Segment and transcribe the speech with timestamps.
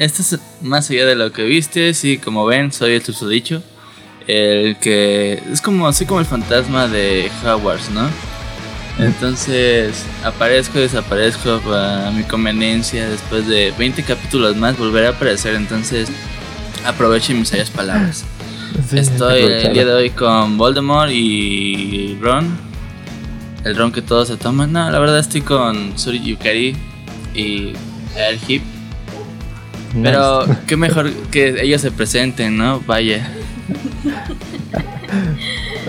[0.00, 1.92] esto es más allá de lo que viste.
[1.92, 3.62] Sí, como ven, soy el susodicho.
[4.26, 8.08] El que es como así como el fantasma de Hogwarts, ¿no?
[8.98, 13.10] Entonces aparezco y desaparezco a mi conveniencia.
[13.10, 15.54] Después de 20 capítulos más volveré a aparecer.
[15.54, 16.08] Entonces
[16.86, 18.24] aprovechen mis sabias palabras.
[18.92, 22.58] Estoy el día de hoy con Voldemort y Ron.
[23.64, 24.72] El Ron que todos se toman.
[24.72, 26.74] No, la verdad estoy con Suri Yukari
[27.34, 27.74] y
[28.16, 28.62] el Hip.
[30.02, 32.80] Pero qué mejor que ellos se presenten, ¿no?
[32.80, 33.28] Vaya.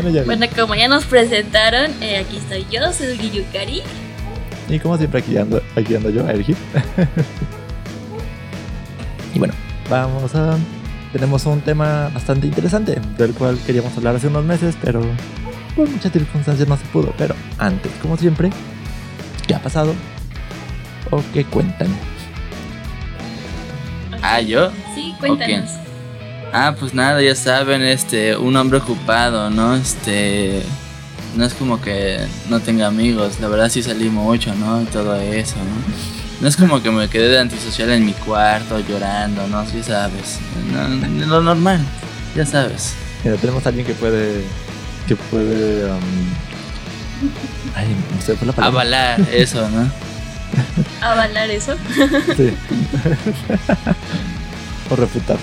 [0.26, 3.82] bueno, como ya nos presentaron, eh, aquí estoy yo, soy Yukari.
[4.70, 6.58] Y como siempre aquí ando, aquí ando yo, el Hip.
[9.34, 9.54] y bueno,
[9.90, 10.58] vamos a
[11.12, 15.02] tenemos un tema bastante interesante, del cual queríamos hablar hace unos meses, pero
[15.76, 17.14] por muchas circunstancias no se pudo.
[17.18, 18.50] Pero antes, como siempre,
[19.46, 19.94] ¿qué ha pasado?
[21.10, 21.90] ¿O qué cuentan?
[24.22, 24.72] Ah, ¿yo?
[24.96, 25.72] Sí, cuéntanos.
[26.54, 29.76] Ah, pues nada, ya saben, este, un hombre ocupado, ¿no?
[29.76, 30.62] Este,
[31.36, 32.20] no es como que
[32.50, 34.82] no tenga amigos, la verdad sí salí mucho, ¿no?
[34.82, 36.42] Y todo eso, ¿no?
[36.42, 39.66] No es como que me quedé de antisocial en mi cuarto llorando, ¿no?
[39.66, 40.40] Sí sabes.
[41.28, 41.80] lo normal,
[42.36, 42.96] ya sabes.
[43.24, 44.42] Mira, tenemos a alguien que puede.
[45.08, 45.86] que puede.
[45.86, 46.00] Um,
[47.76, 48.82] ay, no sé, por la palabra.
[48.82, 50.11] Avalar eso, ¿no?
[51.02, 51.76] ¿Avalar eso?
[52.38, 52.54] Sí.
[54.90, 55.38] o refutar.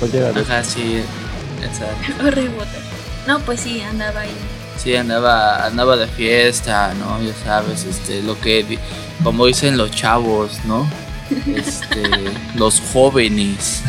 [0.00, 1.02] O Ajá, sí.
[1.62, 2.26] Exacto.
[2.26, 2.82] O refutar.
[3.26, 4.34] No, pues sí, andaba ahí.
[4.76, 7.22] Sí, andaba, andaba de fiesta, ¿no?
[7.22, 8.78] Ya sabes, este, lo que
[9.22, 10.86] como dicen los chavos, ¿no?
[11.46, 12.02] Este,
[12.56, 13.82] los jóvenes.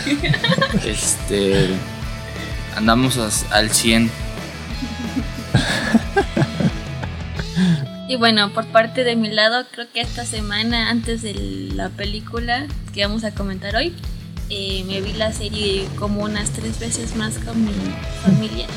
[0.86, 1.69] Este,
[2.75, 3.17] andamos
[3.52, 4.09] al 100.
[8.08, 11.34] Y bueno, por parte de mi lado, creo que esta semana, antes de
[11.74, 13.94] la película que vamos a comentar hoy,
[14.50, 17.74] eh, me vi la serie como unas tres veces más con mi
[18.24, 18.68] familia.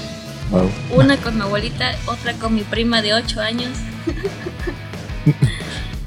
[0.91, 3.71] Una con mi abuelita, otra con mi prima de 8 años.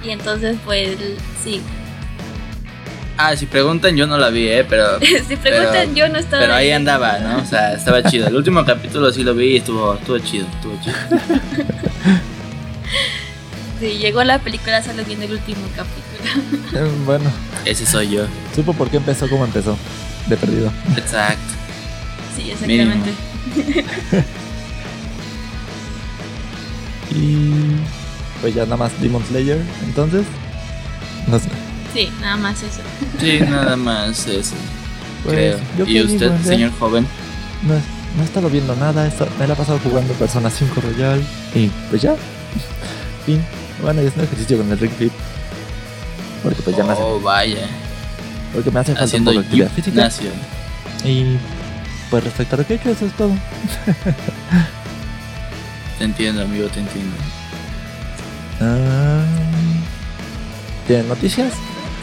[0.03, 0.97] Y entonces, pues,
[1.43, 1.61] sí.
[3.17, 4.65] Ah, si preguntan, yo no la vi, ¿eh?
[4.67, 4.99] Pero.
[5.27, 6.41] si preguntan, yo no estaba.
[6.41, 7.37] Pero ahí andaba, ¿no?
[7.37, 8.27] O sea, estaba chido.
[8.27, 10.95] El último capítulo sí lo vi y estuvo, estuvo chido, estuvo chido.
[13.79, 16.01] sí, llegó la película solo viendo el último capítulo.
[16.73, 17.29] Eh, bueno.
[17.65, 18.25] Ese soy yo.
[18.55, 19.77] Supo por qué empezó como empezó.
[20.27, 20.71] De perdido.
[20.95, 21.41] Exacto.
[22.35, 23.11] Sí, exactamente.
[27.11, 27.51] y
[28.39, 30.25] pues ya nada más Demon Slayer, entonces.
[31.27, 31.49] No sé.
[31.93, 32.81] Sí, nada más eso.
[33.19, 34.55] Sí, nada más eso.
[35.23, 37.05] Pues, ¿Y usted, señor joven?
[37.63, 41.21] No, no he estado viendo nada, me la he pasado jugando Persona 5 Royal
[41.53, 42.15] y pues ya.
[43.25, 43.43] Fin.
[43.81, 45.11] Bueno, y es un ejercicio con el Ring Fit.
[46.43, 47.01] Porque pues ya me hace.
[47.01, 47.67] Oh, vaya.
[48.53, 50.09] Porque me hace falta un poco de actividad física.
[51.03, 51.37] Y
[52.09, 53.31] pues respecto a lo que he hecho, eso es todo.
[55.97, 57.15] te entiendo, amigo, te entiendo.
[58.59, 59.23] Ah,
[60.87, 61.53] ¿Tienen noticias?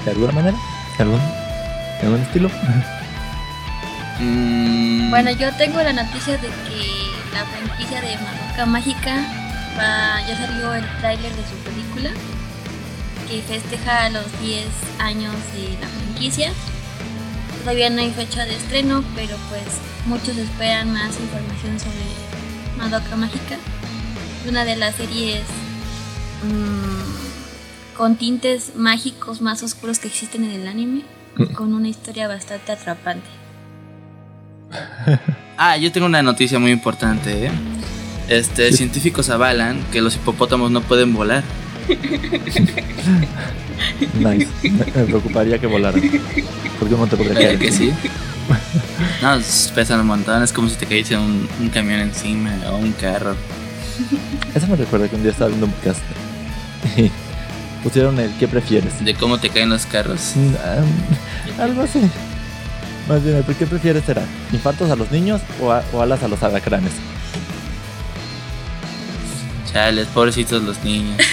[0.05, 0.57] ¿De alguna manera?
[0.97, 1.21] ¿De algún,
[2.01, 2.51] de algún estilo?
[4.21, 5.11] Mm.
[5.11, 6.93] Bueno, yo tengo la noticia de que
[7.33, 9.25] la franquicia de Madoka Mágica
[9.79, 12.11] va, ya salió el tráiler de su película
[13.29, 14.67] que festeja los 10
[14.99, 16.53] años de la franquicia.
[17.61, 19.65] Todavía no hay fecha de estreno, pero pues
[20.07, 23.57] muchos esperan más información sobre Madoka Mágica.
[24.49, 25.43] Una de las series
[26.43, 31.03] Mm, con tintes mágicos más oscuros que existen en el anime,
[31.55, 33.29] con una historia bastante atrapante.
[35.57, 37.47] ah, yo tengo una noticia muy importante.
[37.47, 37.51] ¿eh?
[38.29, 41.43] Este, científicos avalan que los hipopótamos no pueden volar.
[44.19, 44.49] nice.
[44.63, 46.03] Me, preocuparía que volaran.
[46.79, 47.59] Porque no te podría caer.
[47.59, 47.93] que sí?
[49.23, 49.39] No,
[49.75, 50.43] pesan un montón.
[50.43, 53.35] Es como si te cayese un, un camión encima o un carro.
[54.55, 56.01] Eso me recuerda que un día estaba viendo un podcast
[57.83, 59.05] pusieron el ¿qué prefieres?
[59.05, 60.35] ¿De cómo te caen los carros?
[60.65, 62.01] Ah, algo así.
[63.09, 64.23] Más bien, ¿qué prefieres será?
[64.53, 66.93] ¿Infartos a los niños o, alas a los alacranes?
[69.73, 71.17] Chales, pobrecitos los niños.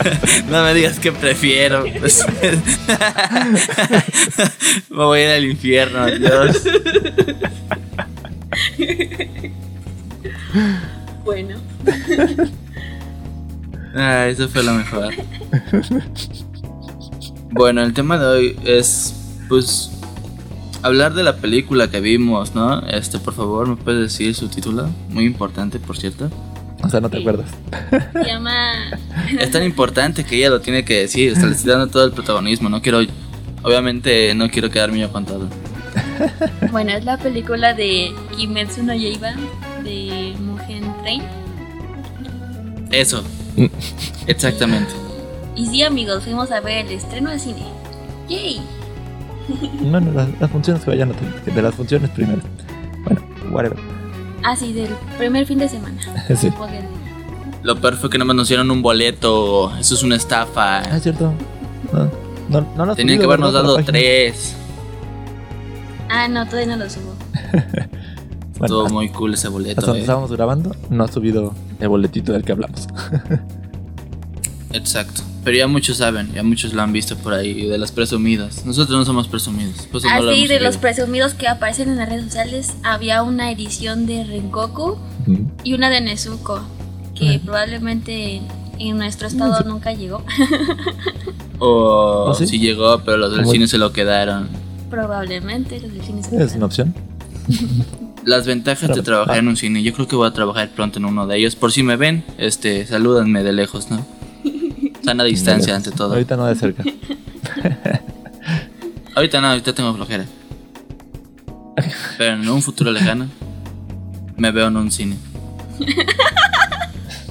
[0.48, 0.64] no.
[0.64, 1.84] me digas que prefiero.
[4.90, 6.62] me voy a ir al infierno, Dios.
[11.24, 11.60] bueno.
[13.94, 15.14] Ah, eso fue lo mejor.
[17.50, 19.14] bueno, el tema de hoy es,
[19.48, 19.90] pues,
[20.82, 22.80] hablar de la película que vimos, ¿no?
[22.88, 24.88] Este, por favor, ¿me puedes decir su título?
[25.08, 26.30] Muy importante, por cierto.
[26.82, 27.50] O sea, no te acuerdas.
[28.12, 28.90] Se llama.
[29.38, 31.32] Es tan importante que ella lo tiene que decir.
[31.32, 32.68] O sea, le estoy dando todo el protagonismo.
[32.68, 33.00] No quiero.
[33.62, 35.48] Obviamente, no quiero quedarme yo con todo.
[36.70, 39.32] Bueno, es la película de Kimetsu no Yaiba
[39.82, 41.22] de Mugen Train.
[42.90, 43.22] Eso.
[43.56, 43.66] Mm.
[44.26, 44.92] Exactamente.
[45.56, 47.64] Y sí, amigos, fuimos a ver el estreno de cine.
[48.28, 48.60] ¡Yay!
[49.90, 51.42] Bueno, las, las funciones que vayan a tener.
[51.54, 52.40] De las funciones primero.
[53.04, 53.20] Bueno,
[53.50, 53.78] whatever.
[54.42, 56.00] Ah, sí, del primer fin de semana.
[56.36, 56.50] Sí.
[57.62, 59.76] Lo peor fue que no me anunciaron un boleto.
[59.78, 60.78] Eso es una estafa.
[60.78, 61.32] Ah, es cierto.
[61.92, 62.10] No,
[62.60, 64.54] no, no lo Tenían que habernos dado tres.
[66.08, 67.14] Ah, no, todavía no lo subo.
[68.60, 69.78] Bueno, Estuvo hasta- muy cool ese boleto.
[69.80, 70.02] hasta donde eh.
[70.02, 72.88] estábamos grabando, no ha subido el boletito del que hablamos.
[74.72, 75.22] Exacto.
[75.44, 78.64] Pero ya muchos saben, ya muchos lo han visto por ahí, de las presumidas.
[78.66, 79.88] Nosotros no somos presumidos.
[79.92, 83.50] no lo Así, Ah, de los presumidos que aparecen en las redes sociales, había una
[83.50, 84.98] edición de Rengoku
[85.64, 86.60] y una de Nezuko,
[87.14, 88.42] que probablemente
[88.78, 89.64] en nuestro estado Sí.
[89.66, 90.22] nunca llegó.
[91.58, 92.46] O ¿Oh, sí?
[92.46, 94.48] sí llegó, pero los del cine se lo quedaron.
[94.90, 96.94] probablemente los del cine se es una opción.
[98.24, 99.38] Las ventajas de trabajar ah.
[99.38, 99.82] en un cine.
[99.82, 101.56] Yo creo que voy a trabajar pronto en uno de ellos.
[101.56, 104.04] Por si me ven, este, salúdenme de lejos, ¿no?
[105.10, 106.12] Sana distancia ante todo.
[106.12, 106.84] Ahorita no de cerca.
[109.16, 110.24] Ahorita no, ahorita tengo flojera.
[112.16, 113.26] Pero en un futuro lejano
[114.36, 115.16] me veo en un cine.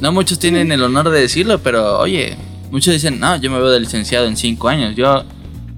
[0.01, 2.37] No muchos tienen el honor de decirlo, pero oye,
[2.71, 5.25] muchos dicen, no, yo me veo de licenciado en cinco años, yo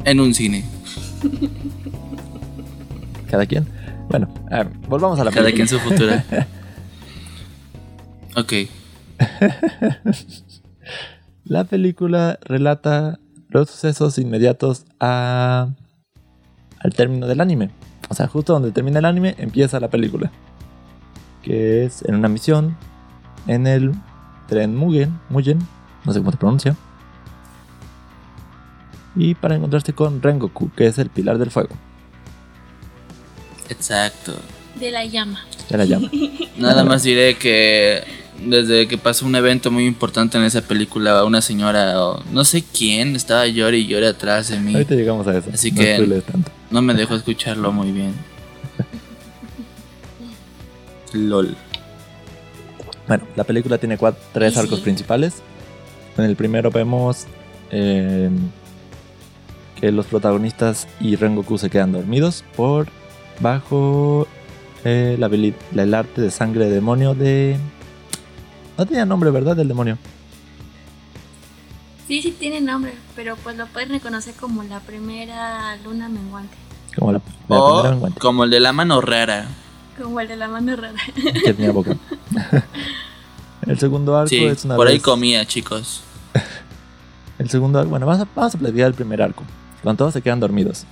[0.05, 0.63] en un cine.
[3.29, 3.67] Cada quien.
[4.09, 5.67] Bueno, a ver, volvamos a la Cada película.
[5.67, 6.21] quien su futuro.
[8.35, 8.53] Ok,
[11.51, 13.19] La película relata
[13.49, 15.67] los sucesos inmediatos a,
[16.79, 17.71] al término del anime.
[18.07, 20.31] O sea, justo donde termina el anime empieza la película.
[21.43, 22.77] Que es en una misión
[23.47, 23.91] en el
[24.47, 25.59] tren Mugen, Mugen,
[26.05, 26.77] no sé cómo se pronuncia.
[29.17, 31.75] Y para encontrarse con Rengoku, que es el pilar del fuego.
[33.67, 34.31] exacto.
[34.79, 35.41] De la llama.
[35.69, 36.09] Ya la llama.
[36.57, 41.41] Nada más diré que desde que pasó un evento muy importante en esa película, una
[41.41, 44.73] señora o no sé quién estaba llorando y llorando atrás de mí.
[44.73, 45.49] Ahorita llegamos a eso.
[45.53, 46.51] Así no que- tanto.
[46.69, 48.13] No me dejó escucharlo muy bien.
[51.13, 51.55] LOL.
[53.07, 54.83] Bueno, la película tiene cuatro, tres Sí, arcos sí.
[54.83, 55.33] principales.
[56.17, 57.25] En el primero vemos
[57.71, 58.29] eh,
[59.79, 62.87] que los protagonistas y Rengoku se quedan dormidos por
[63.39, 64.27] bajo
[64.85, 67.57] eh, la- el arte de sangre de demonio de...
[68.81, 69.55] No tenía nombre, ¿verdad?
[69.55, 69.99] Del demonio.
[72.07, 76.57] Sí, sí tiene nombre, pero pues lo puedes reconocer como la primera luna menguante.
[76.97, 79.45] Como la, la O primera menguante, como el de la mano rara.
[80.01, 80.97] Como el de la mano rara.
[81.45, 81.95] que tenía boca.
[83.67, 86.01] el segundo arco Sí, es una por ahí comía, chicos.
[87.37, 89.43] El segundo arco, bueno, vamos a, vamos a platicar el primer arco.
[89.83, 90.85] Cuando todos se quedan dormidos.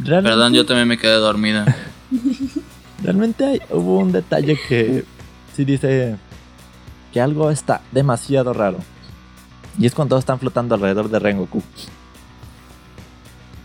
[0.00, 1.64] Realmente- Perdón, yo también me quedé dormido.
[3.08, 5.02] Realmente hay- hubo un detalle que
[5.56, 6.16] sí dice
[7.10, 8.76] que algo está demasiado raro.
[9.78, 11.62] Y es cuando todos están flotando alrededor de Rengoku.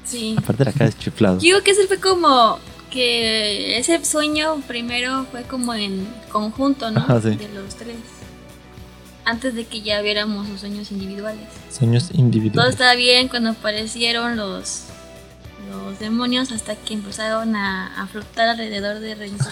[0.05, 0.35] Sí.
[0.37, 1.39] Aparte la cara es chiflado.
[1.39, 2.57] Digo que ese fue como
[2.89, 7.01] que ese sueño primero fue como en conjunto, ¿no?
[7.01, 7.31] Ajá, sí.
[7.31, 7.97] De los tres.
[9.25, 11.47] Antes de que ya viéramos sus sueños individuales.
[11.69, 12.73] Sueños Todo individuales.
[12.75, 14.83] estaba bien cuando aparecieron los
[15.73, 19.49] los demonios hasta que empezaron a, a flotar alrededor de Rengoku.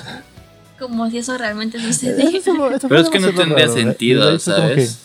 [0.79, 2.29] Como si eso realmente sucediera.
[2.37, 3.83] Eso eso Pero es que no tendría raro, ¿eh?
[3.83, 4.99] sentido, ¿sabes?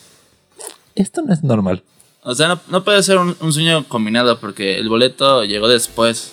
[0.95, 1.83] que, Esto no es normal.
[2.23, 6.33] O sea, no, no puede ser un, un sueño combinado porque el boleto llegó después.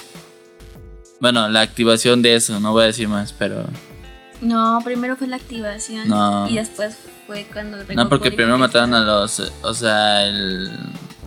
[1.19, 3.65] Bueno, la activación de eso, no voy a decir más, pero...
[4.41, 6.09] No, primero fue la activación.
[6.09, 6.49] No.
[6.49, 6.97] Y después
[7.27, 9.39] fue cuando No, porque primero mataron a los...
[9.61, 10.69] O sea, el,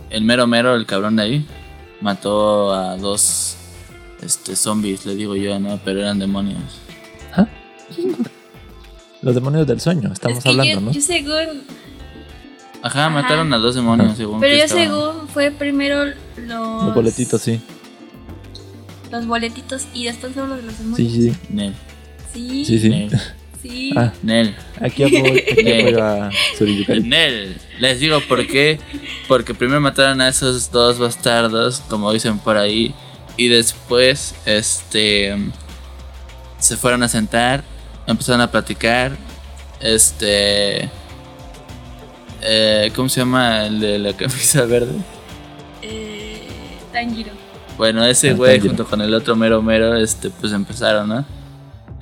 [0.09, 1.47] el mero mero, el cabrón de ahí,
[2.01, 3.55] mató a dos
[4.21, 5.79] este, zombies, le digo yo, ¿no?
[5.83, 6.59] Pero eran demonios.
[7.35, 7.47] ¿Ah?
[9.21, 10.91] Los demonios del sueño, estamos Es que hablando, yo, ¿no?
[10.91, 11.63] yo según
[12.83, 14.15] Ajá, mataron a dos demonios, Ajá.
[14.17, 17.59] según Pero yo estaban- según fue primero los, Los boletitos, sí.
[19.11, 21.11] Los boletitos y después solo los de los demonios.
[21.11, 21.37] sí, sí.
[21.49, 21.73] Nel,
[22.33, 22.65] Sí.
[22.65, 22.89] Sí, sí.
[22.89, 23.19] Nel,
[23.61, 23.93] sí.
[23.95, 24.55] Ah, Nel.
[24.81, 27.01] aquí apoyo, aquí apoyo a Suriyukai.
[27.01, 27.57] Nel.
[27.79, 28.79] Les digo por qué.
[29.27, 32.93] Porque primero mataron a esos dos bastardos, como dicen por ahí.
[33.37, 35.35] Y después, este.
[36.59, 37.63] Se fueron a sentar.
[38.07, 39.11] Empezaron a platicar.
[39.79, 40.89] Este.
[42.41, 44.95] eh, ¿Cómo se llama el de la camisa verde?
[45.81, 46.47] Eh,
[46.91, 47.31] Tanjiro.
[47.77, 51.25] Bueno, ese Ah, güey junto con el otro mero mero, este, pues empezaron, ¿no?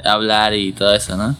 [0.05, 1.35] A hablar y todo eso, ¿no?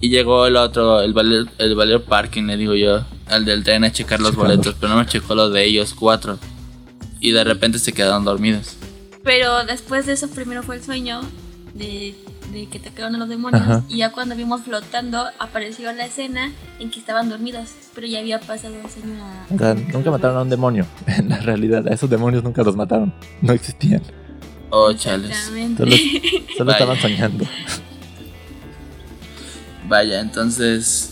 [0.00, 3.84] Y llegó el otro, el valer, el valer parking, le digo yo, al del tren
[3.84, 4.50] a checar los Checando.
[4.54, 6.38] boletos, pero no me checó lo de ellos cuatro.
[7.20, 8.76] Y de repente se quedaron dormidos.
[9.22, 11.20] Pero después de eso primero fue el sueño
[11.74, 12.14] de,
[12.50, 13.60] de que atacaron a los demonios.
[13.60, 13.84] Ajá.
[13.90, 17.68] Y ya cuando vimos flotando apareció la escena en que estaban dormidos.
[17.94, 19.54] Pero ya había pasado el sueño a...
[19.54, 20.86] O sea, nunca mataron a un demonio.
[21.06, 23.12] En la realidad, a esos demonios nunca los mataron.
[23.42, 24.00] No existían.
[24.70, 25.30] Oh, chales.
[25.30, 25.82] Exactamente.
[25.84, 25.96] Solo,
[26.56, 27.44] solo estaban soñando.
[29.90, 31.10] Vaya, entonces.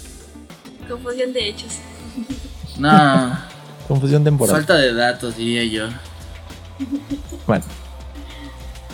[0.89, 1.73] Confusión de hechos.
[2.79, 3.37] No.
[3.89, 4.55] Confusión temporal.
[4.57, 5.89] falta de datos, diría yo.
[7.47, 7.65] Bueno.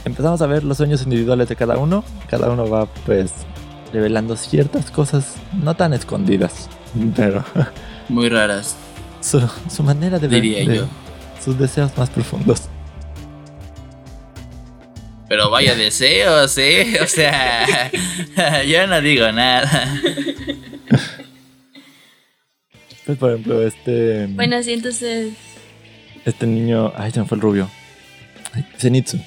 [0.07, 2.03] Empezamos a ver los sueños individuales de cada uno.
[2.29, 3.31] Cada uno va, pues,
[3.93, 6.69] revelando ciertas cosas no tan escondidas.
[7.15, 7.45] Pero
[8.09, 8.77] Muy raras,
[9.21, 10.87] su, su manera de ver diría de- yo.
[11.45, 12.63] sus deseos más profundos.
[15.35, 17.01] Pero vaya deseos, ¿eh?
[17.03, 17.91] O sea,
[18.69, 19.93] yo no digo nada.
[23.05, 24.29] Pues, por ejemplo, este.
[24.29, 25.35] Bueno, sí, entonces
[26.25, 26.91] Este niño.
[26.97, 27.69] Ay, se me fue el rubio.
[28.55, 29.19] Ay, Zenitsu.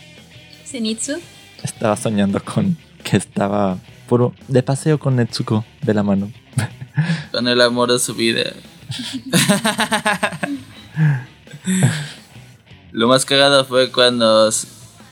[0.66, 1.20] Zenitsu.
[1.62, 6.32] Estaba soñando con que estaba puro de paseo con Netsuko de la mano.
[7.32, 8.52] Con el amor de su vida.
[12.92, 14.50] Lo más cagado fue cuando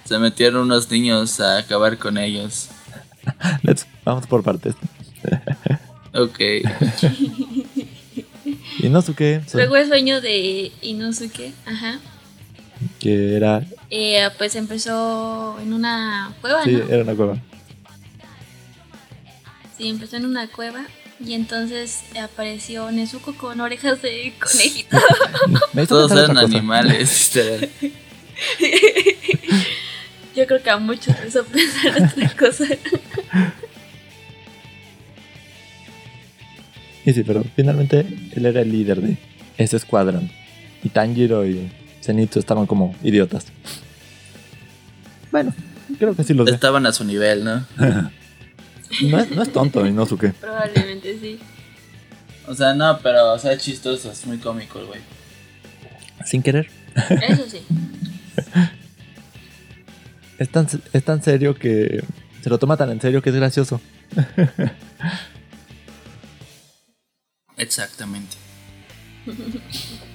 [0.06, 2.70] se metieron unos niños a acabar con ellos.
[3.64, 4.76] Let's- vamos por partes.
[6.18, 6.40] Ok.
[8.80, 11.52] Inosuke, Luego el sueño de Inosuke.
[11.66, 12.00] Ajá.
[13.00, 13.66] que era.
[13.90, 16.88] Eh, pues empezó en una cueva, Sí, ¿no?
[16.88, 17.38] era una cueva.
[19.78, 20.86] Sí, empezó en una cueva.
[21.20, 24.98] Y entonces apareció Nezuko con orejas de conejito.
[25.88, 27.32] Todos eran animales.
[30.36, 32.66] Yo creo que a muchos les hizo pensar otra cosa.
[37.06, 39.18] Y sí, pero finalmente él era el líder de
[39.58, 40.30] ese escuadrón.
[40.84, 43.46] Y Tanjiro y Zenitsu estaban como idiotas.
[45.32, 45.54] Bueno,
[46.00, 46.52] creo que sí los ve.
[46.52, 47.66] Estaban a su nivel, ¿no?
[49.02, 50.32] No es, no es tonto Inosuke.
[50.34, 51.40] Probablemente sí.
[52.48, 55.02] O sea, no, pero, o sea, es chistoso, es muy cómico el güey.
[56.24, 56.70] Sin querer.
[57.28, 57.60] Eso sí.
[60.38, 62.04] Es tan, es tan serio que
[62.42, 63.82] se lo toma tan en serio que es gracioso.
[67.58, 68.36] Exactamente.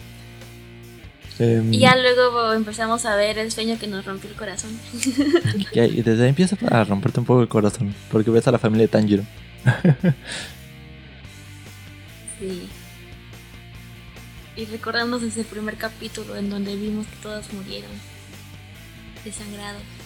[1.41, 4.79] Em, Y ya luego empezamos a ver el sueño que nos rompió el corazón.
[5.73, 7.95] y desde ahí empieza a romperte un poco el corazón.
[8.11, 9.25] Porque ves a la familia de Tanjiro.
[12.39, 12.69] Sí.
[14.55, 17.91] Y recordamos desde el primer capítulo en donde vimos que todos murieron.
[19.25, 20.00] Desangrados.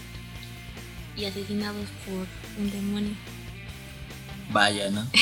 [1.16, 2.26] Y asesinados por
[2.62, 3.14] un demonio.
[4.50, 5.06] Vaya, ¿no?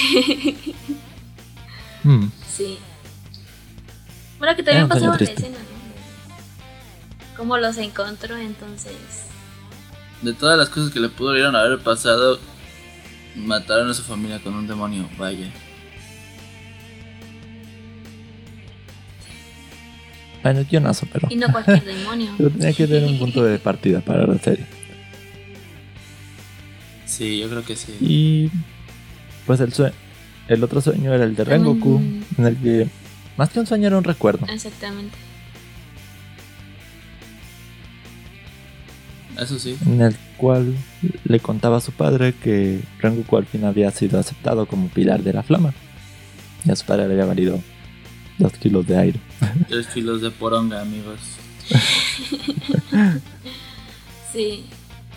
[2.04, 2.30] Hmm.
[2.48, 2.78] Sí.
[4.40, 5.34] Bueno, que también pasaba la triste.
[5.36, 7.36] escena, ¿no?
[7.36, 8.92] Cómo los encontró entonces.
[10.20, 12.40] De todas las cosas que le pudieron haber pasado,
[13.36, 15.08] mataron a su familia con un demonio.
[15.16, 15.48] Vaya.
[20.42, 21.28] Bueno, es guionazo, pero.
[21.30, 22.34] Y no cualquier demonio.
[22.36, 24.66] Pero tenía que tener un punto de partida para la serie.
[27.16, 27.92] Sí, yo creo que sí.
[28.00, 28.50] Y
[29.46, 29.92] pues el sue-
[30.48, 32.22] el otro sueño era el de Rengoku, Mm.
[32.38, 32.88] en el que
[33.36, 34.46] más que un sueño era un recuerdo.
[34.48, 35.16] Exactamente.
[39.38, 39.76] Eso sí.
[39.86, 40.74] En el cual
[41.24, 45.32] le contaba a su padre que Rengoku al fin había sido aceptado como pilar de
[45.32, 45.72] la flama.
[46.64, 47.60] Y a su padre le había valido
[48.38, 49.20] dos kilos de aire.
[49.68, 51.18] Tres kilos de poronga, amigos.
[54.32, 54.64] Sí.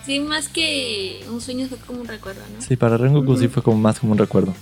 [0.05, 2.61] Sí, más que un sueño fue como un recuerdo, ¿no?
[2.61, 4.53] Sí, para Rengoku sí fue como más como un recuerdo.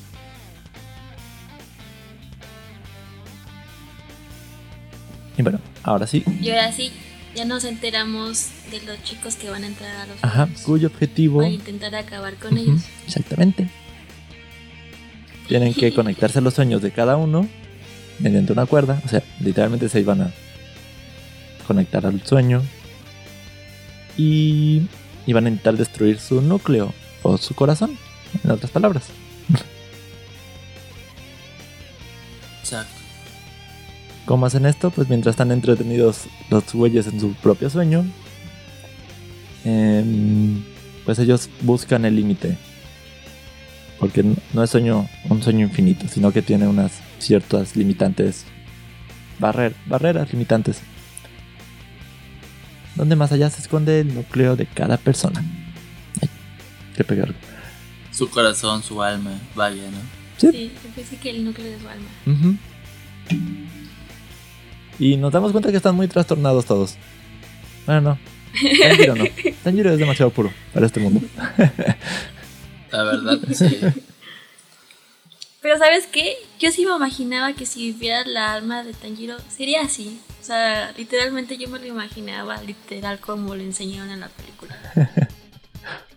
[5.37, 6.23] Y bueno, ahora sí.
[6.41, 6.91] Y ahora sí,
[7.35, 10.61] ya nos enteramos de los chicos que van a entrar a los Ajá, juegos.
[10.61, 11.39] cuyo objetivo...
[11.39, 12.81] Para intentar acabar con ellos.
[13.05, 13.69] Exactamente.
[15.49, 17.49] Tienen que conectarse a los sueños de cada uno
[18.19, 19.01] mediante una cuerda.
[19.03, 20.31] O sea, literalmente se iban a
[21.67, 22.61] conectar al sueño.
[24.15, 24.83] Y
[25.25, 27.97] iban a intentar destruir su núcleo o su corazón,
[28.43, 29.05] en otras palabras.
[32.61, 32.91] Exacto.
[34.25, 34.89] ¿Cómo hacen esto?
[34.89, 38.05] Pues mientras están entretenidos los güeyes en su propio sueño,
[39.65, 40.63] em,
[41.05, 42.57] pues ellos buscan el límite.
[43.99, 48.45] Porque no es sueño, un sueño infinito, sino que tiene unas ciertas limitantes,
[49.39, 50.81] barrer- barreras limitantes.
[52.95, 55.43] Donde más allá se esconde el núcleo de cada persona.
[56.21, 56.29] Ay,
[56.95, 57.33] qué pegar.
[58.11, 59.31] Su corazón, su alma.
[59.55, 59.97] Vaya, ¿no?
[60.37, 60.51] Sí.
[60.51, 62.07] Sí, pensé que el núcleo de su alma.
[62.27, 62.55] Ujú.
[64.99, 66.97] Y nos damos cuenta que están muy trastornados todos.
[67.85, 68.19] Bueno, no.
[68.79, 69.25] Tanjiro no.
[69.63, 71.21] Tanjiro es demasiado puro para este mundo.
[72.91, 73.79] La verdad, sí.
[75.63, 76.35] Pero ¿sabes qué?
[76.59, 80.19] Yo sí me imaginaba que si viviera la alma de Tanjiro sería así.
[80.41, 84.77] O sea, literalmente yo me lo imaginaba literal como lo enseñaron en la película.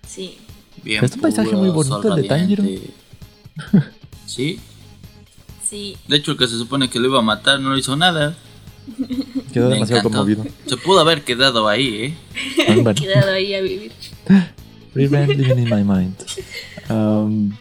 [0.07, 0.39] Sí.
[0.85, 2.63] Bien Este paisaje puro, muy bonito, el de Tanjiro.
[2.63, 2.91] radiante.
[4.27, 4.61] Sí.
[5.69, 5.97] Sí.
[6.07, 8.37] De hecho, el que se supone que lo iba a matar no hizo nada.
[9.53, 10.19] Quedó Me demasiado encantó.
[10.19, 10.45] conmovido.
[10.67, 12.15] Se pudo haber quedado ahí, ¿eh?
[12.69, 12.95] Ah, bueno.
[13.01, 13.93] Quedado ahí a vivir.
[14.95, 16.15] Revenge living in my mind.
[16.89, 17.57] Um,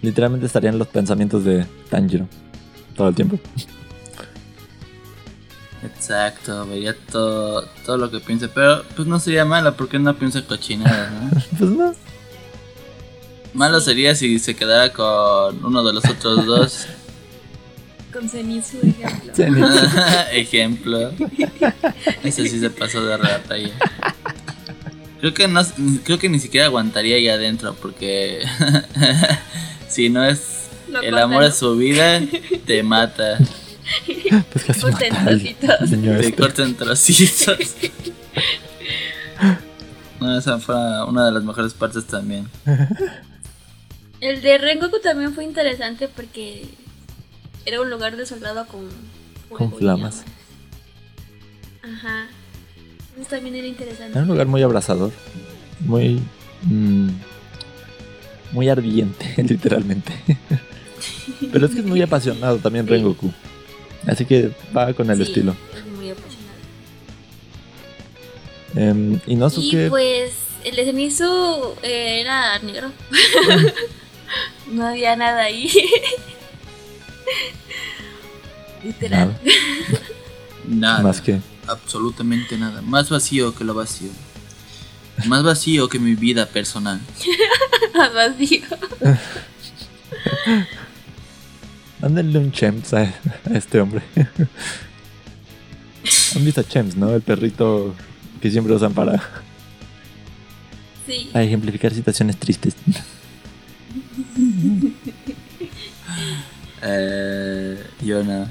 [0.02, 2.26] literalmente estarían los pensamientos de Tanjiro
[2.96, 3.38] todo el tiempo.
[5.84, 8.48] Exacto, vería todo, todo lo que piense.
[8.48, 11.30] Pero pues no sería malo porque no piensa cochinadas, ¿no?
[11.58, 11.94] Pues no.
[13.54, 16.86] Malo sería si se quedara con uno de los otros dos.
[18.12, 18.76] Con Zenitsu,
[19.32, 19.68] ejemplo.
[20.32, 21.12] Ejemplo.
[22.22, 23.70] Ese sí se pasó de raya.
[25.22, 25.62] Creo que no,
[26.02, 28.42] creo que ni siquiera aguantaría ahí adentro porque
[29.88, 30.66] si no es
[31.00, 31.48] el amor ¿no?
[31.48, 32.20] de su vida,
[32.66, 33.38] te mata,
[34.50, 36.34] Pues casi Con mata niño te este.
[36.34, 37.56] corta en trocitos.
[40.18, 40.74] No, esa fue
[41.06, 42.48] una de las mejores partes también.
[44.20, 46.68] El de Rengoku también fue interesante porque
[47.64, 48.88] era un lugar desolado con
[49.56, 50.24] Con y flamas.
[51.84, 52.26] Ajá.
[53.18, 54.12] Eso también era interesante.
[54.12, 55.10] Era un lugar muy abrazador.
[55.80, 56.20] Muy.
[56.62, 57.08] mm,
[58.52, 60.12] muy ardiente, literalmente.
[61.52, 62.90] Pero es que es muy apasionado también Sí.
[62.92, 63.32] Rengoku.
[64.06, 65.54] Así que va con el Sí, estilo.
[65.76, 66.32] es muy apasionado.
[68.74, 70.32] Em, y no Y pues
[70.64, 72.90] el de Zenitsu eh, era negro.
[74.72, 75.70] no había nada ahí.
[78.84, 79.28] Literal.
[79.28, 79.38] nada,
[80.68, 81.02] Nada.
[81.02, 81.38] más que.
[81.68, 82.82] Absolutamente nada.
[82.82, 84.10] Más vacío que lo vacío.
[85.26, 87.00] Más vacío que mi vida personal.
[88.14, 88.62] Vacío.
[92.00, 93.12] Mándenle un Chems a, a
[93.54, 94.02] este hombre.
[96.34, 97.14] Han visto a Chems, ¿no?
[97.14, 97.94] El perrito
[98.40, 99.22] que siempre usan para,
[101.06, 101.28] Sí.
[101.32, 102.74] para ejemplificar situaciones tristes.
[106.82, 108.48] Eh, yo no.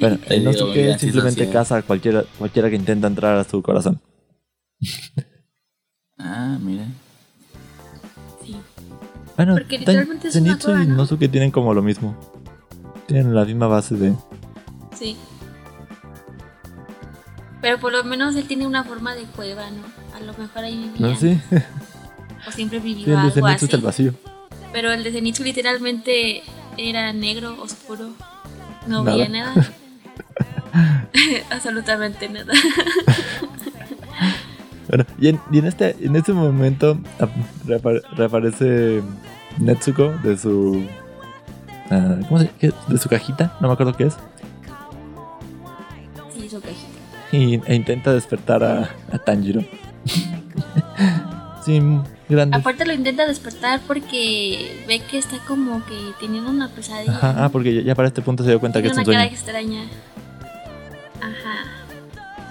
[0.00, 3.62] Bueno, el Inosuke mira, sí simplemente caza a cualquiera, cualquiera que intenta entrar a su
[3.62, 4.00] corazón.
[6.22, 6.84] Ah, mira.
[8.44, 8.54] sí.
[9.36, 11.06] Bueno, Porque Tan- literalmente es una Zenitsu cueva, y ¿no?
[11.30, 12.14] Tienen como lo mismo.
[13.06, 14.14] Tienen la misma base de...
[14.94, 15.16] Sí.
[17.62, 19.82] Pero por lo menos él tiene una forma de cueva, ¿no?
[20.14, 21.08] A lo mejor ahí vivía.
[21.08, 21.16] ¿No?
[21.16, 21.40] Sí,
[22.46, 23.64] O siempre vivió sí el de algo Zenitsu así.
[23.66, 24.14] es el vacío.
[24.72, 26.42] Pero el de Zenitsu literalmente
[26.76, 28.10] era negro, oscuro.
[28.86, 29.16] No Nada.
[29.16, 29.54] veía nada.
[31.50, 32.52] Absolutamente nada.
[34.88, 37.30] Bueno, y en, y en este, en este momento ap-
[37.64, 39.02] reapare- reaparece
[39.58, 40.84] Netsuko de su...
[41.92, 42.72] ah, ¿Cómo se qué?
[42.88, 44.16] De su cajita, no me acuerdo qué es.
[46.36, 46.88] Sí, su cajita.
[47.30, 49.60] Y, e intenta despertar a, a Tanjiro.
[51.64, 51.80] sí,
[52.30, 52.56] grande.
[52.56, 57.12] Aparte lo intenta despertar porque ve que está como que teniendo una pesadilla.
[57.16, 59.06] Ajá, ah, porque ya, ya para este punto se dio cuenta que es una un
[59.06, 59.34] cara sueño.
[59.36, 59.82] extraña.
[61.20, 61.64] Ajá.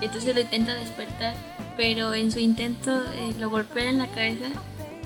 [0.01, 1.33] Entonces lo intenta despertar,
[1.75, 4.45] pero en su intento eh, lo golpea en la cabeza.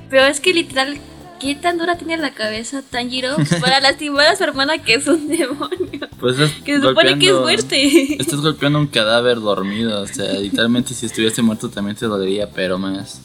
[0.10, 0.98] Pero es que literal,
[1.40, 5.28] ¿qué tan dura tiene la cabeza Tanjiro para lastimar a su hermana que es un
[5.28, 6.08] demonio?
[6.20, 8.22] Pues es Que se supone que es golpeando- muerte.
[8.22, 10.02] Estás golpeando un cadáver dormido.
[10.02, 13.22] O sea, literalmente si estuviese muerto también te dolería, pero más.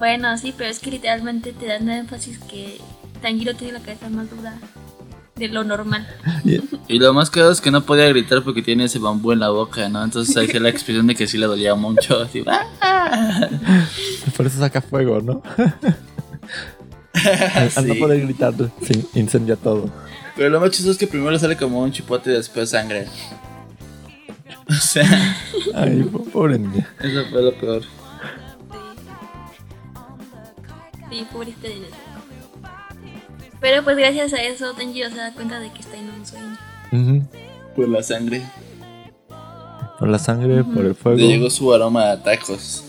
[0.00, 2.78] Bueno, sí, pero es que literalmente te dan énfasis que
[3.22, 4.54] Tanjiro tiene la cabeza más dura
[5.36, 6.06] de lo normal.
[6.44, 9.38] Y- Y lo más caro es que no podía gritar porque tiene ese bambú en
[9.40, 10.02] la boca, ¿no?
[10.02, 12.20] Entonces ahí se la expresión de que sí le dolía mucho.
[12.22, 13.48] Así, ¡ah!
[14.36, 15.40] Por eso saca fuego, ¿no?
[17.54, 19.88] Al, al no poder gritar, se incendia todo.
[20.36, 23.06] Pero lo más chistoso es que primero sale como un chipote y después sangre.
[24.68, 25.36] O sea,
[25.74, 26.88] Ay, po- pobre niña.
[27.00, 27.82] eso fue lo peor.
[31.10, 31.98] Sí, pobrecita de Nezuko.
[33.60, 37.28] Pero pues gracias a eso Tanjiro se da cuenta de que está en un sueño.
[37.76, 38.42] Por la sangre.
[39.98, 41.18] Por la sangre, por el fuego.
[41.18, 42.84] Le llegó su aroma a tacos.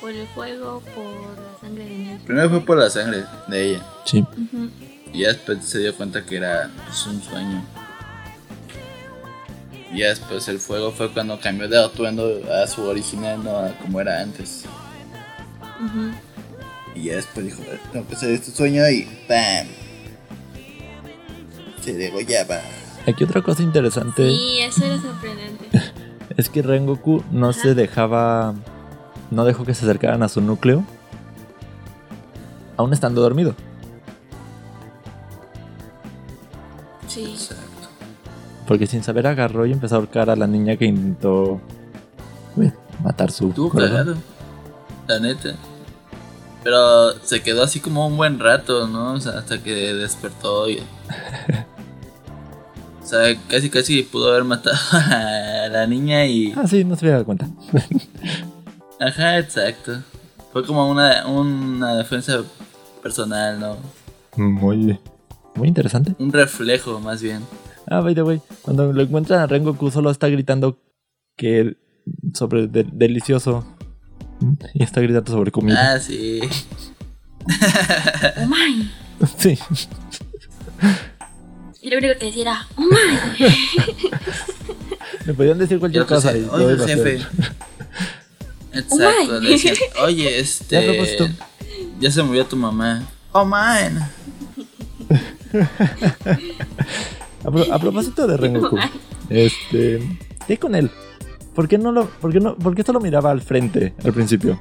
[0.00, 2.24] Por el fuego, por la sangre de Nezuko.
[2.24, 3.86] Primero fue por la sangre de ella.
[4.04, 4.24] Sí.
[5.12, 7.62] Y ya después se dio cuenta que era pues, un sueño.
[9.92, 13.70] Y ya después el fuego fue cuando cambió de atuendo a su original, no a
[13.78, 14.64] como era antes.
[16.98, 19.68] Y ya después dijo, tengo que hacer este sueño y ¡pam!
[21.80, 22.60] Se degollaba.
[23.06, 25.68] Aquí otra cosa interesante Sí, eso era sorprendente.
[26.36, 27.60] es que Rengoku no Ajá.
[27.60, 28.54] se dejaba.
[29.30, 30.82] No dejó que se acercaran a su núcleo.
[32.76, 33.54] Aún estando dormido.
[37.06, 37.24] Sí.
[37.32, 37.64] Exacto.
[38.66, 41.60] Porque sin saber agarró y empezó a ahorcar a la niña que intentó
[42.56, 44.16] uy, matar su Estuvo cagado.
[45.06, 45.54] La neta.
[46.68, 49.14] Pero se quedó así como un buen rato, ¿no?
[49.14, 50.76] O sea, hasta que despertó y.
[53.02, 56.52] O sea, casi casi pudo haber matado a la niña y.
[56.54, 57.48] Ah, sí, no se había dado cuenta.
[59.00, 60.02] Ajá, exacto.
[60.52, 62.42] Fue como una, una defensa
[63.02, 63.76] personal, ¿no?
[64.36, 64.98] Muy,
[65.54, 66.14] muy interesante.
[66.18, 67.40] Un reflejo, más bien.
[67.86, 70.76] Ah, by the way, cuando lo encuentran a Rengoku solo está gritando
[71.34, 71.78] que
[72.34, 73.64] sobre de- delicioso
[74.74, 75.94] y está gritando sobre comida.
[75.94, 76.40] Ah, sí.
[78.36, 78.90] ¡Oh my!
[79.38, 79.58] Sí.
[81.82, 83.46] Y lo único que decía era ¡Oh my!
[85.26, 86.36] Me podían decir cualquier cosa.
[86.36, 87.16] y yo Oye, jefe.
[88.72, 91.30] Exacto, le decían, oye, este.
[92.00, 93.02] Ya se murió tu mamá.
[93.32, 94.08] Oh, man.
[97.44, 98.78] A, pro- a propósito de Rengoku,
[99.30, 100.02] este,
[100.46, 100.90] ¿qué con él?
[101.58, 104.60] ¿Por qué no lo, por qué no, por qué solo miraba al frente al principio?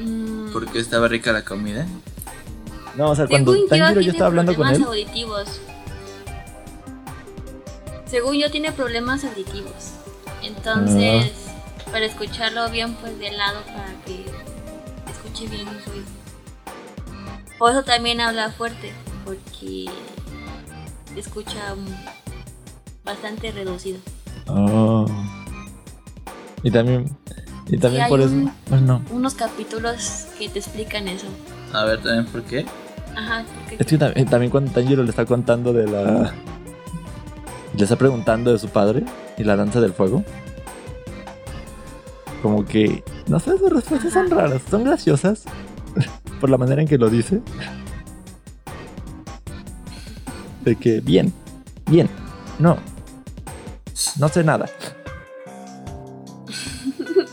[0.00, 1.86] Mm, Porque estaba rica la comida.
[2.96, 5.60] No, o sea, cuando yo, Tanjiro tiene estaba hablando con problemas él, auditivos.
[8.06, 9.90] Según yo, tiene problemas auditivos.
[10.42, 11.30] Entonces,
[11.86, 11.90] Ah.
[11.92, 14.24] para escucharlo bien, pues de lado, para que
[15.12, 16.06] escuche bien su oído.
[17.58, 18.94] Por eso también habla fuerte,
[19.26, 19.90] porque
[21.14, 21.74] escucha
[23.04, 23.98] bastante reducido.
[24.46, 25.06] Oh.
[26.62, 27.10] Y también,
[27.66, 31.26] y también por eso, un- bueno, Unos capítulos que te explican eso.
[31.72, 32.64] A ver, también, ¿por qué?
[33.16, 36.32] Ajá, porque es que tam- también cuando Tanjiro le está contando de la,
[37.76, 39.04] le está preguntando de su padre
[39.38, 40.24] y la danza del fuego,
[42.42, 45.44] como que, no sé, sus respuestas son raras, son graciosas
[46.40, 47.40] por la manera en que lo dice.
[50.64, 51.32] De que, bien,
[51.90, 52.08] bien,
[52.58, 52.78] no,
[54.18, 54.66] no sé nada.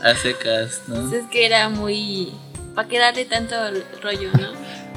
[0.02, 1.14] A secas, ¿no?
[1.14, 2.32] es que era muy...
[2.74, 3.54] ¿Para qué darle tanto
[4.02, 4.48] rollo, no?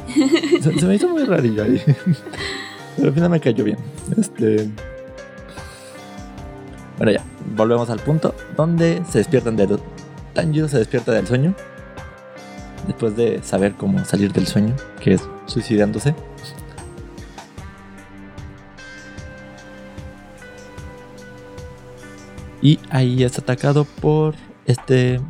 [0.62, 1.82] Se, se me hizo muy rarillo ahí.
[2.96, 3.78] Pero al final me cayó bien.
[4.18, 4.70] Este.
[6.98, 7.24] Bueno, ya.
[7.56, 9.80] Volvemos al punto donde se despiertan del.
[10.34, 11.56] Tanjiro se despierta del sueño.
[12.88, 16.16] Después de saber cómo salir del sueño, que es suicidándose.
[22.62, 25.22] Y ahí es atacado por este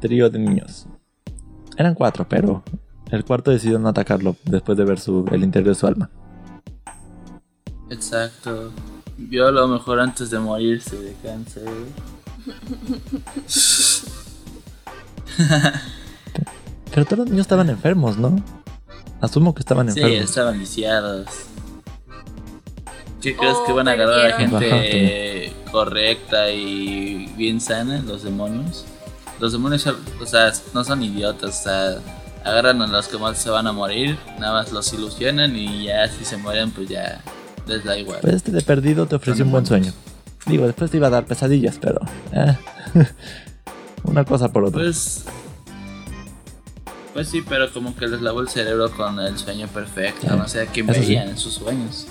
[0.00, 0.86] trío de niños.
[1.76, 2.62] Eran cuatro, pero
[3.10, 6.10] el cuarto decidió no atacarlo después de ver su, el interior de su alma.
[7.90, 8.72] Exacto.
[9.16, 11.68] Vio a lo mejor antes de morirse de cáncer.
[16.90, 18.36] Pero todos los niños estaban enfermos, ¿no?
[19.20, 20.28] Asumo que estaban Sí, enfermos.
[20.30, 21.26] estaban viciados.
[23.24, 28.84] ¿Qué crees Oh, que van a agarrar a gente correcta y bien sana, los demonios?
[29.40, 29.86] Los demonios,
[30.20, 31.96] o sea, no son idiotas, o sea,
[32.44, 36.06] agarran a los que más se van a morir, nada más los ilusionan y ya
[36.08, 37.22] si se mueren, pues ya
[37.66, 38.18] les da igual.
[38.20, 39.92] Pues este de perdido te ofreció un buen sueño.
[40.46, 42.00] Digo, después te iba a dar pesadillas, pero...
[42.32, 42.56] eh,
[44.04, 44.82] Una cosa por otra.
[44.82, 45.24] Pues.
[47.14, 50.26] Pues sí, pero como que les lavó el cerebro con el sueño perfecto.
[50.28, 51.06] Sí, No sé a quién eso sí.
[51.06, 52.06] veían en sus sueños.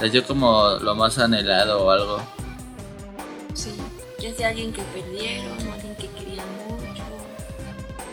[0.00, 2.20] Les dio como lo más anhelado o algo.
[3.54, 3.70] Sí,
[4.20, 7.02] ya sea alguien que perdieron o alguien que querían mucho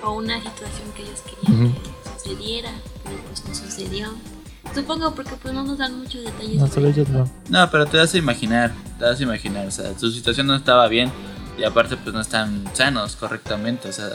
[0.03, 1.73] o una situación que ellos querían Ujú.
[1.81, 2.71] que sucediera,
[3.03, 4.13] pero pues no sucedió.
[4.73, 6.55] Supongo porque pues no nos dan muchos detalles.
[6.55, 7.29] No, solo ellos no.
[7.49, 8.73] No, pero te das a imaginar.
[8.97, 9.67] Te das a imaginar.
[9.67, 11.11] O sea, su situación no estaba bien.
[11.59, 13.89] Y aparte, pues no están sanos correctamente.
[13.89, 14.09] O sea,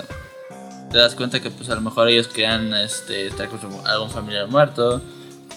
[0.90, 4.10] te das cuenta que, pues a lo mejor ellos querían este, estar con su- algún
[4.10, 5.00] familiar muerto.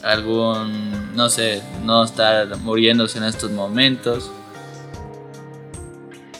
[0.03, 1.15] Algún.
[1.15, 4.31] No sé, no estar muriéndose en estos momentos.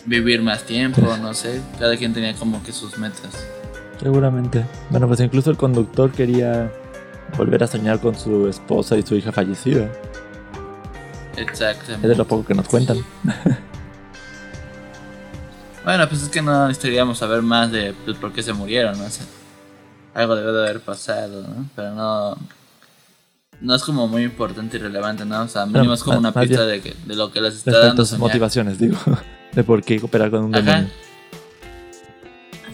[0.05, 1.61] Vivir más tiempo, no sé.
[1.79, 3.45] Cada quien tenía como que sus metas.
[3.99, 4.65] Seguramente.
[4.89, 6.71] Bueno, pues incluso el conductor quería
[7.37, 9.91] volver a soñar con su esposa y su hija fallecida.
[11.35, 12.07] Es Exactamente.
[12.07, 12.97] de lo poco que nos cuentan.
[15.83, 19.05] Bueno, pues es que no necesitaríamos saber más de pues, por qué se murieron, ¿no?
[19.05, 19.25] O sea,
[20.13, 21.65] algo debe de haber pasado, ¿no?
[21.75, 22.37] Pero no.
[23.61, 25.43] No es como muy importante y relevante, ¿no?
[25.43, 27.41] O sea, mínimo es como más- una más pista bien de, que- de lo que
[27.41, 28.97] les está dando sus motivaciones, digo.
[29.53, 30.63] De por qué cooperar con un Ajá.
[30.63, 30.89] demonio.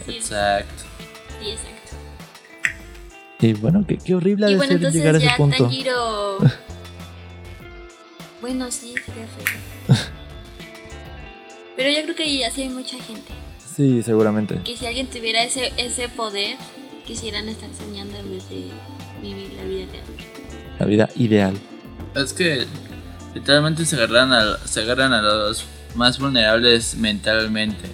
[0.06, 0.84] Exacto.
[1.40, 1.96] Sí, exacto.
[3.40, 5.64] Y bueno, qué, qué horrible ha de bueno, ser llegar a ese punto.
[5.64, 6.38] Tanjiro.
[8.40, 9.96] bueno, sí, sería feo.
[11.76, 13.32] Pero yo creo que así hay mucha gente.
[13.76, 14.60] Sí, seguramente.
[14.64, 16.56] Que si alguien tuviera ese, ese poder,
[17.06, 18.70] quisieran estar soñando en vez de
[19.22, 19.86] vivir la vida.
[20.78, 21.54] La vida ideal.
[22.14, 22.66] Es que
[23.34, 25.64] literalmente se agarran a, se agarran a los
[25.94, 27.88] más vulnerables mentalmente.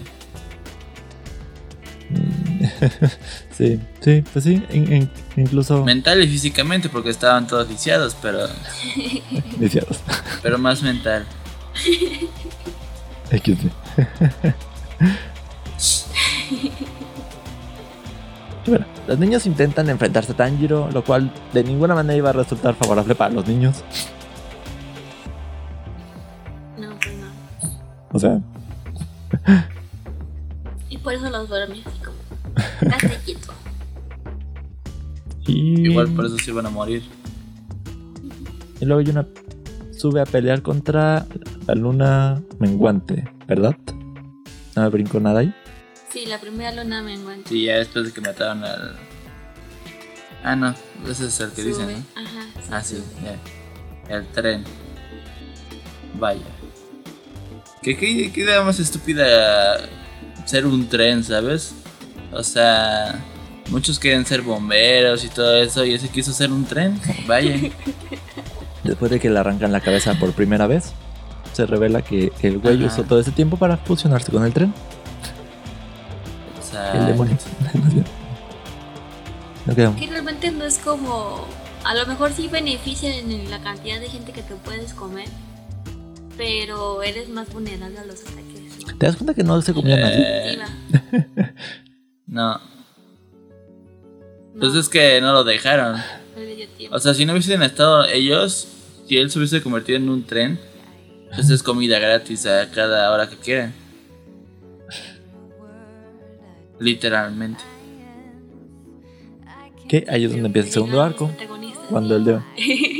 [3.57, 8.49] Sí, sí, pues sí, in- in- incluso Mental y físicamente porque estaban todos viciados, pero,
[9.59, 9.99] viciados.
[10.42, 11.25] pero más mental.
[13.31, 13.68] XD.
[18.66, 22.33] Y bueno, los niños intentan enfrentarse a Tanjiro, lo cual de ninguna manera iba a
[22.33, 23.85] resultar favorable para los niños.
[26.79, 27.27] No, pues no.
[28.12, 28.40] O sea,
[30.88, 32.16] Y por eso los duerme así como.
[32.94, 33.53] Hazte quieto.
[35.46, 37.03] y, Igual por eso se iban a morir.
[38.81, 39.27] y luego Yuna
[39.90, 41.27] sube a pelear contra
[41.66, 43.77] la luna menguante, ¿verdad?
[44.77, 45.55] No me brincó nada ahí.
[46.14, 47.48] Sí, la primera luna me encuentro.
[47.48, 48.94] Sí, ya después de que mataron al.
[50.44, 50.72] Ah, no,
[51.11, 51.96] ese es el que dicen, Sube.
[51.96, 52.22] ¿no?
[52.22, 52.46] Ajá.
[52.70, 54.14] Ah, sí, ya.
[54.16, 54.62] El tren.
[56.16, 56.40] Vaya.
[57.83, 59.88] ¿Qué, qué, qué idea más estúpida
[60.44, 61.74] ser un tren, ¿sabes?
[62.31, 63.20] O sea,
[63.70, 67.00] muchos quieren ser bomberos y todo eso, y ese quiso ser un tren.
[67.27, 67.57] Vaya.
[68.85, 70.92] Después de que le arrancan la cabeza por primera vez,
[71.55, 72.87] se revela que el güey Ajá.
[72.94, 74.72] usó todo ese tiempo para fusionarse con el tren.
[76.74, 77.38] Sea, El demonio.
[79.66, 81.46] No Que realmente no es como.
[81.84, 85.26] A lo mejor sí beneficia en la cantidad de gente que te puedes comer.
[86.37, 88.98] Pero eres más vulnerable a los ataques.
[88.98, 90.58] ¿Te das cuenta que no se comía eh,
[92.26, 92.60] no.
[92.60, 92.60] No,
[94.58, 95.96] Pues es que no lo dejaron.
[96.90, 98.66] O sea, si no hubiesen estado ellos,
[99.06, 100.58] si él se hubiese convertido en un tren,
[101.34, 103.72] pues es comida gratis a cada hora que quieran.
[106.85, 107.61] Literalmente.
[109.88, 111.31] Que ahí es donde empieza el segundo arco.
[111.90, 112.40] Cuando el de,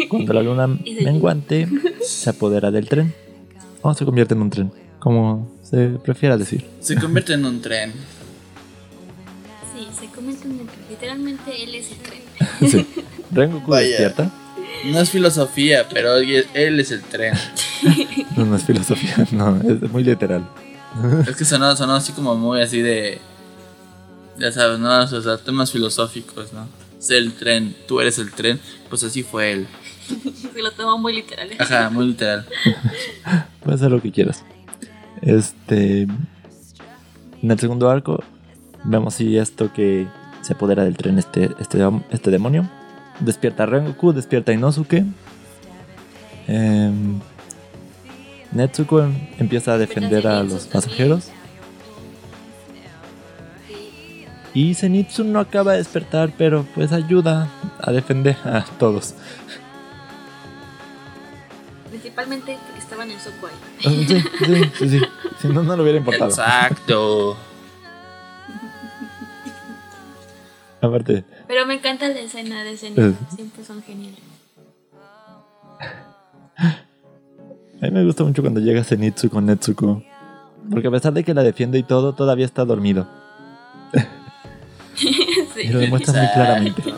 [0.09, 0.66] cuando la luna
[1.03, 1.68] menguante
[2.03, 3.14] se apodera del tren.
[3.83, 4.73] O se convierte en un tren.
[4.99, 6.64] Como se prefiera decir.
[6.81, 7.92] Se convierte en un tren.
[9.75, 10.85] Sí, se comenta en el tren.
[10.88, 12.20] Literalmente él es el tren.
[12.70, 12.87] Sí.
[13.31, 13.88] Rengoku Vaya.
[13.88, 14.31] despierta.
[14.87, 17.35] No es filosofía, pero él es- él es el tren.
[18.37, 20.47] No, no es filosofía, no, es muy literal.
[21.29, 23.18] Es que sonó, sonó así como muy así de.
[24.38, 25.03] Ya sabes, ¿no?
[25.03, 26.66] O sea, temas filosóficos, ¿no?
[26.99, 29.66] Es el tren, tú eres el tren, pues así fue él.
[30.53, 31.51] Se lo toma muy literal.
[31.53, 31.57] ¿eh?
[31.59, 32.47] Ajá, muy literal.
[33.62, 34.44] Puedes hacer lo que quieras.
[35.23, 36.03] Este.
[36.03, 38.23] En el segundo arco,
[38.85, 40.07] vemos si esto que
[40.42, 41.79] se apodera del tren, este, este,
[42.11, 42.68] este demonio.
[43.20, 45.05] Despierta a Rengoku, despierta a Inosuke.
[46.47, 47.20] Em,
[48.53, 51.31] Netsuko em- empieza a defender a los pasajeros.
[54.55, 57.49] Y Zenitsu no acaba de despertar, pero pues ayuda
[57.81, 59.14] a defender a todos.
[61.90, 63.53] Principalmente porque estaban en Sokuai.
[63.81, 64.23] Sí, sí,
[64.79, 65.01] sí, sí.
[65.40, 66.31] Si no, no le hubiera importado.
[66.31, 67.37] Exacto.
[70.81, 73.14] Aparte, Pero me encanta la escena de escena.
[73.35, 74.21] Siempre son geniales.
[76.59, 80.03] A mí me gusta mucho cuando llega Zenitsu con Netsuko.
[80.71, 83.23] Porque a pesar de que la defiende y todo, todavía está dormido.
[85.57, 85.85] Y lo sí.
[85.87, 86.94] demuestra muy claramente.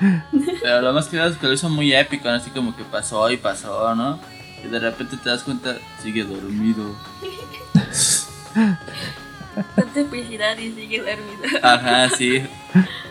[0.62, 2.34] Pero lo más que es que lo hizo muy épico, ¿no?
[2.34, 4.18] así como que pasó y pasó, ¿no?
[4.64, 6.94] Y de repente te das cuenta, sigue dormido.
[9.76, 11.58] Tanta felicidad y sigue dormido.
[11.62, 12.42] Ajá, sí.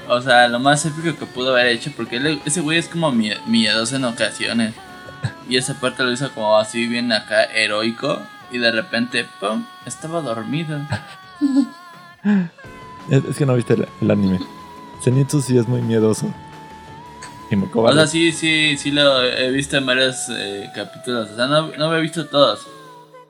[0.08, 3.12] O sea, lo más épico que pudo haber hecho, porque él- ese güey es como
[3.12, 4.74] mie- miedoso en ocasiones.
[5.48, 8.20] Y esa parte lo hizo como así bien acá, heroico.
[8.52, 9.66] Y de repente, ¡pum!
[9.86, 10.80] Estaba dormido.
[13.10, 14.40] Es, es que no viste el, el anime.
[15.04, 16.32] Zenitsu sí es muy miedoso.
[17.52, 17.98] Y muy O cobarde.
[18.02, 21.30] sea, sí, sí, sí lo he visto en varios eh, capítulos.
[21.32, 22.68] O sea, no, no he visto todos.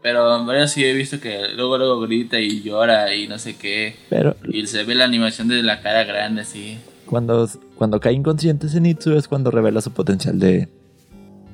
[0.01, 3.55] Pero en varios sí he visto que luego, luego grita y llora y no sé
[3.57, 3.95] qué.
[4.09, 6.77] Pero Y se ve la animación de la cara grande, sí.
[7.05, 10.67] cuando, cuando cae inconsciente Zenitsu es cuando revela su potencial de,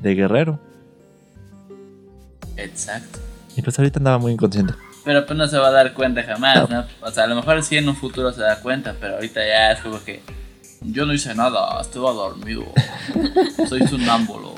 [0.02, 0.60] de guerrero.
[2.58, 3.20] Exacto.
[3.58, 4.74] Y pues ahorita andaba muy inconsciente.
[5.06, 6.84] Pero pues no se va a dar cuenta jamás, No.
[7.02, 9.72] O sea, a lo mejor sí en un futuro se da cuenta, pero ahorita ya
[9.72, 10.22] es como que
[10.82, 12.64] yo no hice nada, estaba dormido.
[13.70, 14.56] Soy sonámbulo.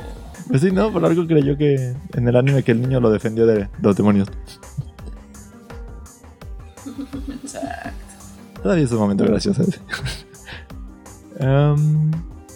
[0.48, 3.46] Pues sí, no, por algo creyó que en el anime que el niño lo defendió
[3.46, 4.30] de los demonios.
[7.44, 7.90] Exacto.
[8.64, 9.80] Todavía es un momento gracioso ese.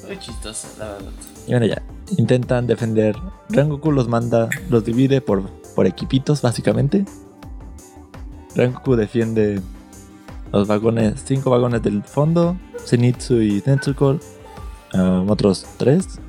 [0.08, 1.12] Muy chistoso, la verdad.
[1.48, 1.82] y bueno, ya.
[2.18, 3.16] Intentan defender.
[3.50, 7.06] Rengoku los manda, los divide por, por equipitos, básicamente.
[8.56, 9.62] Rengoku defiende
[10.52, 12.58] los vagones, cinco vagones del fondo.
[12.86, 14.20] Zenitsu y Netsuko,
[14.94, 16.20] um, otros tres.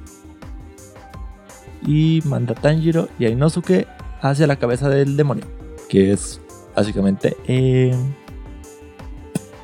[1.87, 3.87] Y manda a Tanjiro y a Inosuke
[4.21, 5.45] hacia la cabeza del demonio.
[5.89, 6.41] Que es
[6.77, 7.37] básicamente.
[7.49, 7.93] eh,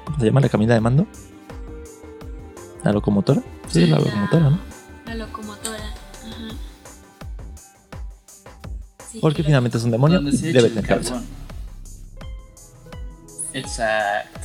[0.04, 1.06] ¿Cómo se llama la camina de mando?
[2.82, 3.42] ¿La locomotora?
[3.68, 4.58] Sí, la locomotora, ¿no?
[5.06, 5.76] La locomotora.
[5.78, 6.54] Ajá.
[9.12, 11.10] Sí, Porque finalmente es un demonio y debe tener cabeza.
[11.14, 11.26] carbón.
[13.58, 14.40] Exacto.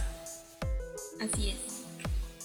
[1.22, 1.58] Así es.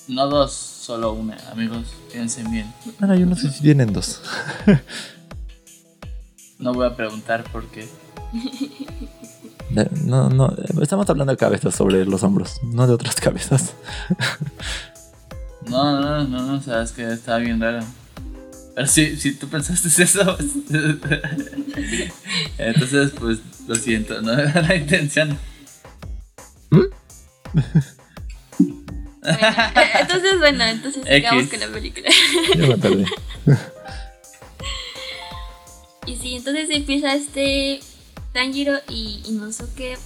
[0.09, 1.87] No dos, solo una, amigos.
[2.13, 2.73] Piensen bien.
[2.99, 4.23] Bueno, yo no sé si tienen dos.
[6.59, 7.89] No voy a preguntar por qué.
[10.05, 10.53] No, no,
[10.83, 13.75] estamos hablando de cabezas sobre los hombros, no de otras cabezas.
[15.69, 17.85] No, no, no, no, sabes que estaba bien raro.
[18.75, 20.51] Pero si, si tú pensaste eso, pues,
[22.59, 25.39] entonces pues lo siento, no era la intención.
[26.71, 26.89] Bueno,
[30.01, 31.51] entonces, bueno, entonces sigamos X.
[31.51, 32.09] con la película.
[32.57, 33.05] Ya me perdí.
[36.07, 37.81] Y sí, entonces empieza este
[38.33, 39.99] Tanjiro y Inosuke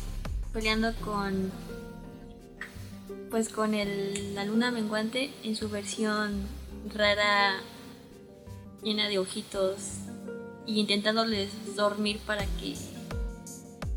[0.52, 1.52] peleando con
[3.30, 6.42] pues con el, la luna menguante en su versión
[6.94, 7.60] rara
[8.82, 9.78] llena de ojitos
[10.66, 12.74] y intentándoles dormir para que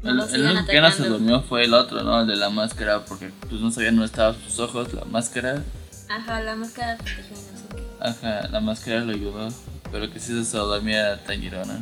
[0.05, 2.21] El, que no se durmió fue el otro, ¿no?
[2.21, 5.63] El de la máscara, porque pues no sabían dónde estaban sus ojos, la máscara,
[6.09, 7.83] Ajá, la máscara protegió a Inosuke.
[7.99, 9.47] ajá, la máscara lo ayudó,
[9.91, 11.73] pero que sí se dormía Tanjiro, ¿no?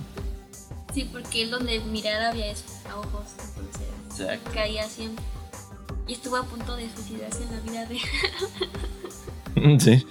[0.94, 3.24] Sí, porque él donde mirara había a ojos,
[3.58, 3.82] entonces
[4.22, 4.52] Exacto.
[4.54, 5.24] caía siempre.
[6.08, 9.80] Y estuvo a punto de suicidarse en la vida real.
[9.80, 10.06] Sí.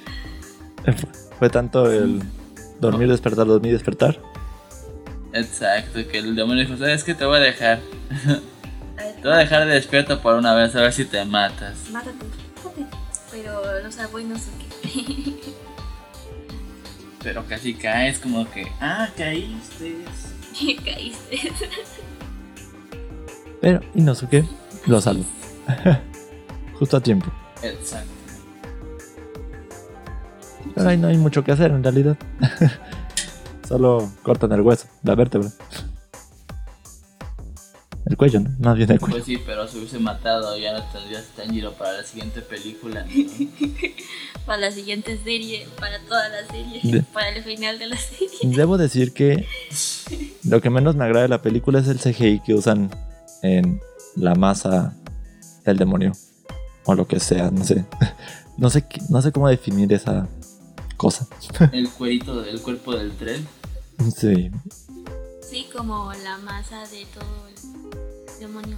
[1.38, 2.22] Fue tanto el
[2.80, 4.18] dormir, despertar, dormir, despertar.
[5.32, 7.14] Exacto, que el demonio dijo, ¿sabes qué?
[7.14, 7.80] Te voy a dejar.
[8.96, 11.90] Te voy a dejar de despierto por una vez, a ver si te matas.
[11.90, 12.24] Mátate,
[12.64, 12.86] mátate.
[13.30, 14.66] Pero los salvó Inosuke.
[17.22, 20.04] Pero casi caes como que, ah, caíste.
[20.84, 21.52] Caíste.
[23.60, 24.44] Pero Inosuke
[24.86, 25.24] lo salva.
[26.78, 27.30] Justo a tiempo.
[27.62, 28.10] Exacto.
[30.74, 32.16] Pero ahí no hay mucho que hacer en realidad.
[33.72, 35.48] Solo cortan el hueso, la vértebra.
[38.04, 38.50] El cuello, ¿no?
[38.58, 39.14] Más bien el cuello.
[39.14, 43.02] Pues sí, pero si hubiese matado ya no tendrías Tanjiro para la siguiente película.
[43.06, 43.10] ¿no?
[44.44, 48.28] Para la siguiente serie, para toda la serie, De- para el final de la serie.
[48.42, 49.46] Debo decir que
[50.44, 52.90] lo que menos me agrada de la película es el CGI que usan
[53.42, 53.80] en
[54.16, 54.94] la masa
[55.64, 56.12] del demonio.
[56.84, 57.86] O lo que sea, no sé.
[58.58, 60.28] No sé, no sé cómo definir esa
[60.98, 61.26] cosa.
[61.72, 63.48] El cuerito del cuerpo del tren.
[64.16, 64.50] Sí.
[65.48, 68.76] Sí, como la masa de todo el demonio.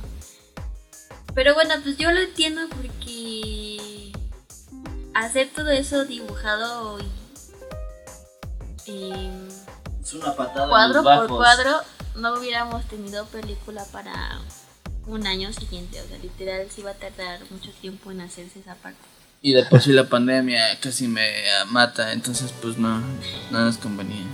[1.34, 4.12] Pero bueno, pues yo lo entiendo porque
[5.14, 6.98] hacer todo eso dibujado
[8.86, 9.48] y em,
[10.02, 11.80] Es una patada cuadro en los por cuadro
[12.16, 14.38] no hubiéramos tenido película para
[15.06, 16.00] un año siguiente.
[16.00, 18.98] O sea, literal sí va a tardar mucho tiempo en hacerse esa parte.
[19.42, 21.28] Y de por sí la pandemia casi me
[21.68, 23.00] mata, entonces pues no,
[23.50, 24.24] no nos convenía.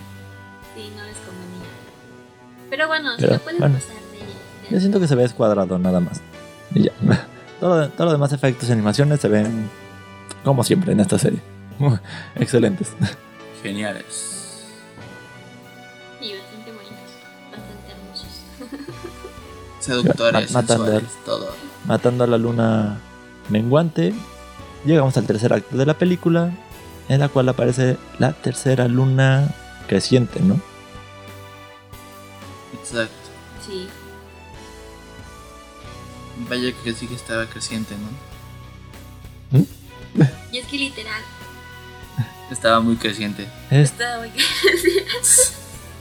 [0.82, 1.68] Sí, no les convenía.
[2.70, 3.74] Pero bueno, Pero, se lo pueden bueno.
[3.74, 4.18] pasar de,
[4.68, 6.20] de- Yo siento que se ve descuadrado nada más.
[6.74, 6.92] Y ya.
[7.60, 9.68] Todo, todo los demás efectos y animaciones se ven
[10.44, 11.40] como siempre en esta serie.
[12.36, 12.94] Excelentes.
[13.62, 14.64] Geniales.
[16.18, 16.96] Sí, bastante bonitos,
[17.50, 18.96] bastante hermosos.
[19.80, 21.48] Seductores, Ma- matando sensuales, todo.
[21.84, 22.98] Matando a la luna
[23.50, 24.14] menguante.
[24.86, 26.50] Llegamos al tercer acto de la película.
[27.10, 29.48] En la cual aparece la tercera luna
[29.88, 30.60] creciente, ¿no?
[32.90, 33.14] Exacto.
[33.66, 33.88] Sí,
[36.48, 38.08] Vaya que sí que estaba creciente, ¿no?
[40.52, 41.22] y es que literal,
[42.50, 43.46] Estaba muy creciente.
[43.70, 44.32] Es, está muy-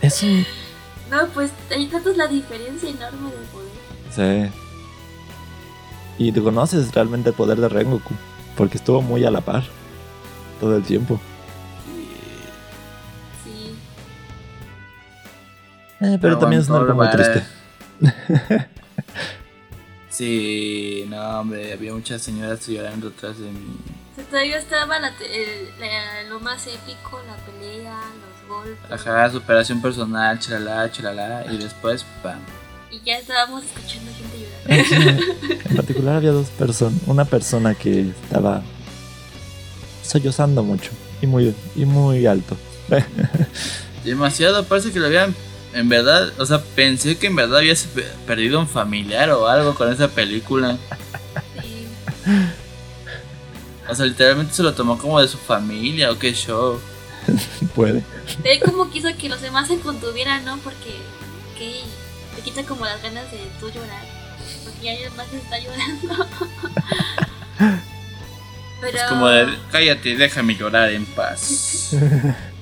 [0.01, 0.45] es un.
[1.11, 4.49] No, pues ahí tanto es la diferencia enorme de poder.
[4.49, 4.51] Sí.
[6.17, 8.13] Y tú conoces realmente el poder de Rengoku.
[8.57, 9.63] Porque estuvo muy a la par.
[10.59, 11.19] Todo el tiempo.
[16.01, 17.43] Eh, pero también es algo muy triste.
[20.09, 23.77] Sí, no, hombre, había muchas señoras llorando atrás de mí.
[24.29, 28.91] todavía estaba la te- el- la- lo más épico, la pelea, los golpes.
[28.91, 32.39] Ajá, superación personal, chalala, chalala, y después, pam.
[32.91, 35.61] Y ya estábamos escuchando gente llorar.
[35.69, 36.99] En particular había dos personas.
[37.05, 38.61] Una persona que estaba
[40.03, 40.89] sollozando mucho
[41.21, 42.57] y muy, y muy alto.
[44.03, 45.33] Demasiado, parece que lo habían.
[45.74, 49.76] En verdad, o sea, pensé que en verdad habías pe- perdido un familiar o algo
[49.76, 50.78] con esa película.
[51.61, 51.88] Sí.
[53.88, 56.80] O sea, literalmente se lo tomó como de su familia o qué show.
[57.76, 58.03] Puede.
[58.43, 60.57] Él como quiso que los demás se contuvieran, ¿no?
[60.57, 60.95] Porque
[61.57, 61.82] que
[62.36, 64.03] te quita como las ganas de tú llorar.
[64.63, 66.28] Porque ya alguien más está llorando.
[68.82, 71.91] Pero Es como de, cállate, déjame llorar en paz.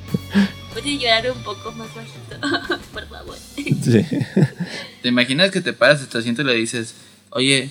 [0.82, 3.36] puedes llorar un poco más bajito, por favor.
[3.56, 4.06] Sí.
[5.02, 6.94] ¿Te imaginas que te paras de tu asiento y le dices,
[7.32, 7.70] oye,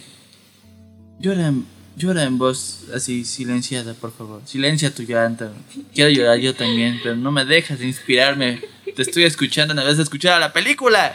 [1.20, 4.42] llora en, llora en voz así silenciada, por favor.
[4.44, 5.50] Silencia tu llanto.
[5.94, 8.60] Quiero llorar yo también, pero no me dejas de inspirarme.
[8.94, 11.14] Te estoy escuchando en vez de escuchar a la película.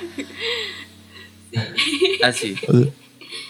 [2.24, 2.56] Así.
[2.68, 2.88] O sea,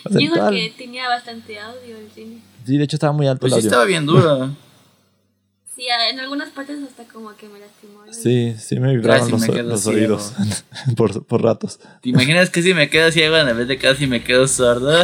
[0.03, 2.37] o sea, Dijo que tenía bastante audio el cine.
[2.65, 3.69] Sí, de hecho estaba muy alto Pues el sí audio.
[3.69, 4.55] estaba bien duro.
[5.81, 8.05] Sí, en algunas partes hasta como que me lastimó.
[8.05, 8.13] ¿no?
[8.13, 10.33] Sí, sí me vibraron Casi los, me oídos
[10.95, 11.79] por, por ratos.
[12.03, 15.03] ¿Te imaginas que si me quedo ciego en vez de casi me quedo sordo?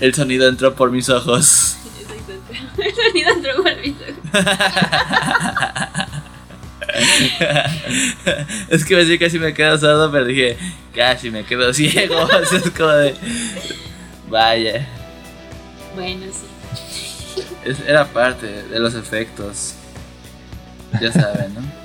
[0.00, 1.76] El sonido entró por mis ojos.
[2.00, 2.32] Exacto.
[2.82, 4.14] El sonido entró por mis ojos.
[8.70, 10.56] es que me decía casi me quedo sordo, pero dije,
[10.94, 12.26] casi me quedo ciego.
[12.50, 13.14] Es como de.
[14.30, 14.88] Vaya.
[15.94, 16.53] Bueno, sí.
[17.64, 19.74] Es- era parte de los efectos.
[21.00, 21.60] Ya saben, ¿no?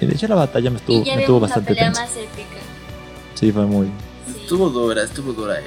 [0.00, 1.84] Y de hecho la batalla me estuvo, y ya me tuvo vemos la bastante pelea
[1.92, 2.02] tensa.
[2.02, 2.56] más épica.
[3.34, 3.86] Sí, fue muy...
[3.86, 4.40] Sí.
[4.42, 5.60] Estuvo dura, estuvo dura.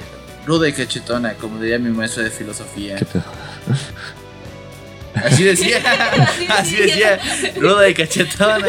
[0.46, 2.96] Ruda y cachetona, como diría mi maestra de filosofía.
[2.96, 3.24] ¿Qué pedo?
[5.14, 5.78] Así decía,
[6.50, 7.18] así decía,
[7.56, 8.66] ruda y cachetona.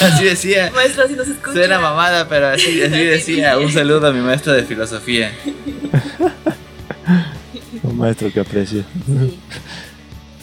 [0.00, 0.70] Así decía.
[0.74, 1.52] Maestro, si nos escucha.
[1.52, 3.58] Suena mamada, pero así, así decía.
[3.58, 5.30] Un saludo a mi maestra de filosofía.
[7.94, 8.84] Un maestro que aprecio.
[9.06, 9.38] Sí.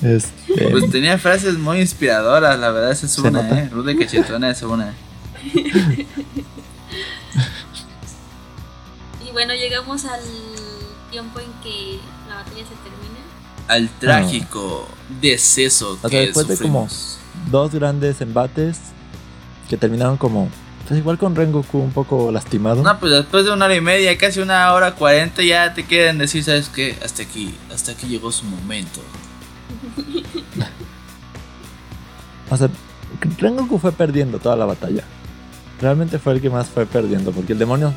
[0.02, 3.60] Este, Pues tenía frases muy inspiradoras, la verdad, esa es Se una, nota.
[3.60, 3.70] ¿eh?
[3.70, 4.94] Ruda y cachetona es una.
[9.28, 10.20] Y bueno, llegamos al
[11.10, 12.00] tiempo en que
[12.30, 13.20] la batalla se termina.
[13.68, 14.88] Al trágico
[15.22, 17.18] deceso O sea, que después de como- sufrimos.
[17.50, 18.80] dos grandes embates
[19.70, 20.50] que terminaron como...
[20.92, 22.84] Pues igual con Rengoku un poco lastimado.
[22.84, 26.18] No, pues después de una hora y media, casi una hora cuarenta, ya te quieren
[26.18, 26.98] decir, ¿sabes qué?
[27.02, 29.00] Hasta aquí, hasta aquí llegó su momento.
[32.50, 32.68] O sea,
[33.38, 35.06] Rengoku fue perdiendo toda la batalla.
[35.80, 37.94] Realmente fue el que más fue perdiendo, porque el demonio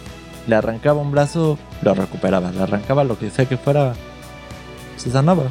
[0.47, 3.95] le arrancaba un brazo, lo recuperaba, le arrancaba lo que sea que fuera,
[4.97, 5.51] se sanaba.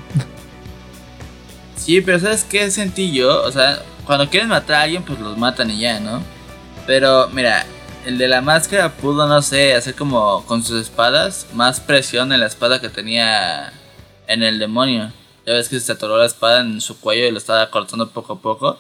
[1.76, 3.44] Sí, pero ¿sabes qué sentí yo?
[3.44, 6.22] O sea, cuando quieren matar a alguien, pues los matan y ya, ¿no?
[6.86, 7.66] Pero mira,
[8.06, 12.42] el de la máscara pudo, no sé, hacer como con sus espadas más presión en
[12.42, 13.72] la espada que tenía
[14.28, 15.12] en el demonio.
[15.46, 18.34] Ya ves que se atoró la espada en su cuello y lo estaba cortando poco
[18.34, 18.78] a poco.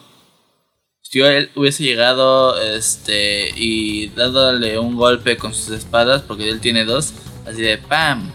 [1.01, 6.86] Si él hubiese llegado este y dándole un golpe con sus espadas, porque él tiene
[6.86, 7.14] dos,
[7.45, 8.32] así de ¡pam!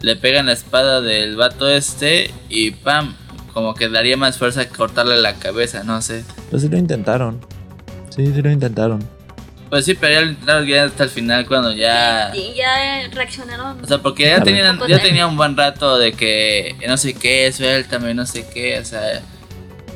[0.00, 3.16] Le pegan la espada del vato este y ¡pam!
[3.52, 6.24] Como que daría más fuerza cortarle la cabeza, no sé.
[6.48, 7.40] Pero sí lo intentaron.
[8.26, 9.02] Sí, sí lo intentaron.
[9.70, 12.30] Pues sí, pero ya lo intentaron ya hasta el final cuando ya...
[12.34, 13.82] Y ya reaccionaron.
[13.82, 16.96] O sea, porque ya tenían, Poco ya de- tenía un buen rato de que no
[16.96, 19.22] sé qué, suéltame, no sé qué, o sea...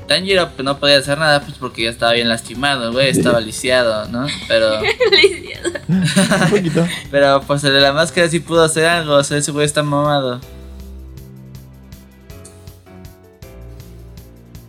[0.08, 4.06] Tanjiro pues, no podía hacer nada pues porque ya estaba bien lastimado, güey, estaba lisiado,
[4.08, 4.26] ¿no?
[4.48, 4.78] Pero,
[5.88, 6.86] Un poquito.
[7.10, 9.82] pero pues el de la máscara sí pudo hacer algo, o sea, ese güey está
[9.82, 10.40] mamado.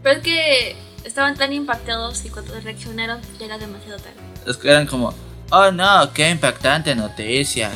[0.04, 0.76] Pero es que
[1.16, 4.60] estaban tan impactados y cuando reaccionaron ya era demasiado tarde.
[4.62, 5.14] Que eran como,
[5.50, 7.72] oh no, qué impactante noticia.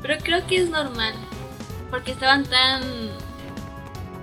[0.00, 1.12] Pero creo que es normal.
[1.90, 2.82] Porque estaban tan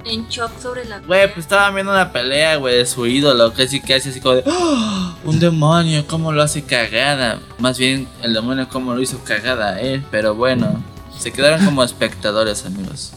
[0.04, 3.80] en shock sobre la Güey, pues estaban viendo una pelea, güey, de su ídolo, casi
[3.80, 5.16] casi así como de, "¡Ah!
[5.24, 7.40] un demonio, cómo lo hace cagada.
[7.60, 10.84] Más bien, el demonio cómo lo hizo cagada a él, pero bueno,
[11.20, 13.14] se quedaron como espectadores, amigos.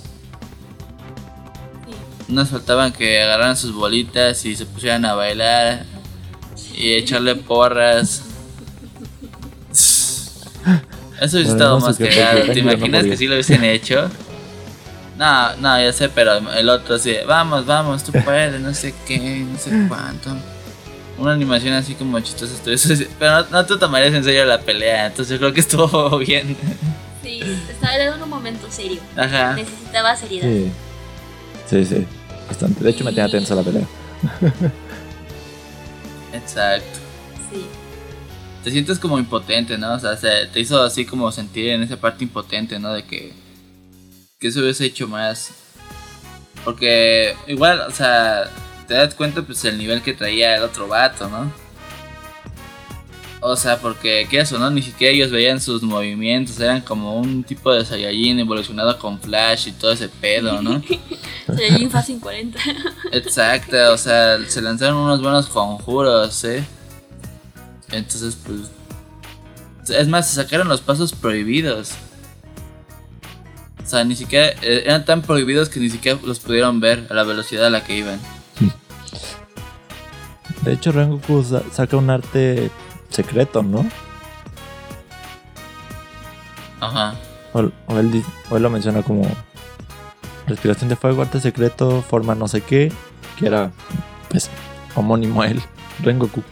[2.34, 5.84] Nos faltaban que agarraran sus bolitas y se pusieran a bailar
[6.76, 8.22] y echarle porras.
[9.70, 12.40] Eso hubiese estado no más qué, cagado.
[12.40, 14.10] porque ¿Te no imaginas que sí lo hubiesen hecho?
[15.16, 19.46] No, no, ya sé, pero el otro así, vamos, vamos, tú puedes, no sé qué,
[19.48, 20.36] no sé cuánto.
[21.16, 22.54] Una animación así como chistosa,
[23.16, 26.56] pero no, no te tomarías en serio la pelea, entonces yo creo que estuvo bien.
[27.22, 29.00] Sí, estaba en un momento serio.
[29.16, 29.52] Ajá.
[29.54, 30.48] Necesitaba seriedad.
[30.48, 30.72] Sí.
[31.70, 32.06] Sí, sí.
[32.48, 32.84] Bastante.
[32.84, 33.86] De hecho, me tenía tensa la pelea.
[36.32, 36.98] Exacto.
[37.50, 37.64] Sí.
[38.64, 39.94] Te sientes como impotente, ¿no?
[39.94, 42.92] O sea, se- te hizo así como sentir en esa parte impotente, ¿no?
[42.92, 43.32] De que,
[44.38, 45.50] que se hubiese hecho más.
[46.64, 48.44] Porque igual, o sea,
[48.88, 51.52] te das cuenta pues el nivel que traía el otro vato, ¿no?
[53.46, 54.70] O sea, porque, ¿qué eso, no?
[54.70, 59.68] Ni siquiera ellos veían sus movimientos, eran como un tipo de Saiyajin evolucionado con Flash
[59.68, 60.82] y todo ese pedo, ¿no?
[61.46, 62.58] Saiyajin Fast 40.
[63.12, 66.64] Exacto, o sea, se lanzaron unos buenos conjuros, ¿eh?
[67.92, 68.60] Entonces, pues...
[69.94, 71.90] Es más, se sacaron los pasos prohibidos.
[73.84, 74.54] O sea, ni siquiera...
[74.62, 77.84] eh, Eran tan prohibidos que ni siquiera los pudieron ver a la velocidad a la
[77.84, 78.18] que iban.
[80.62, 82.70] De hecho, Rengoku sa- saca un arte
[83.14, 83.86] secreto, ¿no?
[86.80, 87.14] Ajá.
[87.52, 89.22] O, o él, o él lo menciona como
[90.46, 92.92] respiración de fuego, arte secreto, forma no sé qué,
[93.38, 93.72] que era,
[94.28, 94.50] pues,
[94.94, 95.62] homónimo a él,
[96.00, 96.42] Rengoku.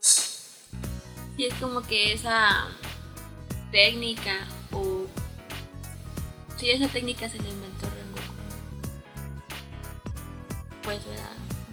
[0.00, 2.66] Sí, es como que esa
[3.72, 4.32] técnica
[4.72, 5.06] o...
[6.56, 8.34] Sí, esa técnica se la inventó Rengoku.
[10.82, 11.30] Pues, ¿verdad?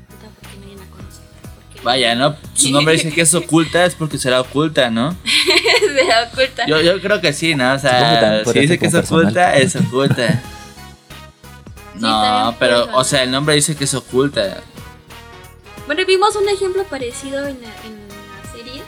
[0.10, 1.11] Puta, porque nadie la conoce.
[1.84, 2.36] Vaya, ¿no?
[2.54, 5.16] Su nombre dice que es oculta, es porque será oculta, ¿no?
[5.80, 6.66] se la oculta.
[6.68, 7.74] Yo, yo creo que sí, ¿no?
[7.74, 9.62] O sea, si dice que es oculta, personal.
[9.62, 10.44] es oculta.
[11.96, 14.62] No, pero, o sea, el nombre dice que es oculta.
[15.86, 18.82] Bueno, vimos un ejemplo parecido en la, en la serie,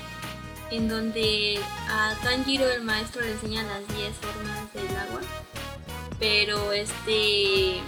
[0.72, 5.20] en donde a Tanjiro el maestro le enseña las 10 formas del agua,
[6.20, 7.82] pero este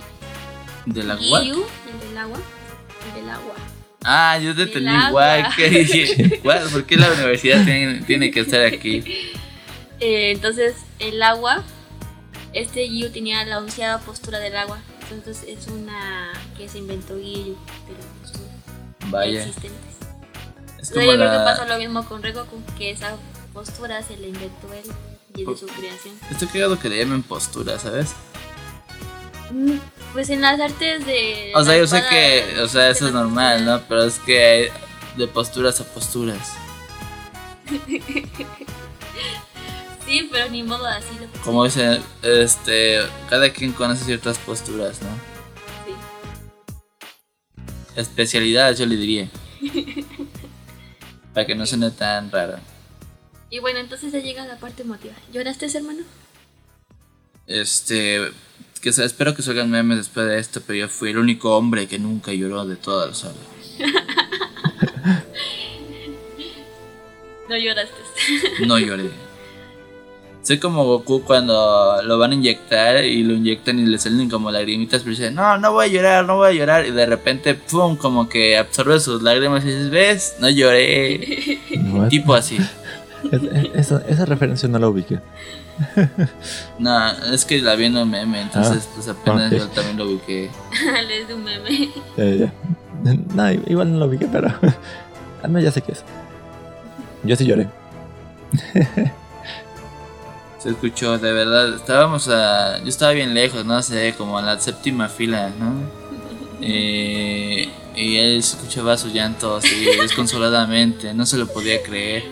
[0.86, 1.42] ¿Del agua?
[1.42, 2.38] Giyu, el del agua,
[3.08, 3.56] el del agua.
[4.08, 5.48] Ah, yo te entendí igual.
[5.56, 6.42] ¿Qué dije?
[6.72, 9.04] ¿Por qué la universidad tiene, tiene que estar aquí?
[10.00, 11.64] Eh, entonces, el agua,
[12.54, 14.80] este Giyu tenía la onceada postura del agua,
[15.12, 17.56] entonces es una que se inventó Giyu
[17.88, 18.50] de la postura
[19.08, 19.40] Vaya.
[19.40, 19.96] existentes.
[20.80, 23.16] Es Entonces, yo creo que pasa lo mismo con Rengoku, que esa
[23.54, 24.84] postura se la inventó él
[25.36, 26.14] y es de su creación.
[26.30, 28.14] Estoy cagado que le llamen postura, ¿sabes?
[30.14, 31.52] Pues en las artes de.
[31.56, 33.78] O sea, yo sé que, o sea, eso de es normal, postura.
[33.78, 33.84] ¿no?
[33.88, 34.68] Pero es que hay
[35.18, 36.54] de posturas a posturas.
[40.06, 45.10] Sí, pero ni modo así lo Como dicen, este, cada quien conoce ciertas posturas, ¿no?
[45.84, 45.94] Sí.
[47.96, 49.30] Especialidades, yo le diría.
[51.34, 52.60] Para que no suene tan raro.
[53.50, 55.16] Y bueno, entonces ya llega la parte emotiva.
[55.34, 56.04] ¿Lloraste, hermano?
[57.48, 58.32] Este,
[58.86, 61.88] que se- espero que salgan memes después de esto, pero yo fui el único hombre
[61.88, 63.34] que nunca lloró de toda la sala.
[67.50, 67.94] No lloraste.
[68.68, 69.10] No lloré.
[70.42, 74.50] Soy como Goku cuando lo van a inyectar y lo inyectan y le salen como
[74.52, 76.86] lagrimitas, pero dice, no, no voy a llorar, no voy a llorar.
[76.88, 80.36] Y de repente, pum, como que absorbe sus lágrimas y dices, ¿ves?
[80.40, 81.60] No lloré.
[81.94, 82.10] What?
[82.10, 82.58] tipo así.
[83.32, 85.20] Es- es- esa, esa referencia no la ubiqué.
[86.80, 90.50] No, es que la vi en un meme, entonces pues apenas yo también lo ubiqué.
[91.08, 91.90] Les de un meme.
[92.18, 92.54] Ya.
[93.34, 94.54] No, igual no lo ubiqué, pero.
[95.44, 96.04] Ah, no, ya sé qué es.
[97.24, 97.68] Yo sí lloré.
[100.58, 101.76] Se escuchó, de verdad.
[101.76, 102.80] Estábamos a.
[102.80, 105.74] Yo estaba bien lejos, no sé, como en la séptima fila, ¿no?
[106.62, 112.24] Eh, y él se escuchaba su llanto así desconsoladamente, no se lo podía creer.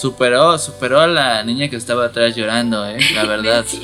[0.00, 2.98] Superó, superó a la niña que estaba atrás llorando, ¿eh?
[3.14, 3.64] La verdad.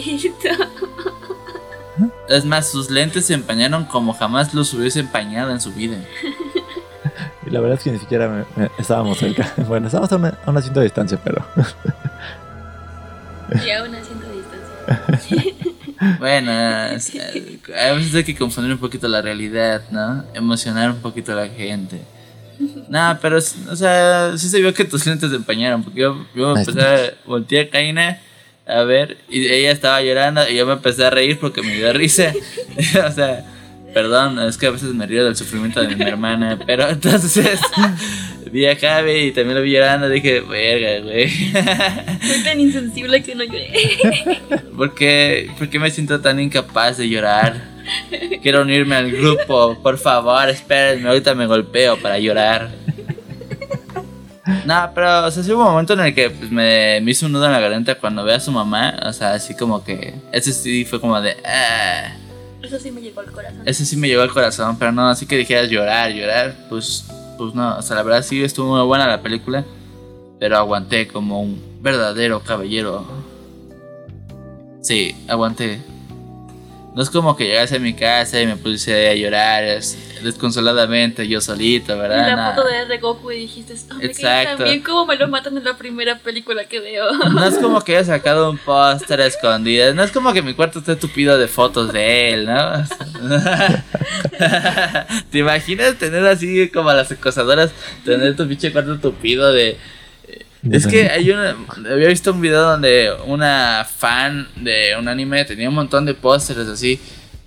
[2.29, 5.97] Es más, sus lentes se empañaron como jamás los hubiese empañado en su vida.
[7.47, 9.53] Y la verdad es que ni siquiera me- me- estábamos cerca.
[9.69, 11.45] Bueno, estábamos a, una- a un asiento de distancia, pero.
[13.65, 15.55] Y aún haciendo distancia.
[16.19, 16.99] Bueno, eh,
[17.79, 20.25] a veces hay que confundir un poquito la realidad, ¿no?
[20.35, 22.01] Emocionar un poquito a la gente.
[22.89, 26.57] No, pero, o sea, sí se vio que tus lentes se empañaron, porque yo, yo
[26.57, 28.21] empecé a voltear a Kaina
[28.67, 31.93] a ver, y ella estaba llorando, y yo me empecé a reír porque me dio
[31.93, 32.33] risa.
[33.07, 33.45] o sea,
[33.95, 37.61] perdón, es que a veces me río del sufrimiento de mi hermana, pero entonces
[38.51, 41.29] vi a Javi y también lo vi llorando, dije, verga, güey.
[42.23, 43.71] Soy tan insensible que no lloré.
[44.77, 47.76] ¿Por qué, por qué me siento tan incapaz de llorar?
[48.43, 52.71] Quiero unirme al grupo, por favor, espérenme, ahorita me golpeo para llorar.
[54.65, 57.27] No, pero o sea, sí hubo un momento en el que pues, me, me hizo
[57.27, 58.97] un nudo en la garganta cuando ve a su mamá.
[59.05, 60.15] O sea, así como que.
[60.33, 61.37] Ese sí fue como de.
[61.45, 62.13] "Ah".
[62.63, 63.63] Eso sí me llegó al corazón.
[63.65, 66.55] Ese sí me llegó al corazón, pero no, así que dijeras llorar, llorar.
[66.69, 67.05] Pues,
[67.39, 69.65] pues no, o sea, la verdad sí estuvo muy buena la película.
[70.39, 73.05] Pero aguanté como un verdadero caballero.
[74.81, 75.81] Sí, aguanté.
[76.97, 81.29] No es como que llegase a mi casa y me puse a llorar es- desconsoladamente
[81.29, 82.35] yo solito, ¿verdad?
[82.35, 84.57] la foto de, de Goku y dijiste, oh, Exacto.
[84.57, 87.05] tan bien como me lo matan en la primera película que veo.
[87.35, 89.95] No es como que haya sacado un póster a escondidas.
[89.95, 92.73] No es como que mi cuarto esté tupido de fotos de él, ¿no?
[95.31, 97.73] ¿Te imaginas tener así como las acosadoras,
[98.07, 99.77] tener tu pinche cuarto tupido de...
[100.71, 101.57] Es que hay una...
[101.91, 106.69] Había visto un video donde una fan de un anime tenía un montón de pósteres
[106.69, 107.01] así,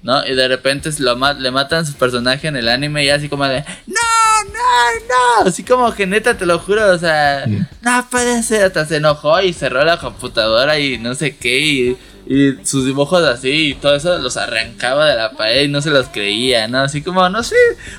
[0.03, 0.26] ¿no?
[0.26, 3.63] Y de repente lo le matan su personaje en el anime y así como de...
[3.88, 5.47] ¡No, no, no!
[5.47, 7.45] Así como que neta, te lo juro, o sea...
[7.82, 11.97] No puede ser, hasta se enojó y cerró la computadora y no sé qué y,
[12.32, 15.89] y sus dibujos así y todo eso los arrancaba de la pared y no se
[15.89, 16.82] los creía, ¿no?
[16.82, 17.55] Así como, no sé,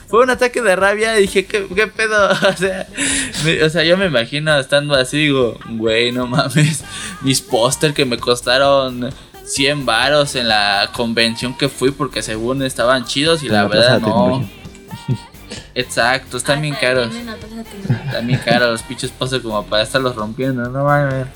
[0.06, 2.28] fue un ataque de rabia y dije, ¿qué, qué pedo?
[2.48, 2.86] O sea,
[3.44, 6.84] me- o sea, yo me imagino estando así, digo, güey, no mames,
[7.22, 9.10] mis póster que me costaron
[9.44, 14.48] 100 varos en la convención que fui porque según estaban chidos y la, verdad no.
[15.74, 17.12] Exacto, están bien Hasta caros.
[18.06, 21.26] Están bien caros los pinches póster como para estarlos rompiendo, no mames.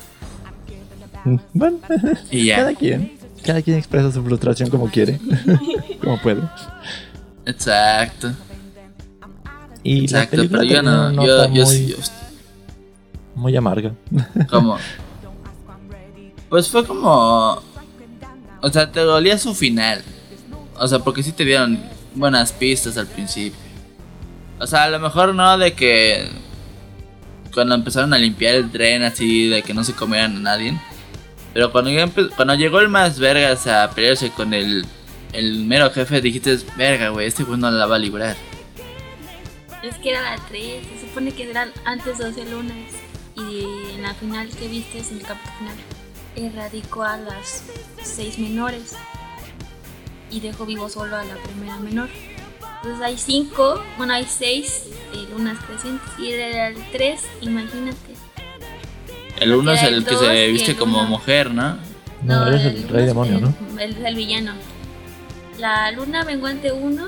[1.53, 1.79] Bueno,
[2.31, 2.57] Y ya.
[2.57, 3.13] cada quien.
[3.43, 5.19] Cada quien expresa su frustración como quiere.
[6.01, 6.41] como puede.
[7.45, 8.31] Exacto.
[9.83, 11.95] Y Exacto, la pero yo no, yo, yo, muy, yo-
[13.35, 13.93] muy amarga.
[14.49, 14.77] como,
[16.49, 17.61] pues fue como,
[18.61, 20.01] o sea, te dolía su final,
[20.79, 21.79] o sea, porque sí te dieron
[22.15, 23.59] buenas pistas al principio,
[24.59, 26.29] o sea, a lo mejor no de que
[27.53, 30.79] cuando empezaron a limpiar el tren así, de que no se comieran a nadie,
[31.55, 34.85] pero cuando, empe- cuando llegó el más vergas a pelearse con el,
[35.31, 38.35] el mero jefe, dijiste, verga, güey, este güey no la va a librar.
[39.81, 42.75] Es que era la 3, se supone que eran antes 12 lunas.
[43.37, 45.75] Y en la final que viste, en el capítulo final,
[46.35, 47.63] erradicó a las
[48.03, 48.95] 6 menores.
[50.29, 52.09] Y dejó vivo solo a la primera menor.
[52.81, 54.87] Entonces hay 5, bueno, hay 6
[55.31, 56.07] lunas crecientes.
[56.19, 58.14] Y era el 3, imagínate.
[59.39, 61.09] El uno es el el que se viste el como uno.
[61.09, 61.77] mujer, ¿no?
[62.23, 63.55] No, eres el, uno rey es demonio, el- ¿no?
[63.79, 64.53] Él es el villano.
[65.59, 67.03] La luna menguante 1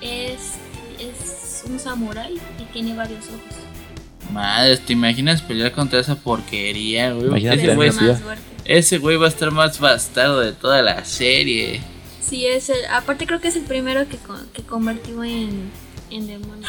[0.00, 0.54] es,
[0.98, 4.30] es un samurái y tiene varios ojos.
[4.32, 7.26] Madre, ¿te imaginas pelear contra esa porquería, güey?
[7.28, 8.12] Imagínate Ese güey, energía.
[8.12, 8.42] más fuerte.
[8.64, 11.80] ese güey va a estar más bastardo de toda la serie.
[12.20, 15.70] Sí, es el, aparte creo que es el primero que, co- que convirtió en,
[16.10, 16.68] en demonio.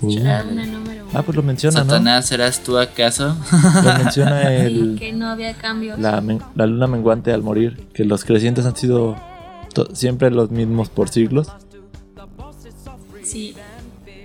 [0.00, 0.14] Uh.
[0.14, 0.97] Número uno.
[1.14, 1.90] Ah, pues lo menciona, ¿no?
[1.90, 3.34] Satanás, ¿serás tú acaso?
[3.84, 5.98] Lo menciona Sí, el, que no había cambios.
[5.98, 6.20] la,
[6.66, 7.86] luna menguante al morir.
[7.94, 9.16] Que los crecientes han sido
[9.94, 11.48] siempre los mismos por siglos.
[13.22, 13.54] Sí,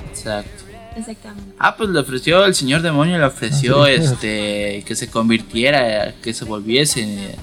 [0.10, 0.64] Exacto.
[0.96, 1.54] exactamente.
[1.60, 3.94] Ah, pues le ofreció, el señor demonio le ofreció Ah, sí.
[4.04, 7.36] este que se convirtiera, que se volviese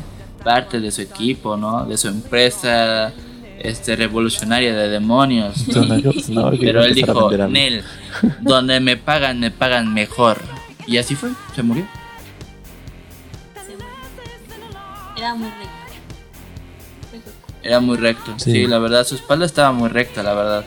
[0.44, 1.84] parte de su equipo, ¿no?
[1.84, 3.12] De su empresa
[3.60, 5.64] este revolucionaria de demonios.
[5.70, 7.30] Que Pero él dijo.
[7.48, 7.84] Nel,
[8.40, 10.38] donde me pagan, me pagan mejor.
[10.86, 11.86] Y así fue, se murió.
[15.16, 15.48] Era muy.
[15.48, 17.30] Rico.
[17.62, 18.34] Era muy recto.
[18.38, 18.52] Sí.
[18.52, 18.66] Sí.
[18.66, 20.64] la verdad, su espalda estaba muy recta, la verdad.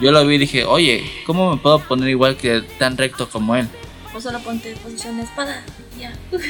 [0.00, 3.54] Yo lo vi y dije, oye, ¿cómo me puedo poner igual que tan recto como
[3.54, 3.68] él?
[4.14, 5.62] O solo ponte en posición de espada.
[5.98, 6.12] Ya.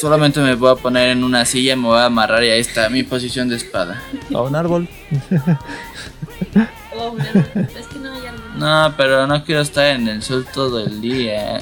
[0.00, 2.88] Solamente me voy a poner en una silla, me voy a amarrar y ahí está
[2.88, 4.02] mi posición de espada.
[4.34, 4.88] A un árbol.
[7.02, 8.42] Oh, no, es que no hay algo.
[8.56, 11.60] No, pero no quiero estar en el sol todo el día.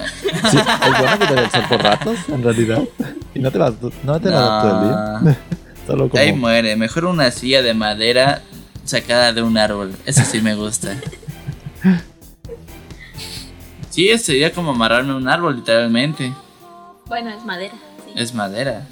[0.51, 2.83] Sí, es bueno que te des por ratos, en realidad.
[3.35, 5.39] Y no te vas, no te vas todo el día.
[5.87, 6.21] Solo como.
[6.21, 6.75] Ahí muere.
[6.77, 8.43] Mejor una silla de madera
[8.85, 9.95] sacada de un árbol.
[10.07, 10.97] Eso sí me gusta.
[13.99, 16.33] Sí, sería como amarrarme a un árbol, literalmente.
[17.07, 17.75] Bueno, es madera.
[18.07, 18.13] Sí.
[18.15, 18.87] Es madera.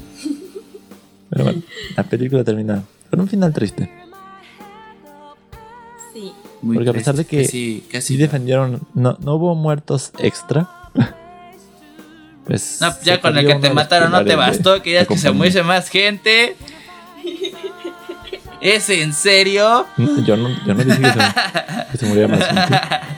[1.31, 1.63] Pero bueno,
[1.97, 3.89] la película termina con un final triste.
[6.13, 6.33] sí.
[6.61, 8.15] Muy Porque a pesar de que Casi, casi.
[8.15, 10.69] Sí defendieron, no, no hubo muertos extra.
[12.45, 14.83] Pues No, ya con el que te mataron no te bastó.
[14.83, 16.57] Querías que se muriese más gente.
[18.61, 19.87] ¿Es en serio?
[19.97, 21.19] No, Yo no, yo no dije que se,
[21.93, 22.79] que se muriera más gente.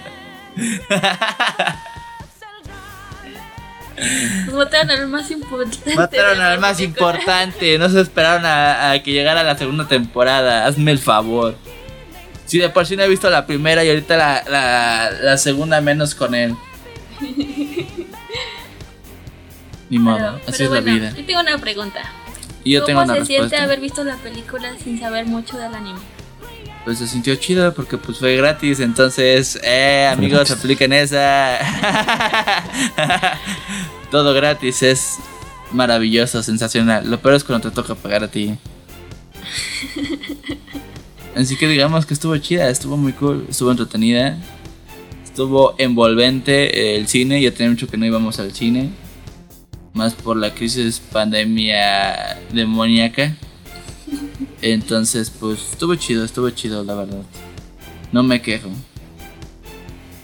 [4.46, 5.94] Nos mataron al más importante.
[5.96, 7.10] Mataron al más película.
[7.16, 7.78] importante.
[7.78, 10.66] No se esperaron a, a que llegara la segunda temporada.
[10.66, 11.56] Hazme el favor.
[12.46, 15.80] Si de por sí no he visto la primera y ahorita la, la, la segunda
[15.80, 16.54] menos con él.
[19.90, 21.10] Ni modo, Pero- así pero es la vida.
[21.16, 22.00] Yo tengo una pregunta.
[22.64, 25.74] Y yo tengo ¿Cómo una se siente haber visto la película sin saber mucho del
[25.74, 25.98] anime?
[26.88, 31.58] Pues se sintió chido porque pues fue gratis, entonces, eh, amigos, apliquen esa.
[34.10, 35.18] Todo gratis es
[35.70, 37.10] maravilloso, sensacional.
[37.10, 38.56] Lo peor es cuando te toca pagar a ti.
[41.36, 44.38] Así que digamos que estuvo chida, estuvo muy cool, estuvo entretenida,
[45.22, 47.42] estuvo envolvente el cine.
[47.42, 48.88] Ya tenía mucho que no íbamos al cine,
[49.92, 53.36] más por la crisis pandemia demoníaca.
[54.62, 57.22] Entonces, pues estuvo chido, estuvo chido, la verdad.
[58.12, 58.68] No me quejo.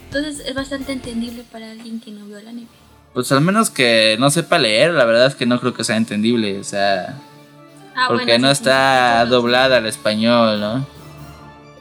[0.07, 2.67] Entonces es bastante entendible para alguien que no vio el anime.
[3.13, 5.95] Pues al menos que no sepa leer, la verdad es que no creo que sea
[5.97, 7.17] entendible, o sea,
[7.95, 9.31] Ah, porque bueno, no sí, está sí, sí.
[9.31, 10.85] doblada al español, ¿no?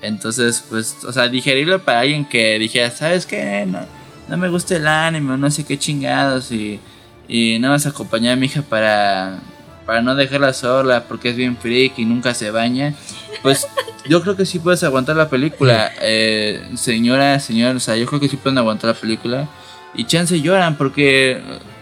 [0.00, 3.64] Entonces, pues, o sea, digerible para alguien que dijera, ¿sabes qué?
[3.66, 3.80] No,
[4.28, 6.78] no me gusta el anime, o no sé qué chingados, y,
[7.26, 9.40] y nada más acompañar a mi hija para,
[9.86, 12.94] para no dejarla sola, porque es bien freak y nunca se baña.
[13.42, 13.66] Pues
[14.08, 18.20] yo creo que sí puedes aguantar la película, eh, señora, señor, o sea, yo creo
[18.20, 19.48] que sí pueden aguantar la película.
[19.94, 21.40] Y chance lloran, porque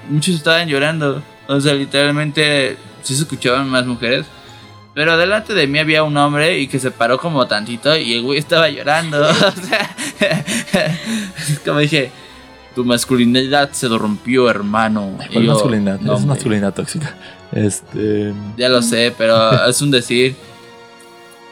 [0.08, 1.22] muchos estaban llorando.
[1.48, 4.26] O sea, literalmente sí se escuchaban más mujeres.
[4.94, 8.22] Pero delante de mí había un hombre y que se paró como tantito y el
[8.22, 9.26] güey estaba llorando.
[9.30, 9.96] O sea,
[11.64, 12.10] como dije,
[12.74, 15.18] tu masculinidad se rompió, hermano.
[15.32, 16.00] ¿Cuál yo, masculinidad?
[16.00, 16.34] "No, es hombre".
[16.34, 17.14] masculinidad tóxica.
[17.52, 18.32] Este.
[18.56, 20.36] Ya lo sé, pero es un decir.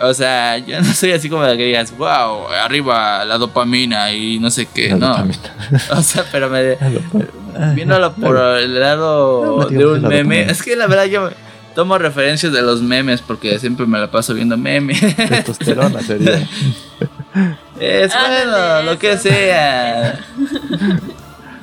[0.02, 4.38] O sea, yo no soy así como de que digas, wow, arriba la dopamina y
[4.38, 4.88] no sé qué.
[4.90, 5.08] la no.
[5.08, 5.38] dopamina.
[5.90, 6.62] O sea, pero me.
[6.62, 7.26] La dopa-
[7.58, 10.16] Ah, Viéndolo por el lado No, de un meme.
[10.18, 10.52] dopamina.
[10.52, 11.30] Es que la verdad yo
[11.74, 15.00] tomo referencias de los memes porque siempre me la paso viendo memes.
[15.16, 16.48] Testosterona sería.
[17.78, 20.18] Es bueno, lo que sea.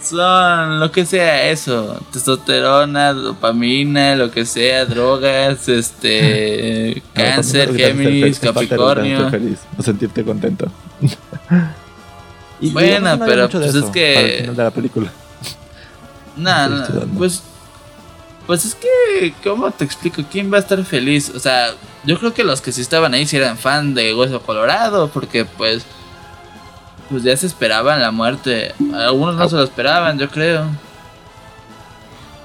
[0.10, 2.00] Son lo que sea eso.
[2.12, 7.02] Testosterona, dopamina, lo que sea, drogas, este.
[7.14, 9.30] cáncer, Géminis, Capricornio.
[9.30, 10.72] feliz o sentirte contento.
[12.60, 15.12] Y Bueno, no pero, pues, es que- para el final de la película.
[16.38, 17.18] No, Estoy no, estudiando.
[17.18, 17.44] pues.
[18.48, 20.24] Pues es que, ¿cómo te explico?
[20.32, 21.30] ¿Quién va a estar feliz?
[21.36, 21.72] O sea,
[22.06, 25.44] yo creo que los que sí estaban ahí sí eran fan de Hueso Colorado, porque
[25.46, 25.86] pues.
[27.10, 28.74] Pues ya se esperaban la muerte.
[28.94, 30.68] Algunos no se lo esperaban, yo creo.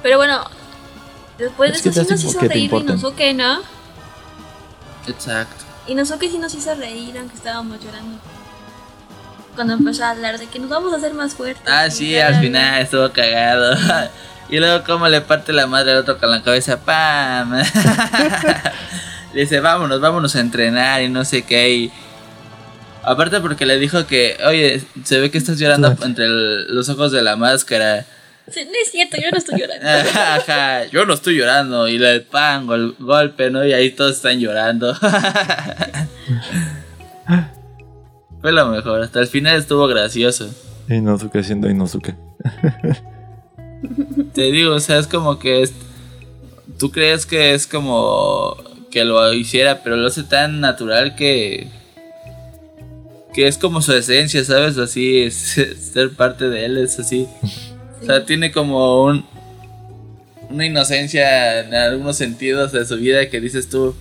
[0.03, 0.45] Pero bueno,
[1.39, 2.73] después Es de eso sí nos hizo reír.
[2.73, 3.61] Inosuke, ¿no?
[5.07, 5.65] Exacto.
[5.87, 8.19] Inosuke sí nos hizo reír, aunque estábamos llorando.
[9.55, 11.65] Cuando empezó a hablar de que nos vamos a hacer más fuertes.
[11.67, 13.77] Ah, sí, al final estuvo cagado.
[14.49, 17.53] y luego, como le parte la madre al otro con la cabeza, ¡pam!
[19.33, 21.71] le dice, vámonos, vámonos a entrenar y no sé qué.
[21.71, 21.93] Y
[23.03, 27.13] aparte, porque le dijo que, oye, se ve que estás llorando entre el- los ojos
[27.13, 28.05] de la máscara.
[28.51, 29.87] Sí, no es cierto, yo no estoy llorando.
[30.21, 31.87] Ajá, yo no estoy llorando.
[31.89, 33.65] Y le pan, gol- golpe, ¿no?
[33.67, 34.95] Y ahí todos están llorando.
[38.41, 39.03] Fue lo mejor.
[39.03, 40.51] Hasta el final estuvo gracioso.
[40.89, 42.15] Inosuke siendo Inosuke.
[44.35, 45.73] Te digo, o sea, es como que es-
[46.79, 48.57] tú crees que es como
[48.91, 51.69] que lo hiciera, pero lo hace tan natural que
[53.35, 54.79] que es como su esencia, ¿sabes?
[54.79, 55.35] Así es,
[55.93, 57.27] ser parte de él es así.
[58.03, 59.25] O sea, tiene como un
[60.51, 63.95] una inocencia en algunos sentidos de su vida que dices tú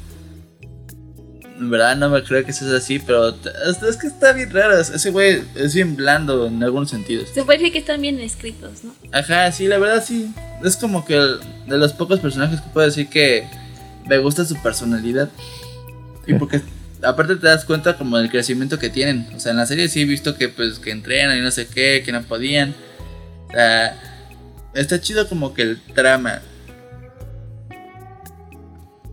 [1.58, 4.80] en verdad no me creo que seas así, pero es es que está bien raro.
[4.80, 7.30] Ese güey es bien blando en algunos sentidos.
[7.34, 8.94] Se puede decir que están bien escritos, ¿no?
[9.12, 10.34] Ajá, sí, la verdad sí.
[10.64, 13.48] Es como que el- de los pocos personajes que puedo decir que
[14.08, 15.30] me gusta su personalidad.
[16.26, 16.62] Y porque
[17.04, 19.28] aparte te das cuenta como del crecimiento que tienen.
[19.36, 21.68] O sea, en la serie sí he visto que pues que entrenan y no sé
[21.68, 22.74] qué, que no podían.
[23.50, 23.98] O sea,
[24.74, 26.42] está chido como que el trama.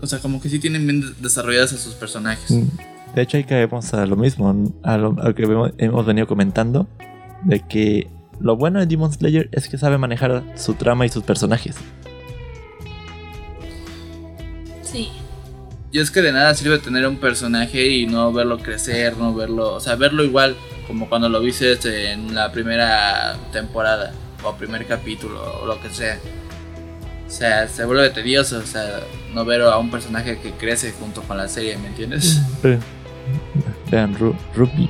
[0.01, 2.51] O sea, como que sí tienen bien de- desarrollados a sus personajes.
[2.51, 2.69] Mm.
[3.15, 4.49] De hecho, ahí caemos a lo mismo,
[4.85, 6.87] a lo, a lo que hemos, hemos venido comentando,
[7.45, 8.07] de que
[8.39, 11.75] lo bueno de Demon Slayer es que sabe manejar su trama y sus personajes.
[14.83, 15.09] Sí.
[15.91, 19.75] Y es que de nada sirve tener un personaje y no verlo crecer, no verlo,
[19.75, 20.55] o sea, verlo igual
[20.87, 21.79] como cuando lo viste
[22.13, 24.13] en la primera temporada
[24.45, 26.19] o primer capítulo o lo que sea.
[27.27, 29.01] O sea, se vuelve tedioso, o sea,
[29.35, 32.41] no ver a un personaje que crece junto con la serie, ¿me entiendes?
[32.63, 32.79] Ve-
[33.91, 34.89] Vean, Ru- Ruby.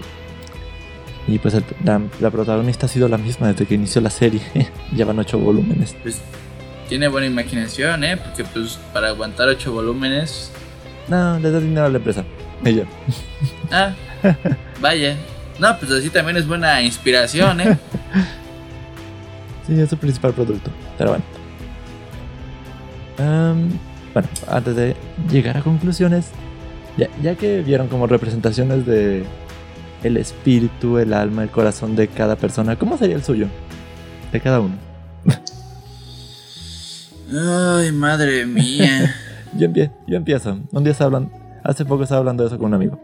[1.28, 4.40] Y pues el- la, la protagonista ha sido la misma desde que inició la serie.
[4.96, 5.94] Llevan ocho volúmenes.
[6.02, 6.20] Pues
[6.88, 8.16] tiene buena imaginación, ¿eh?
[8.16, 10.50] Porque pues para aguantar ocho volúmenes...
[11.08, 12.24] No, le da dinero a la empresa.
[12.64, 12.84] Ella.
[13.70, 13.94] Ah,
[14.80, 15.16] vaya.
[15.58, 17.78] No, pues así también es buena inspiración, ¿eh?
[19.66, 20.70] Sí, es su principal producto.
[20.96, 21.24] Pero bueno.
[24.14, 24.96] Bueno, antes de
[25.30, 26.30] llegar a conclusiones,
[26.96, 29.24] ya, ya que vieron como representaciones de
[30.02, 33.48] el espíritu, el alma, el corazón de cada persona, ¿cómo sería el suyo?
[34.32, 34.76] De cada uno.
[37.30, 39.14] Ay, madre mía.
[39.56, 40.58] Yo, empie- yo empiezo.
[40.72, 41.30] Un día hablan,
[41.64, 42.98] Hace poco estaba hablando de eso con un amigo.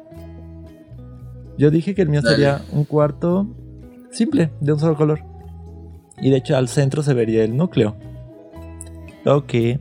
[1.59, 2.36] Yo dije que el mío Dale.
[2.36, 3.47] sería un cuarto
[4.11, 5.20] simple, de un solo color.
[6.20, 7.97] Y de hecho al centro se vería el núcleo.
[9.24, 9.80] Lo que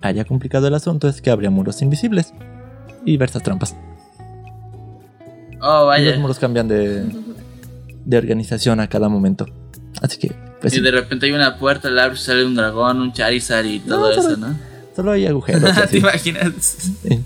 [0.00, 2.32] haya complicado el asunto es que habría muros invisibles
[3.04, 3.76] y diversas trampas.
[5.60, 6.18] Oh, Y los vaya.
[6.18, 7.04] muros cambian de,
[8.04, 9.46] de organización a cada momento.
[10.02, 13.12] Así que, pues Y de repente hay una puerta, la abres, sale un dragón, un
[13.12, 14.54] Charizard y todo No, eso, ¿no?
[14.94, 15.70] Solo hay agujeros.
[15.90, 16.52] ¿Te imaginas?
[17.02, 17.22] Sí.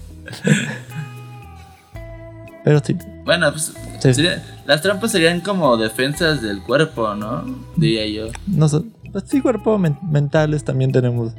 [2.64, 4.14] Pero sí, Bueno, pues sí.
[4.14, 7.44] sería- las trampas serían como defensas del cuerpo, ¿no?
[7.76, 8.32] Diría yo.
[8.46, 11.32] Nos- pues sí, cuerpo men- mentales también tenemos.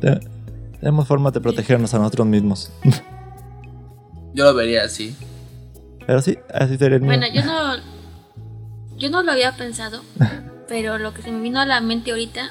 [0.00, 0.20] te-
[0.80, 2.72] tenemos formas de protegernos a nosotros mismos.
[4.34, 5.14] Yo lo vería así.
[6.06, 7.10] Pero sí, así sería el mío.
[7.10, 7.76] Bueno, yo no,
[8.96, 10.00] yo no lo había pensado,
[10.68, 12.48] pero lo que se me vino a la mente ahorita,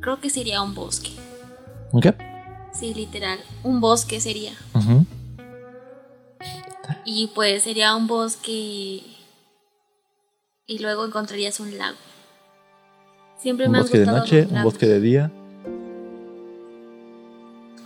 [0.00, 1.10] creo que sería un bosque.
[1.92, 2.06] ¿Ok?
[2.72, 4.52] Sí, literal, un bosque sería.
[7.04, 9.02] Y pues sería un bosque
[10.66, 11.96] y luego encontrarías un lago.
[13.38, 15.32] Siempre Un me han bosque de gustado noche, los un bosque de día.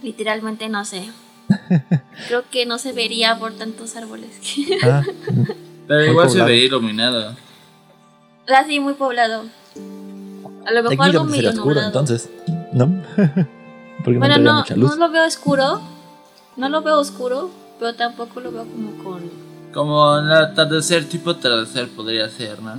[0.03, 1.11] Literalmente no sé.
[2.29, 4.31] Creo que no se vería por tantos árboles.
[4.83, 5.03] Ah,
[5.89, 7.37] Pero igual se vería iluminado.
[8.49, 9.45] Así muy poblado.
[10.67, 12.31] A lo mejor algo medio oscuro, entonces.
[12.73, 13.03] ¿No?
[14.05, 14.91] Porque no Bueno, no, mucha luz.
[14.91, 15.81] no lo veo oscuro.
[16.57, 19.31] No lo veo oscuro, pero tampoco lo veo como con.
[19.73, 22.75] Como el atardecer, tipo atardecer podría ser, ¿no?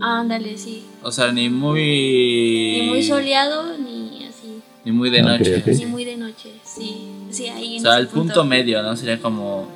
[0.00, 0.84] Ándale, sí.
[1.02, 2.78] O sea, ni muy.
[2.80, 4.60] Ni muy soleado, ni así.
[4.84, 5.58] Ni muy de noche.
[5.58, 5.66] ok.
[5.68, 6.52] Ni muy de noche.
[6.64, 8.96] Sí, sí, ahí O en sea, ese el punto medio, ¿no?
[8.96, 9.68] Sería como.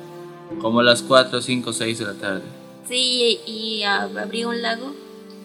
[0.59, 2.41] Como las 4, 5, 6 de la tarde.
[2.87, 4.93] Sí, y ah, habría un lago.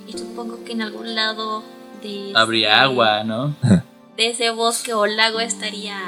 [0.08, 1.62] Y supongo que en algún lado
[2.02, 2.32] de.
[2.34, 3.54] Habría ese- agua, ¿no?
[4.16, 5.98] De ese bosque o lago estaría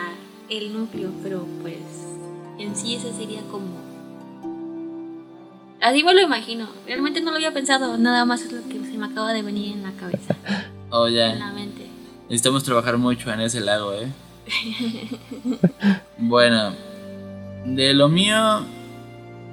[0.48, 1.76] el núcleo, pero pues.
[2.58, 3.66] En sí ese sería como.
[5.80, 6.68] Así me lo imagino.
[6.86, 7.96] Realmente no lo había pensado.
[7.98, 10.34] Nada más es lo que se me acaba de venir en la cabeza,
[10.90, 11.34] O en ya.
[11.34, 11.86] la mente.
[12.24, 14.08] Necesitamos trabajar mucho en ese lago, ¿eh?
[16.18, 16.72] bueno,
[17.64, 18.64] de lo mío,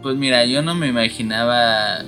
[0.01, 1.99] pues mira, yo no me imaginaba,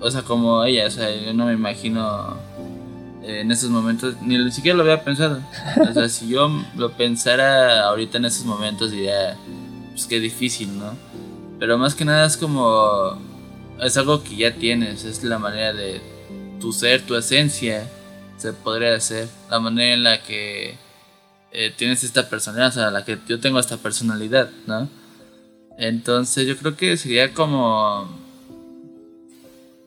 [0.00, 2.36] o sea, como ella, o sea, yo no me imagino
[3.22, 5.42] eh, en esos momentos, ni siquiera lo había pensado.
[5.88, 9.36] O sea, si yo lo pensara ahorita en esos momentos diría,
[9.90, 10.92] pues qué difícil, ¿no?
[11.58, 13.18] Pero más que nada es como,
[13.82, 16.00] es algo que ya tienes, es la manera de
[16.60, 17.88] tu ser, tu esencia
[18.36, 19.28] se podría hacer.
[19.50, 20.76] La manera en la que
[21.50, 24.88] eh, tienes esta personalidad, o sea, la que yo tengo esta personalidad, ¿no?
[25.76, 28.08] Entonces yo creo que sería como...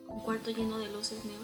[0.07, 1.41] Un cuarto lleno de luces neón.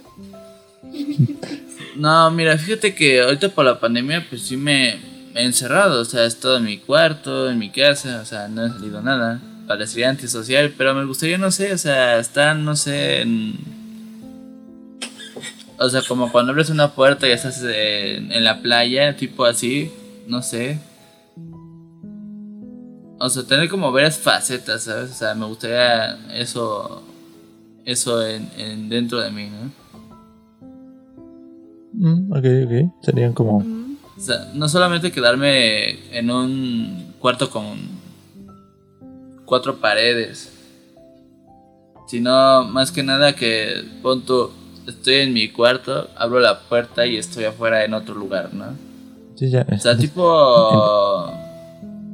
[1.97, 4.99] No, mira, fíjate que ahorita por la pandemia pues sí me,
[5.33, 8.65] he encerrado, o sea, he estado en mi cuarto, en mi casa, o sea, no
[8.65, 9.41] he salido nada.
[9.67, 13.55] Parecería antisocial, pero me gustaría, no sé, o sea, estar, no sé, en...
[15.79, 19.91] O sea, como cuando abres una puerta y estás en, en la playa, tipo así,
[20.27, 20.79] no sé.
[23.19, 25.11] O sea, tener como varias facetas, ¿sabes?
[25.11, 27.03] O sea, me gustaría eso,
[27.85, 29.86] eso en, en dentro de mí, ¿no?
[31.97, 33.03] Mm, ok, ok.
[33.03, 33.59] Serían como.
[33.59, 33.97] Mm.
[34.17, 37.77] O sea, no solamente quedarme en un cuarto con
[39.45, 40.51] cuatro paredes,
[42.07, 44.49] sino más que nada que pon tú,
[44.87, 48.65] estoy en mi cuarto, abro la puerta y estoy afuera en otro lugar, ¿no?
[49.35, 49.65] Sí, ya.
[49.71, 51.31] O sea, tipo...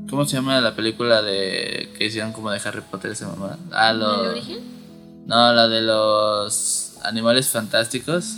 [0.09, 3.57] ¿Cómo se llama la película de que hicieron como de Harry Potter esa mamá?
[3.71, 4.29] Ah, ¿El lo...
[4.29, 4.59] origen?
[5.25, 8.37] No, la de los animales fantásticos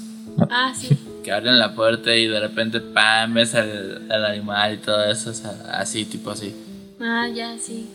[0.49, 0.97] Ah, sí.
[1.25, 3.33] Que abren la puerta y de repente ¡pam!
[3.33, 6.55] ves al, al animal y todo eso, o sea, así, tipo así.
[7.01, 7.89] Ah, ya, sí.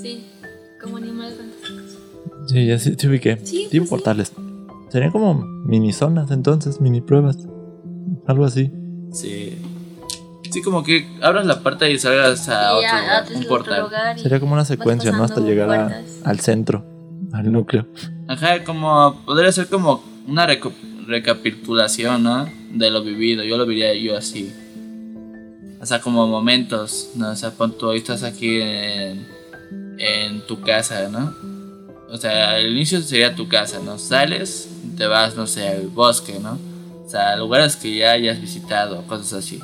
[0.00, 0.24] Sí.
[0.80, 1.98] Como animales fantásticos.
[2.46, 3.36] Sí, ya sí, sí ubiqué.
[3.42, 3.90] Sí, tipo pues sí.
[3.90, 4.32] portales.
[4.90, 5.34] Serían como
[5.66, 7.36] mini zonas entonces, mini pruebas.
[8.28, 8.70] Algo así.
[9.12, 9.58] Sí.
[10.50, 14.38] Sí, como que abras la puerta y salgas a otro ya, lugar, un otro Sería
[14.40, 15.24] como una secuencia, ¿no?
[15.24, 16.84] Hasta llegar a- al centro,
[17.32, 17.86] al núcleo.
[18.28, 20.72] Ajá, como podría ser como una reco-
[21.08, 22.48] recapitulación, ¿no?
[22.70, 24.52] De lo vivido, yo lo diría yo así.
[25.80, 27.30] O sea, como momentos, ¿no?
[27.30, 29.26] O sea, tú, hoy estás aquí en,
[30.46, 31.34] tu casa, ¿no?
[32.10, 33.98] O sea, el inicio sería tu casa, ¿no?
[33.98, 36.58] Sales, te vas, no sé, al bosque, ¿no?
[37.04, 39.60] O sea, lugares que ya hayas visitado, cosas así.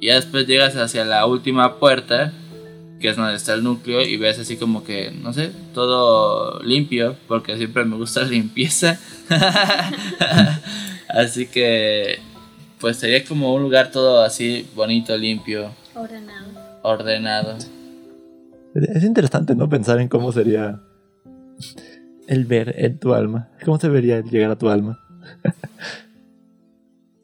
[0.00, 2.32] Y ya después llegas hacia la última puerta,
[3.00, 7.16] que es donde está el núcleo, y ves así como que, no sé, todo limpio,
[7.28, 8.98] porque siempre me gusta la limpieza.
[11.08, 12.18] así que,
[12.80, 16.80] pues sería como un lugar todo así bonito, limpio, Ordenado.
[16.82, 17.56] ordenado.
[18.74, 19.68] Es es interesante, ¿no?
[19.68, 20.80] Pensar en cómo sería
[22.28, 23.48] el ver en tu alma.
[23.64, 24.98] ¿Cómo se vería el llegar a tu alma?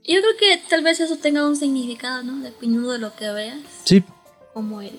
[0.05, 2.43] Yo creo que tal vez eso tenga un significado, ¿no?
[2.43, 4.03] Dependiendo de lo que veas, Sí,
[4.53, 4.95] cómo eres.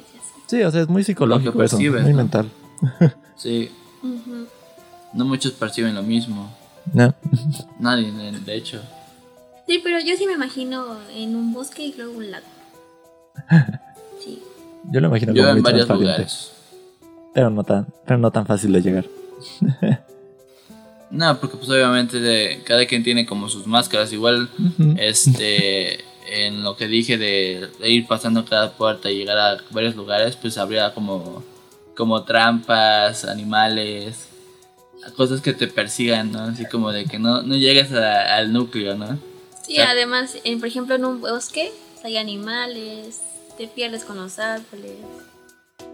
[0.48, 2.18] Sí, o sea, es muy psicológico eso, percibes, muy ¿no?
[2.18, 2.50] mental.
[3.36, 3.72] Sí,
[5.14, 6.50] no muchos perciben lo mismo.
[6.94, 7.14] No.
[7.80, 8.82] Nadie, de hecho.
[9.68, 12.46] Sí, pero yo sí me imagino en un bosque y luego un lago.
[14.24, 14.42] Sí.
[14.90, 16.52] Yo lo imagino Yo como en muy varios lugares.
[17.34, 19.06] pero no tan, pero no tan fácil de llegar.
[21.14, 24.12] No, porque pues obviamente de, cada quien tiene como sus máscaras.
[24.14, 24.50] Igual,
[24.98, 29.96] este, en lo que dije de, de ir pasando cada puerta y llegar a varios
[29.96, 31.44] lugares, pues habría como,
[31.96, 34.28] como trampas, animales,
[35.18, 36.44] cosas que te persigan, ¿no?
[36.44, 39.20] Así como de que no, no llegues a- al núcleo, ¿no?
[39.66, 39.92] Sí, Claro.
[39.92, 41.72] además, en- por ejemplo, en un bosque
[42.04, 43.22] hay animales,
[43.58, 44.98] te pierdes con los árboles,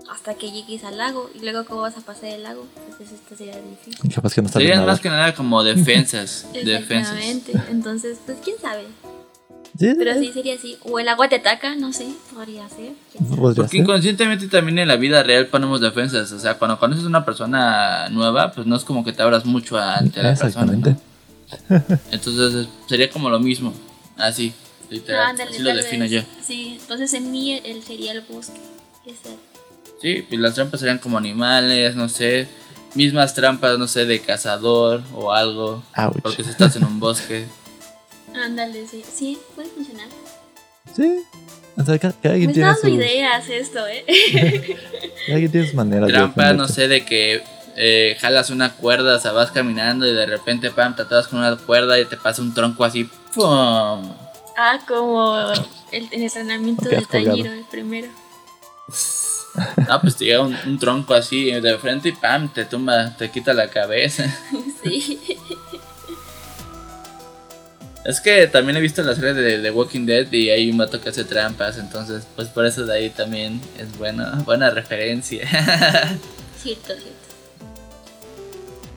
[0.09, 1.29] hasta que llegues al lago.
[1.35, 2.65] Y luego, ¿cómo vas a pasar el lago?
[2.97, 4.11] Pues esto sería difícil.
[4.13, 7.17] Capaz que no Serían más que nada como defensas, defensas.
[7.19, 7.53] Exactamente.
[7.69, 8.85] Entonces, pues quién sabe.
[9.77, 10.77] Sí, Pero sí, sí sería así.
[10.83, 12.91] O el agua te ataca, no sé, podría ser.
[13.17, 13.79] podría Porque ser.
[13.81, 16.31] inconscientemente también en la vida real ponemos defensas.
[16.31, 19.45] O sea, cuando conoces a una persona nueva, pues no es como que te abras
[19.45, 20.49] mucho ante la persona.
[20.73, 20.95] Exactamente.
[21.69, 21.83] ¿no?
[22.11, 23.73] Entonces es- sería como lo mismo.
[24.17, 24.53] Así,
[24.89, 25.21] literal.
[25.25, 26.11] Ah, ándale, así lo defino vez.
[26.11, 26.21] yo.
[26.45, 28.59] Sí, entonces en mí él sería el bosque.
[30.01, 32.47] Sí, pues las trampas serían como animales, no sé.
[32.95, 35.83] Mismas trampas, no sé, de cazador o algo.
[35.95, 36.17] Ouch.
[36.21, 37.45] Porque si estás en un bosque.
[38.43, 39.03] Ándale, sí.
[39.09, 40.07] Sí, puede funcionar.
[40.95, 41.23] Sí.
[41.77, 44.05] O sea, cada, cada Me quien está tiene dando sus, ideas esto, ¿eh?
[45.27, 47.41] cada quien tiene sus maneras de Trampa, no sé, de que
[47.75, 51.39] eh, jalas una cuerda, o sea, vas caminando y de repente, pam, te atas con
[51.39, 53.09] una cuerda y te pasa un tronco así.
[53.33, 54.13] ¡Pum!
[54.57, 55.53] Ah, como
[55.91, 57.01] el, el entrenamiento de.
[57.05, 58.09] Tañiro, el primero.
[59.87, 63.29] Ah, pues te llega un, un tronco así de frente y pam, te tumba, te
[63.31, 64.25] quita la cabeza.
[64.83, 65.19] Sí.
[68.05, 71.01] Es que también he visto la serie de The Walking Dead y hay un vato
[71.01, 75.47] que hace trampas, entonces pues por eso de ahí también es bueno, buena referencia.
[76.61, 77.19] Cierto, cierto.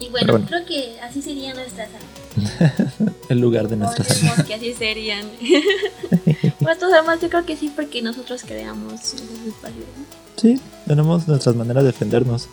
[0.01, 0.47] Y bueno, bueno.
[0.49, 3.13] creo que así serían nuestras almas.
[3.29, 4.31] El lugar de nuestras almas.
[4.31, 5.31] Podemos que así serían.
[6.61, 9.87] bueno, almas yo creo que sí, porque nosotros creamos esos espacios.
[9.97, 10.05] ¿no?
[10.37, 12.49] Sí, tenemos nuestras maneras de defendernos.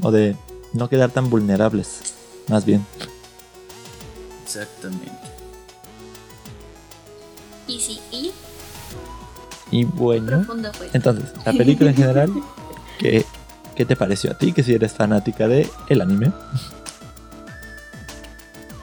[0.00, 0.36] O de
[0.74, 2.14] no quedar tan vulnerables.
[2.48, 2.86] Más bien.
[4.44, 5.10] Exactamente.
[7.72, 8.32] Y sí, y
[9.70, 10.44] Y bueno.
[10.44, 10.90] fue.
[10.92, 12.32] Entonces, la película en general,
[12.98, 13.24] ¿qué,
[13.74, 14.52] qué te pareció a ti?
[14.52, 16.32] Que si eres fanática de el anime.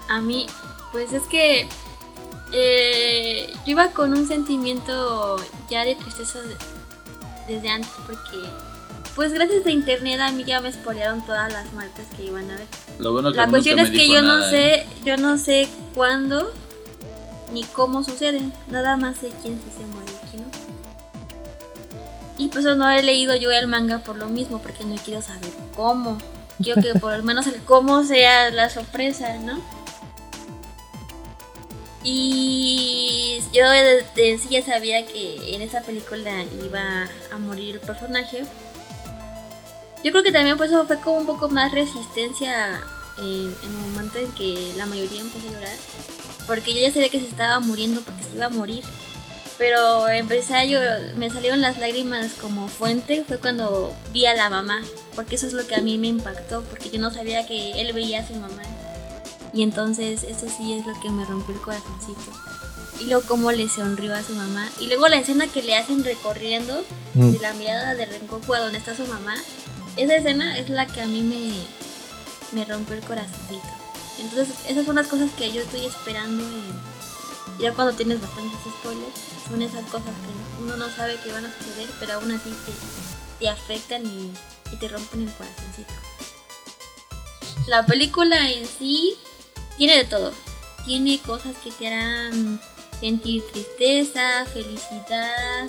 [0.09, 0.47] A mí,
[0.91, 1.67] pues es que
[2.51, 5.37] eh, yo iba con un sentimiento
[5.69, 6.57] ya de tristeza de-
[7.47, 8.37] desde antes porque
[9.15, 12.55] pues gracias a internet a mí ya me spoilearon todas las muertes que iban a
[12.55, 12.65] ver.
[12.99, 14.49] Lo bueno que La cuestión es que yo no ¿eh?
[14.49, 16.51] sé, yo no sé cuándo
[17.51, 20.45] ni cómo suceden, nada más sé quién se muere y no.
[22.37, 25.51] Y pues no he leído yo el manga por lo mismo, porque no quiero saber
[25.75, 26.17] cómo.
[26.61, 29.59] Quiero que por lo menos el cómo sea la sorpresa, ¿no?
[32.03, 37.81] Y yo de, de sí ya sabía que en esa película iba a morir el
[37.81, 38.45] personaje.
[40.03, 42.79] Yo creo que también por eso fue como un poco más resistencia
[43.21, 45.77] eh, en el momento en que la mayoría empezó a llorar.
[46.49, 48.83] Porque yo ya sabía que se estaba muriendo porque se iba a morir.
[49.57, 54.49] Pero empecé a llorar, me salieron las lágrimas como fuente, fue cuando vi a la
[54.49, 54.81] mamá.
[55.15, 57.93] Porque eso es lo que a mí me impactó, porque yo no sabía que él
[57.93, 58.63] veía a su mamá.
[59.53, 62.31] Y entonces eso sí es lo que me rompió el corazoncito.
[62.99, 64.69] Y luego cómo le sonrió a su mamá.
[64.81, 66.83] Y luego la escena que le hacen recorriendo
[67.13, 69.35] Mm, de la mirada de Rengoku a donde está su mamá.
[69.97, 71.53] Esa escena es la que a mí me,
[72.51, 73.67] me rompió el corazoncito.
[74.19, 76.43] Entonces, esas son las cosas que yo estoy esperando.
[76.43, 76.99] en-
[77.59, 81.53] ya cuando tienes bastantes spoilers, son esas cosas que uno no sabe que van a
[81.57, 82.71] suceder, pero aún así te,
[83.39, 84.31] te afectan y,
[84.71, 85.93] y te rompen el corazoncito.
[87.67, 89.17] La película en sí
[89.77, 90.31] tiene de todo.
[90.85, 92.61] Tiene cosas que te harán
[93.01, 95.67] sentir tristeza, felicidad,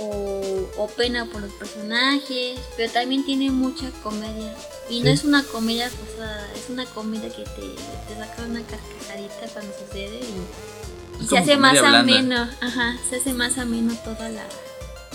[0.00, 4.54] o, o pena por los personajes, pero también tiene mucha comedia.
[4.88, 7.74] Y no es una comedia forzada, es una comedia que te,
[8.08, 11.98] te saca una carcajadita cuando sucede y, se hace más blanda.
[12.00, 14.44] ameno, ajá, se hace más ameno toda la,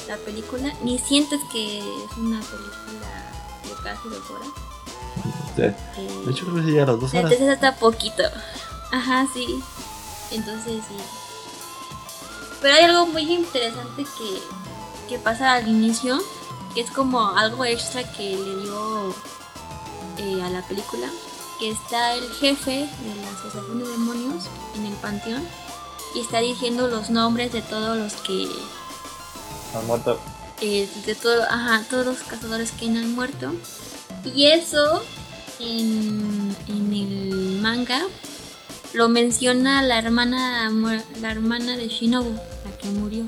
[0.08, 0.72] la película.
[0.84, 3.32] Ni sientes que es una película
[3.64, 4.48] de casi dos horas.
[5.56, 5.62] sí.
[5.64, 7.32] eh, De hecho, creo que a las dos horas.
[7.32, 8.24] entonces hasta poquito.
[8.92, 9.48] Ajá, sí.
[10.32, 10.96] Entonces sí.
[12.62, 14.42] Pero hay algo muy interesante que,
[15.08, 16.20] que pasa al inicio,
[16.74, 19.16] que es como algo extra que le dio
[20.18, 21.08] eh, a la película,
[21.60, 22.72] que está el jefe
[23.03, 24.45] de la Asociación de Demonios
[24.76, 25.43] en el panteón
[26.14, 28.47] y está diciendo los nombres de todos los que
[29.78, 30.20] Han muerto.
[30.62, 33.53] eh, de todo, ajá, todos los cazadores que han muerto.
[34.24, 35.03] Y eso
[35.60, 38.01] en, en el manga
[38.93, 40.70] lo menciona la hermana
[41.22, 43.26] la hermana de Shinobu, la que murió.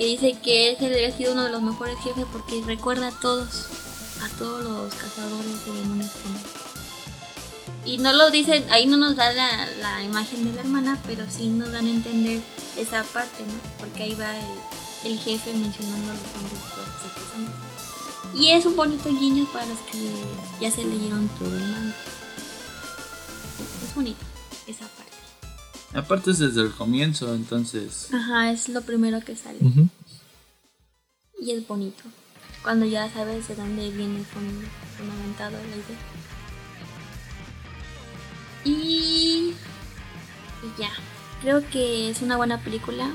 [0.00, 3.66] Que dice que ese debe sido uno de los mejores jefes porque recuerda a todos,
[4.22, 6.10] a todos los cazadores de demonios.
[7.84, 11.26] que Y no lo dicen, ahí no nos da la, imagen de la hermana, pero
[11.28, 12.40] sí nos dan a entender
[12.78, 13.52] esa parte, ¿no?
[13.78, 14.32] Porque ahí va
[15.04, 17.52] el, jefe mencionando los nombres de todos los personas.
[18.34, 20.10] Y es un bonito guiño para los que
[20.62, 21.94] ya se leyeron todo el manga.
[23.84, 24.24] Es bonito,
[24.66, 24.99] esa parte.
[25.94, 28.08] Aparte es desde el comienzo, entonces.
[28.14, 29.58] Ajá, es lo primero que sale.
[31.40, 32.02] Y es bonito.
[32.62, 35.98] Cuando ya sabes de dónde viene fun- fundamentado la idea.
[38.64, 39.52] Y...
[40.62, 40.90] y ya.
[41.42, 43.10] Creo que es una buena película.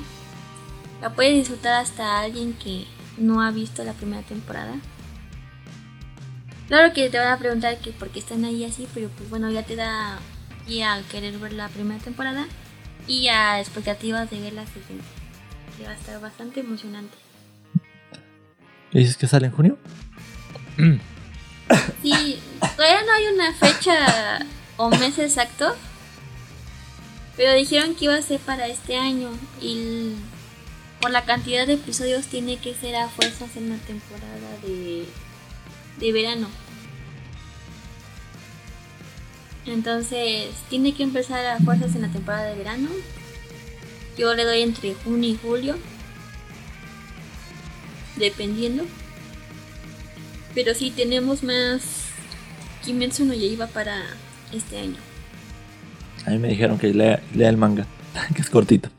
[1.02, 2.86] La puede disfrutar hasta alguien que
[3.18, 4.76] no ha visto la primera temporada.
[6.68, 9.52] Claro que te van a preguntar que por qué están ahí así, pero pues bueno,
[9.52, 10.18] ya te da
[10.66, 12.48] pie a querer ver la primera temporada
[13.08, 15.06] y a expectativas de ver la siguiente.
[15.78, 17.18] Que va a estar bastante emocionante.
[18.92, 19.78] ¿Y dices que sale en junio?
[22.04, 24.46] Sí, todavía no hay una fecha
[24.78, 25.76] o mes exacto,
[27.36, 30.14] pero dijeron que iba a ser para este año y
[31.02, 35.06] por la cantidad de episodios tiene que ser a fuerzas en la temporada de,
[36.00, 36.48] de verano.
[39.66, 42.90] Entonces, tiene que empezar a fuerzas en la temporada de verano.
[44.18, 45.76] Yo le doy entre junio y julio.
[48.16, 48.86] Dependiendo.
[50.54, 52.06] Pero sí tenemos más
[52.86, 54.04] Kimetsu no Yaiba para
[54.54, 54.98] este año.
[56.26, 57.86] A mí me dijeron que lea, lea el manga,
[58.36, 58.90] que es cortito.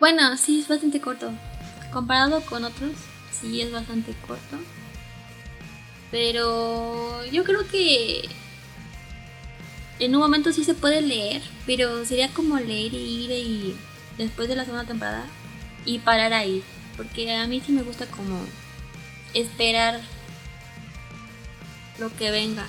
[0.00, 1.30] Bueno, sí es bastante corto.
[1.92, 2.92] Comparado con otros,
[3.30, 4.56] sí es bastante corto.
[6.12, 8.28] Pero yo creo que
[9.98, 13.76] en un momento sí se puede leer, pero sería como leer y ir y
[14.18, 15.24] después de la segunda temporada
[15.86, 16.62] y parar ahí.
[16.96, 18.38] Porque a mí sí me gusta como
[19.32, 20.00] esperar
[21.98, 22.66] lo que venga.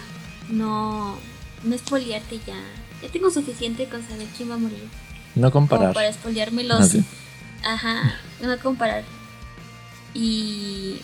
[0.50, 1.18] No,
[1.64, 2.56] no espoliarte ya.
[3.02, 4.88] Ya tengo suficiente con saber quién va a morir.
[5.36, 5.94] No Como comparar.
[5.94, 6.96] para espoliarme los...
[7.66, 9.04] Ajá, no comparar.
[10.14, 10.98] Y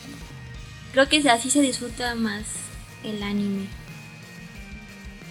[0.91, 2.45] creo que así se disfruta más
[3.03, 3.67] el anime.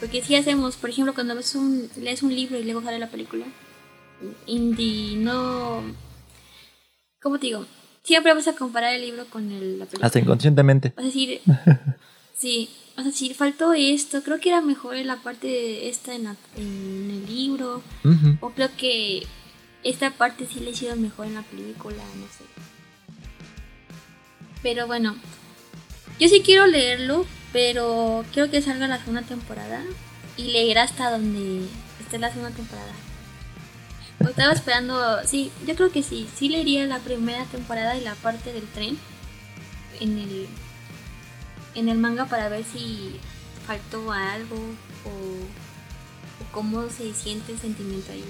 [0.01, 3.09] Porque si hacemos, por ejemplo, cuando ves un, lees un libro y luego sale la
[3.11, 3.45] película,
[4.47, 5.83] indie, no...
[7.21, 7.67] ¿Cómo te digo?
[8.05, 10.07] Siempre vas a comparar el libro con el- la película.
[10.07, 10.93] Hasta inconscientemente.
[10.97, 11.41] Vas a decir,
[12.37, 16.15] sí, vas a decir, faltó esto, creo que era mejor en la parte de esta
[16.15, 17.83] en, la- en el libro.
[18.41, 19.27] O creo que
[19.83, 22.45] esta parte sí le hicieron mejor en la película, no sé.
[24.63, 25.17] Pero bueno,
[26.19, 29.83] yo sí quiero leerlo, pero quiero que salga la segunda temporada
[30.37, 31.67] y leer hasta donde
[32.01, 32.93] esté la segunda temporada.
[34.21, 38.53] Estaba esperando, sí, yo creo que sí, sí leería la primera temporada y la parte
[38.53, 38.99] del tren
[40.01, 40.49] en el
[41.75, 43.17] en el manga para ver si
[43.67, 44.57] faltó algo
[45.05, 48.25] o cómo se siente el sentimiento ahí.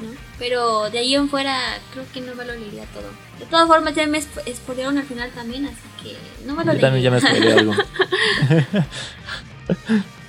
[0.00, 0.10] ¿No?
[0.38, 1.56] Pero de ahí en fuera
[1.92, 3.08] creo que no me lo leería todo.
[3.38, 6.16] De todas formas ya me spo- spoilearon al final también, así que
[6.46, 7.72] no me lo Yo también ya me spoileé algo.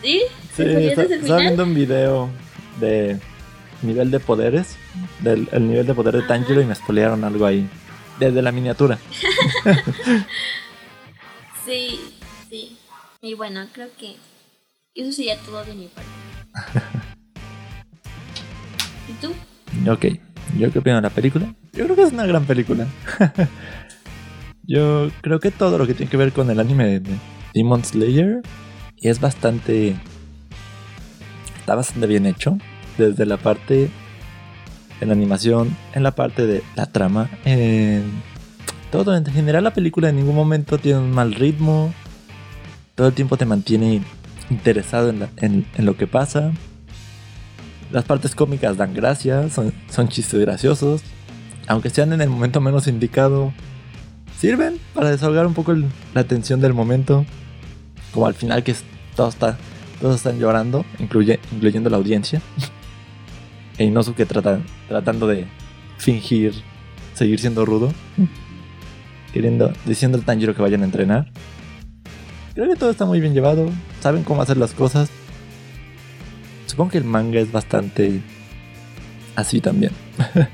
[0.02, 0.22] ¿Sí?
[0.56, 2.30] Sí, ¿Te spoileaste está- el estaba viendo un video
[2.80, 3.19] de
[3.81, 4.76] nivel de poderes,
[5.22, 6.22] del el nivel de poder de.
[6.23, 7.68] Tanjiro y me spoilearon algo ahí.
[8.19, 8.99] Desde la miniatura.
[11.65, 12.14] Sí,
[12.49, 12.77] sí.
[13.22, 14.18] Y bueno, creo que
[14.95, 16.10] eso sería todo de mi parte.
[19.10, 19.34] ¿Y tú?
[19.89, 20.05] Ok,
[20.57, 21.53] ¿yo qué opino de la película?
[21.73, 22.87] Yo creo que es una gran película.
[24.65, 27.01] Yo creo que todo lo que tiene que ver con el anime de
[27.53, 28.41] Demon Slayer
[29.01, 29.95] es bastante...
[31.59, 32.57] Está bastante bien hecho.
[32.97, 33.89] Desde la parte
[34.99, 38.03] de la animación, en la parte de la trama, en
[38.91, 39.15] todo.
[39.17, 41.93] En general la película en ningún momento tiene un mal ritmo.
[42.95, 44.01] Todo el tiempo te mantiene
[44.49, 46.51] interesado en, en- en lo que pasa.
[47.93, 51.01] Las partes cómicas dan gracia, son, son chistes graciosos.
[51.67, 53.53] Aunque sean en el momento menos indicado,
[54.37, 55.73] sirven para desahogar un poco
[56.13, 57.23] la tensión del momento.
[58.11, 58.83] Como al final que es-
[59.15, 59.57] todo está,
[60.01, 62.41] todos están llorando, incluye, incluyendo la audiencia.
[63.79, 65.47] E Inosuke trata, tratando de
[65.97, 66.53] fingir
[67.15, 67.91] seguir siendo rudo.
[69.33, 71.31] Queriendo, diciendo al Tanjiro que vayan a entrenar.
[72.53, 73.67] Creo que todo está muy bien llevado.
[73.99, 75.09] Saben cómo hacer las cosas.
[76.73, 78.19] Supongo que el manga es bastante
[79.35, 79.91] así también.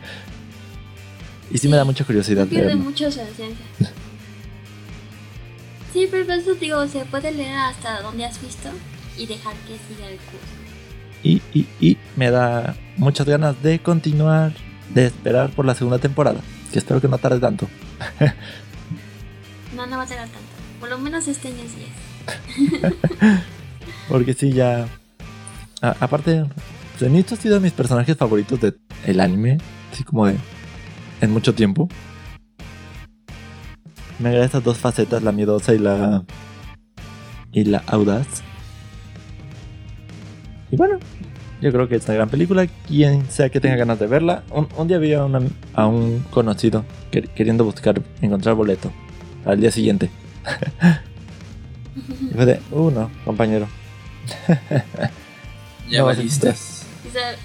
[1.50, 2.84] y sí me da mucha curiosidad Pierde leerlo.
[2.84, 3.66] mucho su esencia.
[5.94, 8.68] Sí, pero por eso digo, se puede leer hasta donde has visto
[9.18, 10.46] y dejar que siga el curso.
[11.24, 14.52] Y, y, y me da muchas ganas de continuar,
[14.94, 16.42] de esperar por la segunda temporada.
[16.74, 17.70] Que espero que no tarde tanto.
[19.74, 20.50] No, no va a tardar tanto.
[20.82, 21.86] Por lo menos este año sí
[22.84, 22.92] es.
[24.10, 24.86] Porque sí, ya.
[25.82, 26.46] A- aparte,
[26.98, 29.58] Zenitsu ha sido de mis personajes favoritos del el anime.
[29.92, 30.36] Así como de.
[31.22, 31.88] En mucho tiempo.
[34.20, 36.24] Me agrada estas dos facetas, la miedosa y la.
[37.52, 38.28] Y la audaz.
[40.72, 41.00] Y bueno,
[41.62, 42.68] yo creo que es una gran película.
[42.88, 44.44] Quien sea que tenga ganas de verla.
[44.52, 45.42] Un, un día vi a, una-
[45.74, 48.92] a un conocido que- queriendo buscar, encontrar boleto.
[49.46, 50.10] Al día siguiente.
[52.30, 53.68] y fue de, uh, no, compañero.
[55.90, 56.50] Ya No, valiste.
[56.50, 57.36] Y sa-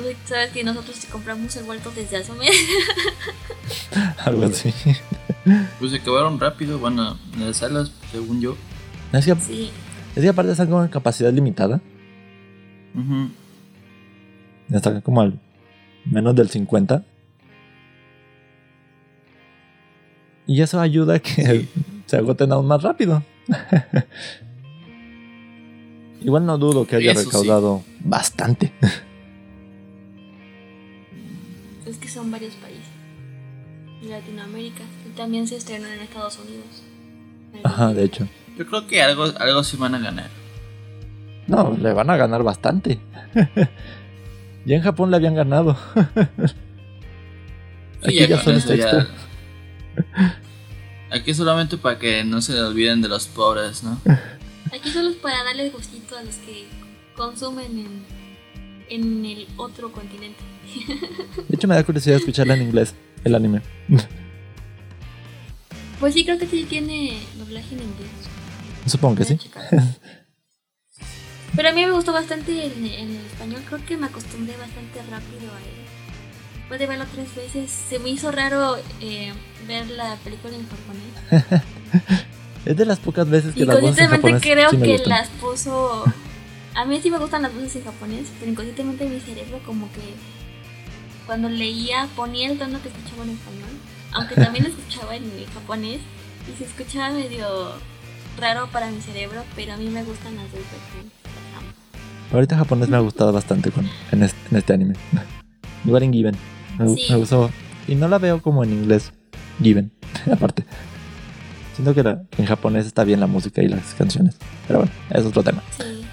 [0.00, 2.50] uy, Sabes que nosotros te compramos el vuelto desde hace un mes.
[4.24, 4.72] Algo así.
[5.78, 8.56] Pues se acabaron rápido, bueno, en las salas, según yo.
[9.12, 9.70] Es que, Sí.
[10.16, 11.80] es que aparte están con capacidad limitada.
[12.94, 13.30] Ujú.
[14.70, 15.38] Están como al
[16.04, 17.04] menos del 50.
[20.48, 21.66] Y eso ayuda a que
[22.06, 23.22] se agoten aún más rápido.
[26.26, 27.26] Igual no dudo que haya Eso sí.
[27.26, 28.72] recaudado bastante.
[31.86, 32.82] Es que son varios países.
[34.02, 34.82] Latinoamérica.
[35.06, 36.82] Y también se estrenó en Estados Unidos.
[37.62, 38.26] Ajá, de hecho.
[38.58, 40.28] Yo creo que algo, algo sí van a ganar.
[41.46, 42.98] No, le van a ganar bastante.
[44.64, 45.76] ya en Japón le habían ganado.
[48.02, 49.06] Sí, Aquí ya son ya-.
[51.10, 54.00] Aquí solamente para que no se olviden de los pobres, ¿no?
[54.72, 56.66] Aquí solo es para darle gustito a los que
[57.16, 58.04] consumen en,
[58.88, 60.40] en el otro continente.
[61.48, 62.94] De hecho, me da curiosidad escucharla en inglés,
[63.24, 63.62] el anime.
[65.98, 68.10] Pues sí, creo que sí tiene doblaje en inglés.
[68.84, 69.38] Supongo que sí.
[71.56, 73.62] Pero a mí me gustó bastante en, en el español.
[73.66, 75.86] Creo que me acostumbré bastante rápido a él.
[76.58, 79.32] Después de verlo tres veces, se me hizo raro eh,
[79.66, 81.54] ver la película en japonés.
[82.66, 85.10] Es de las pocas veces que las voces en japonés creo sí me que gustan.
[85.10, 86.04] las puso.
[86.74, 90.00] A mí sí me gustan las voces en japonés, pero inconscientemente mi cerebro, como que
[91.26, 93.70] cuando leía, ponía el tono que escuchaba en español,
[94.12, 95.24] aunque también lo escuchaba en
[95.54, 96.00] japonés,
[96.52, 97.46] y se escuchaba medio
[98.38, 101.12] raro para mi cerebro, pero a mí me gustan las dos versiones.
[102.32, 104.94] Ahorita japonés me ha gustado bastante con, en, este, en este anime.
[105.84, 106.36] Igual en Given.
[106.78, 107.06] Me, Sí.
[107.10, 107.50] me gustó.
[107.86, 109.12] Y no la veo como en inglés.
[109.62, 109.90] Given,
[110.32, 110.64] aparte.
[111.76, 114.36] Siento que, la- que en japonés está bien la música y las canciones.
[114.66, 115.62] Pero bueno, es otro tema.
[115.78, 116.06] Sí.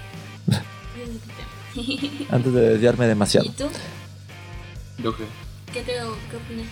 [2.30, 3.46] Antes de desviarme demasiado.
[3.46, 3.64] ¿Y tú?
[4.98, 5.24] Yo que.
[5.72, 6.66] ¿Qué, te, qué opinas?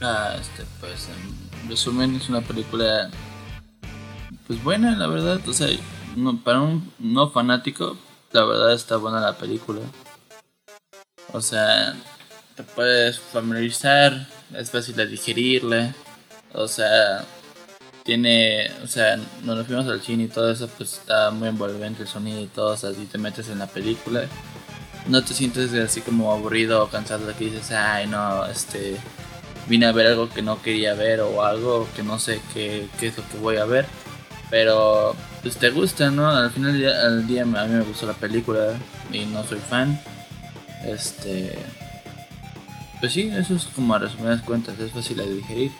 [0.00, 1.08] Ah, este, pues
[1.62, 3.10] en resumen es una película
[4.46, 5.68] pues buena, la verdad, o sea,
[6.16, 7.96] no, para un no fanático,
[8.32, 9.80] la verdad está buena la película.
[11.32, 11.94] O sea,
[12.56, 15.94] te puedes familiarizar, es fácil de digerirle,
[16.52, 17.24] o sea,
[18.04, 22.08] tiene, o sea, nos fuimos al cine y todo eso, pues está muy envolvente el
[22.08, 24.24] sonido y todo, o sea, te metes en la película,
[25.06, 28.96] no te sientes así como aburrido o cansado de que dices, ay no, este,
[29.68, 33.08] vine a ver algo que no quería ver o algo que no sé qué, qué
[33.08, 33.86] es lo que voy a ver.
[34.50, 36.28] Pero pues te gusta, ¿no?
[36.28, 36.80] Al final del
[37.26, 38.74] día, día a mí me gustó la película
[39.12, 40.00] y no soy fan.
[40.84, 41.56] Este...
[42.98, 45.70] Pues sí, eso es como a resumidas cuentas, es fácil de digerir.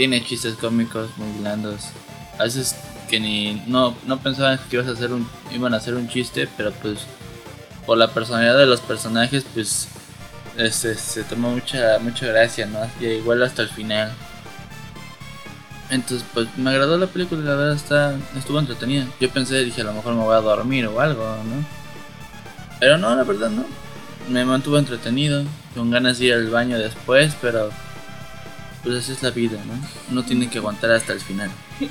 [0.00, 1.90] Tiene chistes cómicos muy blandos.
[2.38, 2.74] A veces
[3.10, 3.62] que ni...
[3.66, 7.00] No, no pensaban que ibas a hacer un, iban a hacer un chiste, pero pues
[7.84, 9.88] por la personalidad de los personajes, pues
[10.56, 12.78] este, se tomó mucha, mucha gracia, ¿no?
[12.98, 14.10] Y igual hasta el final.
[15.90, 19.06] Entonces, pues me agradó la película, la verdad está, estuvo entretenida.
[19.20, 21.62] Yo pensé, dije, a lo mejor me voy a dormir o algo, ¿no?
[22.78, 23.66] Pero no, la verdad no.
[24.30, 25.44] Me mantuvo entretenido,
[25.74, 27.70] con ganas de ir al baño después, pero
[28.82, 29.74] pues así es la vida, ¿no?
[30.10, 31.50] Uno tiene que aguantar hasta el final.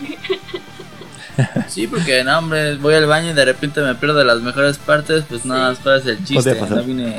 [1.69, 5.23] Sí, porque no, hombre, voy al baño y de repente me pierdo las mejores partes,
[5.29, 5.79] pues no, Sí.
[5.83, 6.55] ¿cuál es el chiste?
[6.69, 7.17] No vine,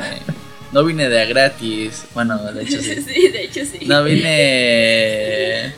[0.72, 2.04] no vine de a gratis.
[2.12, 2.96] Bueno, de hecho sí.
[3.14, 3.86] sí, de hecho sí.
[3.86, 5.72] No vine.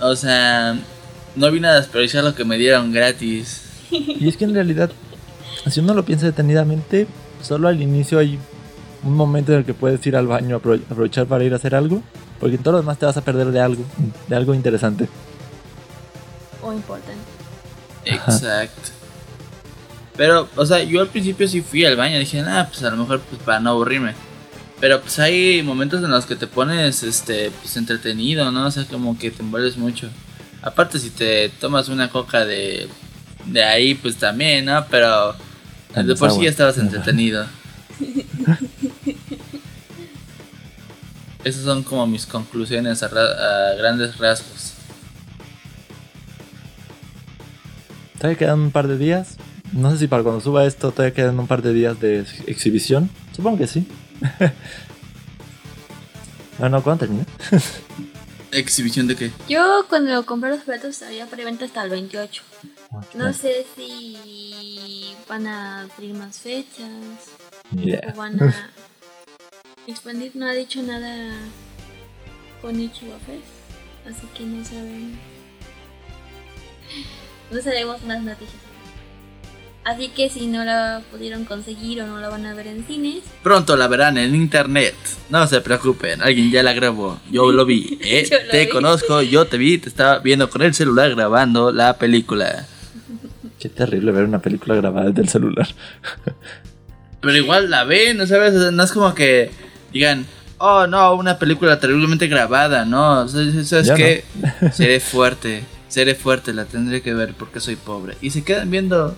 [0.00, 0.76] O sea,
[1.34, 3.62] no vine a desperdiciar lo que me dieron gratis.
[3.90, 4.90] Y es que en realidad,
[5.68, 7.08] si uno lo piensa detenidamente,
[7.42, 8.38] solo al inicio hay
[9.02, 11.74] un momento en el que puedes ir al baño, apro- aprovechar para ir a hacer
[11.74, 12.02] algo.
[12.44, 13.82] Porque en todo lo demás te vas a perder de algo,
[14.28, 15.08] de algo interesante.
[16.60, 17.22] O importante.
[18.04, 18.90] Exacto.
[20.14, 22.18] Pero, o sea, yo al principio sí fui al baño.
[22.18, 24.12] Dije, ah, pues a lo mejor pues, para no aburrirme.
[24.78, 28.66] Pero pues hay momentos en los que te pones este pues entretenido, ¿no?
[28.66, 30.10] O sea, como que te envuelves mucho.
[30.60, 32.90] Aparte si te tomas una coca de
[33.46, 34.84] de ahí pues también, ¿no?
[34.90, 35.34] Pero
[35.94, 37.46] de por sí ya estabas entretenido.
[41.44, 44.72] Esas son como mis conclusiones a, ra- a grandes rasgos.
[48.18, 49.36] Todavía quedan un par de días.
[49.72, 52.42] No sé si para cuando suba esto todavía quedan un par de días de ex-
[52.46, 53.10] exhibición.
[53.34, 53.86] Supongo que sí.
[56.58, 57.26] bueno, ¿cuándo termina?
[58.52, 59.32] ¿Exhibición de qué?
[59.48, 62.42] Yo cuando compré los boletos había preventa hasta el 28.
[63.14, 66.88] No sé si van a abrir más fechas
[67.76, 68.12] idea.
[68.14, 68.70] o van a
[69.92, 70.32] expandir.
[70.34, 71.32] No ha dicho nada
[72.62, 73.44] con Fest,
[74.08, 75.18] así que no sabemos.
[77.50, 78.62] No sabemos más noticias.
[79.84, 83.22] Así que si no la pudieron conseguir o no la van a ver en cines,
[83.42, 84.94] Pronto la verán en internet.
[85.28, 87.20] No se preocupen, alguien ya la grabó.
[87.30, 88.26] Yo lo vi, ¿eh?
[88.30, 88.68] Yo lo te vi.
[88.70, 92.66] conozco, yo te vi, te estaba viendo con el celular grabando la película.
[93.58, 95.68] Qué terrible ver una película grabada desde el celular.
[97.20, 98.54] Pero igual la ven, ¿no sabes?
[98.72, 99.50] No es como que
[99.94, 100.26] digan,
[100.58, 103.20] oh no, una película terriblemente grabada, ¿no?
[103.22, 104.24] O sea, ¿Sabes Ya qué?
[104.72, 108.16] Seré fuerte, seré fuerte, la tendré que ver porque soy pobre.
[108.20, 109.16] Y se quedan viendo.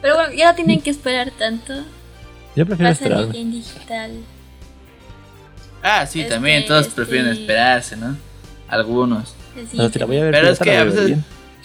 [0.00, 1.74] pero bueno, ya no tienen que esperar tanto.
[2.56, 3.38] Yo prefiero esperarme.
[3.38, 4.12] en digital.
[5.82, 8.16] Ah, sí, Este, también, todos este- prefieren esperarse, ¿no?
[8.68, 9.34] Algunos.
[9.54, 11.24] Así Pero si la voy a ver Pero es que a veces- bien.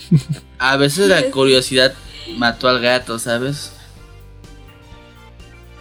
[0.59, 1.93] A veces la curiosidad
[2.37, 3.71] mató al gato, ¿sabes?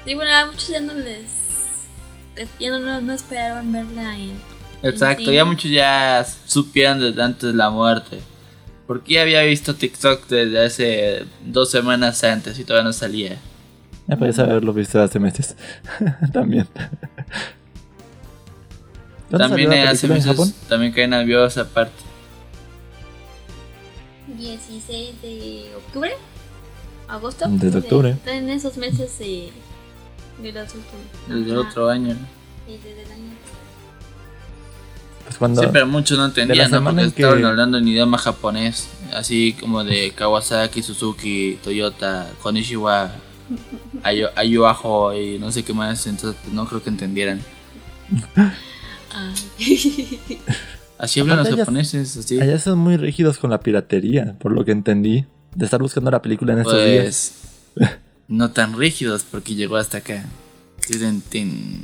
[0.04, 1.26] Sí, bueno, a muchos ya no les.
[2.58, 4.32] Ya no, no, esperaron verla en.
[4.82, 8.20] Exacto, ya muchos ya supieron desde antes la muerte.
[8.86, 13.38] Porque ya había visto TikTok desde hace dos semanas antes y todavía no salía.
[14.06, 15.56] Ya podías haberlo visto hace meses.
[16.32, 16.66] También.
[19.28, 20.54] ¿Cuándo También salió la hace meses Japón?
[20.68, 21.92] también caen nerviosa esa parte.
[24.38, 26.12] 16 de octubre.
[27.08, 27.46] ¿Agosto?
[27.48, 28.16] Desde octubre.
[28.24, 29.50] En esos meses de.
[30.42, 31.04] De los últimos.
[31.28, 32.16] Desde el otro año.
[32.66, 33.32] desde el año.
[35.24, 35.62] Pues cuando.
[35.62, 36.82] Sí, pero muchos no entendían, ¿no?
[36.82, 38.88] Porque en que- estaban hablando en idioma japonés.
[39.12, 43.12] Así como de Kawasaki, Suzuki, Toyota, Konishiwa,
[44.02, 46.06] Ayo, Ayuajo y no sé qué más.
[46.06, 47.40] Entonces pues, no creo que entendieran.
[49.14, 50.20] Ay.
[50.98, 52.40] Así hablan los japoneses, así.
[52.40, 55.26] Allá son muy rígidos con la piratería, por lo que entendí.
[55.54, 57.34] De estar buscando la película en estos días.
[58.28, 60.24] Pues no tan rígidos porque llegó hasta acá.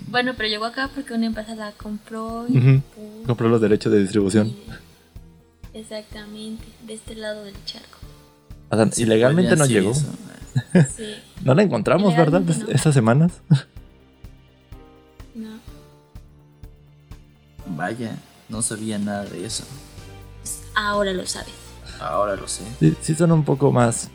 [0.09, 2.47] Bueno, pero llegó acá porque una empresa la compró.
[2.49, 4.55] y puso- Compró los derechos de distribución.
[5.75, 7.99] Exactamente, de este lado del charco.
[8.71, 9.91] O sea, ilegalmente no llegó.
[9.93, 10.07] eso.
[10.97, 12.41] Sí, No la encontramos, ¿verdad?
[12.41, 12.69] No.
[12.69, 13.33] Esas semanas.
[15.35, 15.59] no.
[17.77, 18.17] Vaya,
[18.49, 19.65] no sabía nada de eso.
[20.77, 21.53] Ahora lo sabes.
[22.01, 22.63] Ahora lo sé.
[22.79, 24.11] Sí, sí son un poco más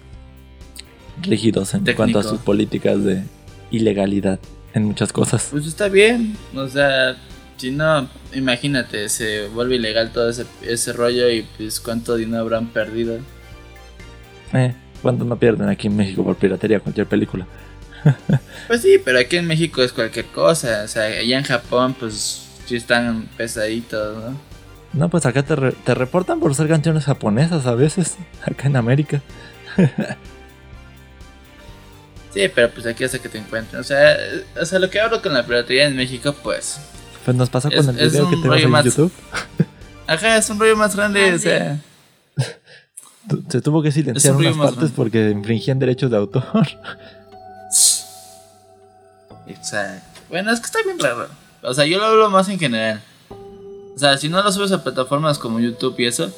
[1.22, 1.98] rígidos en Técnico.
[1.98, 3.24] cuanto a sus políticas de
[3.72, 4.40] ilegalidad
[4.74, 5.48] en muchas cosas.
[5.52, 6.36] Pues está bien.
[6.56, 7.16] O sea,
[7.58, 12.68] si no, imagínate, se vuelve ilegal todo ese, ese rollo y pues cuánto dinero habrán
[12.68, 13.18] perdido.
[14.54, 17.46] Eh, ¿Cuánto no pierden aquí en México por piratería cualquier película?
[18.68, 20.84] Pues sí, pero aquí en México es cualquier cosa.
[20.86, 24.38] O sea, allá en Japón pues sí están pesaditos, ¿no?
[24.94, 28.76] No, pues acá te, re- te reportan por ser canciones japonesas a veces, acá en
[28.76, 29.22] América.
[32.34, 33.82] Sí, pero pues aquí hasta que te encuentren.
[33.82, 34.16] O sea,
[34.62, 36.80] o sea, lo que hablo con la piratería en México, pues...
[37.26, 39.12] Pues nos pasó Es- con el es video que un tenemos en más- YouTube.
[40.08, 41.80] Ajá, es un rollo más grande, Ah, o sea...
[43.50, 44.94] Se tuvo que silenciar Es un unas partes grande.
[44.96, 46.44] porque infringían derechos de autor.
[49.48, 50.22] Exacto.
[50.30, 51.28] Bueno, es que está bien raro.
[51.62, 53.02] O sea, yo lo hablo más en general.
[53.30, 56.32] O sea, si no lo subes a plataformas como YouTube y eso.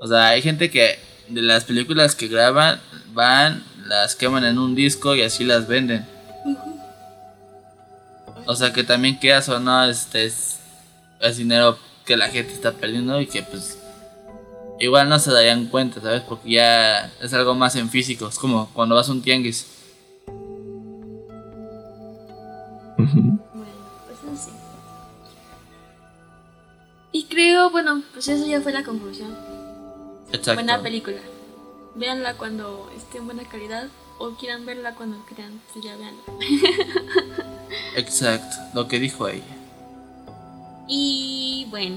[0.00, 0.98] O sea, hay gente que
[1.28, 2.80] de las películas que graban
[3.12, 6.06] van, las queman en un disco y así las venden.
[8.46, 10.60] O sea, que también quedas o no, este es,
[11.20, 13.78] es dinero que la gente está perdiendo y que pues
[14.78, 16.22] igual no se darían cuenta, ¿sabes?
[16.22, 18.28] Porque ya es algo más en físico.
[18.28, 19.66] Es como cuando vas a un tianguis.
[22.96, 23.40] Bueno,
[24.06, 24.50] pues así.
[27.12, 29.34] Y creo, bueno, pues eso ya fue la conclusión.
[30.28, 30.54] Exacto.
[30.54, 31.18] Buena película.
[31.96, 36.22] Véanla cuando esté en buena calidad o quieran verla cuando quieran, pues ya veanla.
[37.96, 39.42] Exacto, lo que dijo ella.
[40.88, 41.96] Y bueno.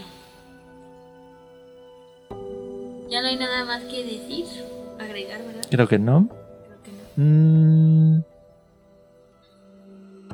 [3.09, 4.45] Ya no hay nada más que decir,
[4.99, 5.65] agregar, ¿verdad?
[5.69, 6.29] Creo que no.
[6.29, 7.23] Creo que no.
[7.23, 8.23] Mm.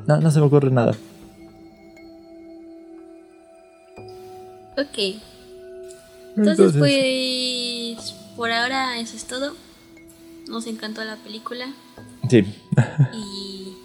[0.06, 0.92] No, no se me ocurre nada.
[4.78, 4.98] Ok.
[6.36, 6.92] Entonces, pues,
[8.36, 9.54] por ahora eso es todo.
[10.48, 11.66] Nos encantó la película
[12.30, 12.44] Sí.
[13.14, 13.76] y,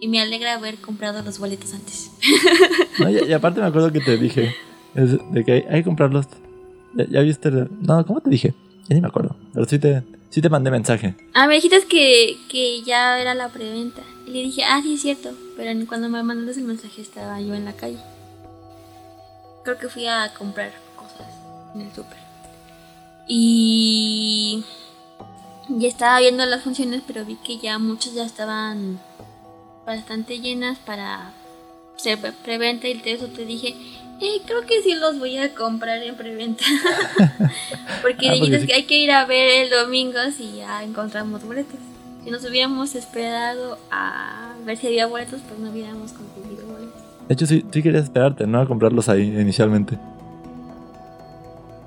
[0.00, 2.10] y me alegra haber comprado los boletos antes.
[2.98, 4.54] No, y, y aparte me acuerdo que te dije
[4.94, 6.26] es de que hay, hay que comprarlos.
[6.94, 7.48] Ya, ya viste.
[7.48, 8.54] el- No, ¿cómo te dije?
[8.88, 9.36] Ya ni me acuerdo.
[9.52, 11.14] Pero sí te, sí te mandé mensaje.
[11.34, 14.02] Ah, me dijiste que, que ya era la preventa.
[14.26, 15.30] Y le dije, ah, sí, es cierto.
[15.56, 17.98] Pero cuando me mandaste el mensaje estaba yo en la calle.
[19.64, 21.26] Creo que fui a comprar cosas
[21.74, 22.16] en el súper.
[23.28, 24.64] Y
[25.68, 28.98] ya estaba viendo las funciones, pero vi que ya muchas ya estaban
[29.86, 31.32] bastante llenas para
[31.96, 32.88] ser pre- preventa.
[32.88, 33.74] Y de eso te dije,
[34.20, 36.64] eh, creo que sí los voy a comprar en preventa.
[37.18, 38.66] porque Ah, porque dijiste sí.
[38.66, 41.78] que hay que ir a ver el domingo si ya encontramos boletos.
[42.24, 47.02] Si nos hubiéramos esperado a ver si había boletos, pues no hubiéramos conseguido boletos.
[47.28, 48.60] De hecho, sí, sí quería esperarte, ¿no?
[48.60, 49.98] A comprarlos ahí inicialmente.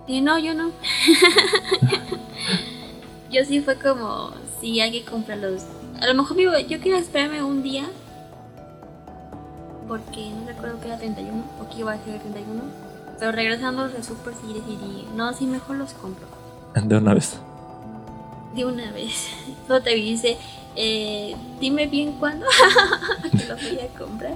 [0.07, 0.71] Y no, yo no.
[3.31, 5.63] yo sí fue como, sí, hay que comprarlos.
[6.01, 7.85] A lo mejor vivo, yo quería esperarme un día.
[9.87, 12.61] Porque no recuerdo que era 31 o que iba a ser el 31.
[13.19, 16.25] Pero regresando de súper sí decidí, no, sí, mejor los compro.
[16.75, 17.37] De una vez.
[18.55, 19.27] De una vez.
[19.67, 20.37] Solo te dice,
[20.75, 22.45] eh, dime bien cuándo
[23.31, 24.35] que los voy a comprar.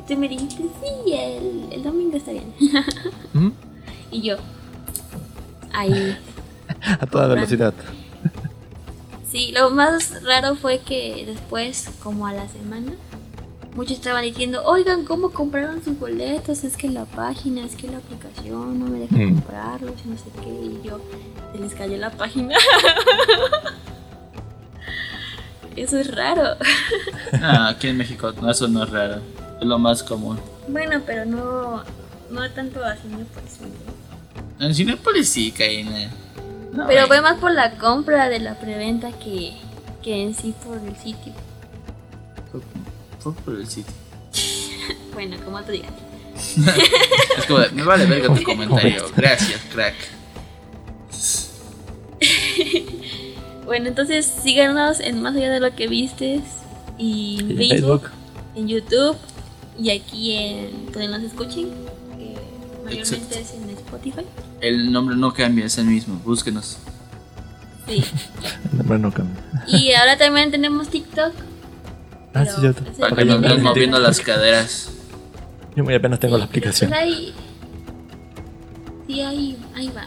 [0.00, 2.52] Y tú me dijiste, sí, el, el domingo está bien.
[3.32, 3.50] ¿Mm?
[4.10, 4.36] Y yo,
[5.76, 6.16] ahí.
[7.00, 7.72] A toda velocidad.
[9.30, 12.92] Sí, lo más raro fue que después, como a la semana,
[13.74, 16.64] muchos estaban diciendo, oigan, ¿cómo compraron sus boletos?
[16.64, 19.34] Es que la página, es que la aplicación no me deja Mm.
[19.34, 20.48] comprarlos y no sé qué.
[20.48, 21.00] Y yo,
[21.52, 22.56] se les cayó la página.
[25.76, 26.56] Eso es raro.
[27.42, 29.16] Ah, aquí en México no, eso no es raro.
[29.60, 30.38] Es lo más común.
[30.68, 31.82] Bueno, pero no,
[32.30, 33.58] no tanto así, no pues.
[34.58, 36.10] En Cinepolis sí, Karina.
[36.72, 39.52] No, Pero fue más por la compra de la preventa que,
[40.02, 41.32] que en sí por el sitio.
[42.50, 42.60] Fue,
[43.20, 43.92] fue por el sitio.
[45.12, 45.90] Bueno, como tú digas.
[47.38, 49.04] Es como, de, me vale verga tu comentario.
[49.16, 49.94] Gracias, crack.
[53.64, 56.42] Bueno, entonces síganos en Más Allá de lo que vistes
[56.98, 58.10] y en Facebook, Facebook.
[58.54, 59.16] en YouTube
[59.78, 61.70] y aquí en donde nos escuchen,
[62.16, 62.36] que
[62.84, 63.38] mayormente Exacto.
[63.38, 64.22] es en Spotify.
[64.60, 66.20] El nombre no cambia, es el mismo.
[66.24, 66.78] Búsquenos.
[67.88, 68.04] Sí.
[68.72, 69.36] El nombre no cambia.
[69.66, 71.32] y ahora también tenemos TikTok.
[72.34, 74.90] Ah, sí, ese Para que nos vean moviendo las caderas.
[75.74, 76.90] Yo muy apenas tengo la Sí, aplicación.
[76.90, 77.34] pues ahí,
[79.06, 80.04] sí, ahí, ahí va.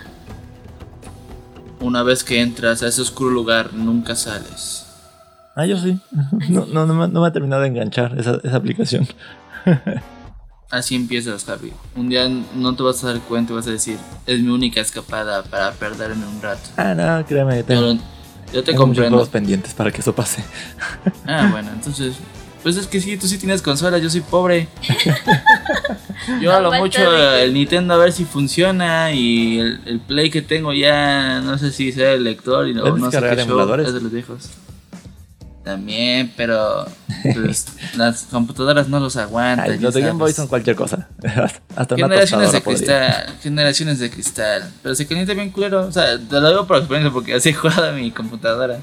[1.79, 4.85] Una vez que entras a ese oscuro lugar, nunca sales.
[5.55, 5.97] Ah, yo sí.
[6.49, 9.07] No, no, no, me, no me ha terminado de enganchar esa, esa aplicación.
[10.69, 11.73] Así empiezas, Javi.
[11.95, 13.97] Un día no te vas a dar cuenta y vas a decir,
[14.27, 16.69] es mi única escapada para perderme un rato.
[16.77, 18.01] Ah, no, créeme, Yo, tengo, yo te
[18.51, 19.09] tengo muchos comprendo.
[19.17, 20.43] juegos pendientes para que eso pase.
[21.25, 22.15] Ah, bueno, entonces.
[22.61, 24.67] Pues es que sí, tú sí tienes consola, yo soy pobre.
[26.41, 29.99] Yo a lo Falta mucho de- el Nintendo a ver si funciona y el, el
[30.01, 33.17] Play que tengo ya no sé si sea el lector y no, ¿Puedes no sé
[33.21, 34.49] qué show, es de los viejos.
[35.69, 36.87] También, pero
[37.21, 39.69] pues, las computadoras no los aguantan.
[39.69, 41.07] Ay, los de Game Boy son cualquier cosa.
[41.75, 42.77] Hasta Generaciones de podría.
[42.87, 44.71] cristal, generaciones de cristal.
[44.81, 45.81] Pero se calienta bien culero.
[45.85, 48.79] O sea, te lo digo por experiencia porque así he jugado a mi computadora.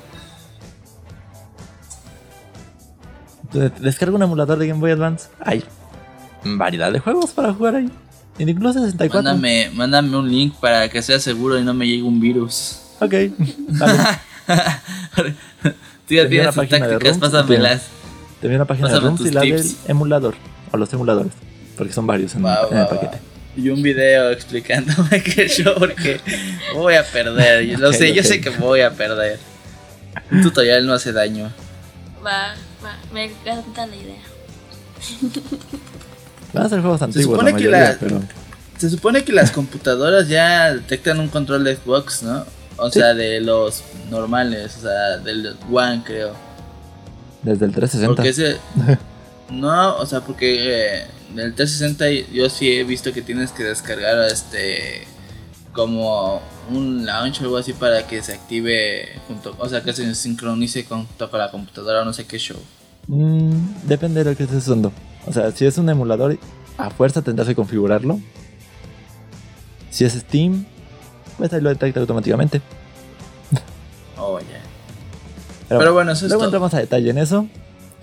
[3.80, 5.26] Descarga un emulador de Game Boy Advance.
[5.40, 5.64] Hay
[6.44, 7.90] variedad de juegos para jugar ahí.
[8.38, 9.24] Incluso 64.
[9.24, 12.78] Mándame, mándame un link para que sea seguro y no me llegue un virus.
[13.00, 13.12] Ok.
[13.70, 15.34] Vale.
[16.06, 17.82] Tú ya Tenía tienes una tus página de tácticas, ROMs, pásamelas.
[18.40, 20.34] Te una página de ROMs y la del emulador.
[20.72, 21.32] O los emuladores.
[21.76, 23.16] Porque son varios en, Va, en el paquete.
[23.16, 23.22] va.
[23.56, 26.20] Y un video explicándome que yo porque
[26.74, 27.66] voy a perder.
[27.66, 29.38] Yo lo sé, yo sé que voy a perder.
[30.30, 31.52] Un tutorial no hace daño.
[32.24, 32.54] Va,
[32.84, 34.22] va, me encanta la idea.
[36.52, 38.22] Van a ser juegos antiguos supone la que mayoría, la- pero...
[38.78, 42.44] Se supone que las computadoras ya detectan un control de Xbox, ¿no?
[42.78, 42.98] O Sí.
[43.00, 46.32] sea, de los normales, o sea, del One, creo.
[47.42, 48.06] Desde el 360.
[48.14, 48.56] Porque ese.
[49.48, 54.18] No, o sea, porque eh, del 360 yo sí he visto que tienes que descargar
[54.26, 55.06] este.
[55.72, 56.40] Como
[56.70, 59.54] un launch o algo así para que se active junto.
[59.58, 62.56] O sea, que se sincronice junto con la computadora o no sé qué show.
[63.06, 64.90] Mm, depende de lo que estés usando.
[65.26, 66.36] O sea, si es un emulador
[66.76, 68.18] a fuerza tendrás que configurarlo.
[69.90, 70.66] Si es Steam,
[71.38, 72.60] pues ahí lo detecta automáticamente.
[74.18, 74.60] Oh, ya.
[75.68, 76.48] Pero bueno, eso es luego todo.
[76.48, 77.46] entramos a detalle en eso.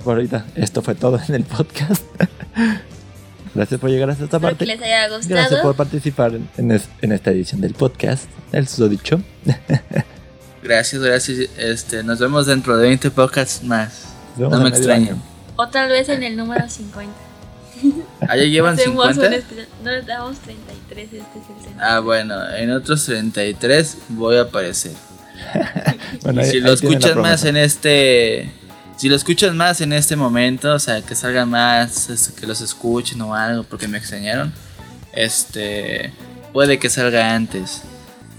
[0.03, 2.03] Por ahorita, esto fue todo en el podcast.
[3.55, 4.65] Gracias por llegar hasta esta Espero parte.
[4.65, 5.61] que les haya Gracias gustado.
[5.61, 8.25] por participar en, en es- en esta edición del podcast.
[8.51, 9.21] El susodicho.
[10.63, 11.49] Gracias, gracias.
[11.57, 14.05] Este, nos vemos dentro de 20 podcasts más.
[14.37, 15.09] No me medio extrañen.
[15.13, 15.21] año.
[15.57, 17.11] O tal vez en el número 50.
[18.29, 19.35] ¿Allá llevan Hacemos un 50?
[19.37, 19.67] especial.
[19.83, 21.23] No les damos 33, este es
[21.57, 21.81] el centro.
[21.85, 24.93] Ah, bueno, en otros 33 voy a aparecer.
[26.21, 28.51] Bueno, ahí- si ahí lo escuchas más en este.
[28.97, 32.61] Si lo escuchas más en este momento, o sea, que salgan más, este, que los
[32.61, 34.53] escuchen o algo, porque me extrañaron.
[35.11, 36.13] Este.
[36.53, 37.81] Puede que salga antes.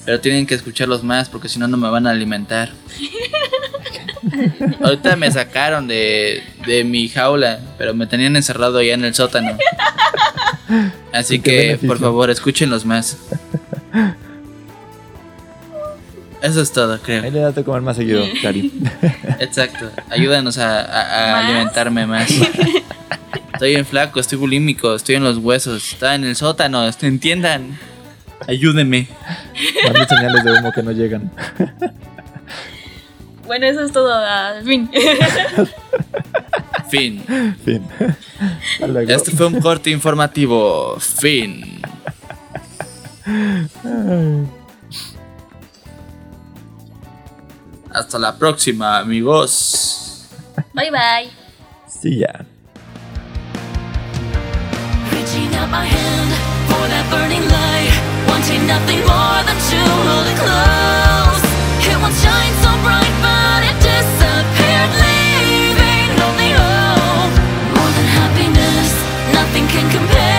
[0.05, 2.71] Pero tienen que escucharlos más, porque si no, no me van a alimentar.
[4.83, 9.57] Ahorita me sacaron de, de mi jaula, pero me tenían encerrado allá en el sótano.
[11.13, 11.89] Así ¿Qué que, beneficio?
[11.89, 13.17] por favor, escúchenlos más.
[16.43, 17.23] Eso es todo, creo.
[17.23, 18.71] Ahí le das de comer más seguido, Cari.
[19.41, 19.91] Exacto.
[20.11, 21.45] Ayúdanos a, a- a ¿Más?
[21.51, 22.31] alimentarme más.
[23.55, 27.79] Estoy en flaco, estoy bulímico, estoy en los huesos, está en el sótano, entiendan.
[28.47, 29.09] Ayúdenme.
[29.85, 31.31] Mando señales de humo que no llegan.
[33.47, 34.15] Bueno, eso es todo.
[34.15, 34.91] Al fin.
[36.91, 37.25] Fin.
[37.65, 37.83] Fin.
[38.75, 39.11] Hasta luego.
[39.11, 40.99] Este fue un corte informativo.
[41.01, 41.81] Fin.
[47.91, 50.29] Hasta la próxima, amigos.
[50.73, 51.31] bye bye.
[51.87, 52.45] Sí, ya.
[56.89, 57.95] that burning light
[58.29, 61.45] Wanting nothing more than to hold it close.
[61.87, 67.35] It will shine so bright but it disappeared Leaving only hope.
[67.77, 68.91] More than happiness,
[69.33, 70.34] nothing can compare.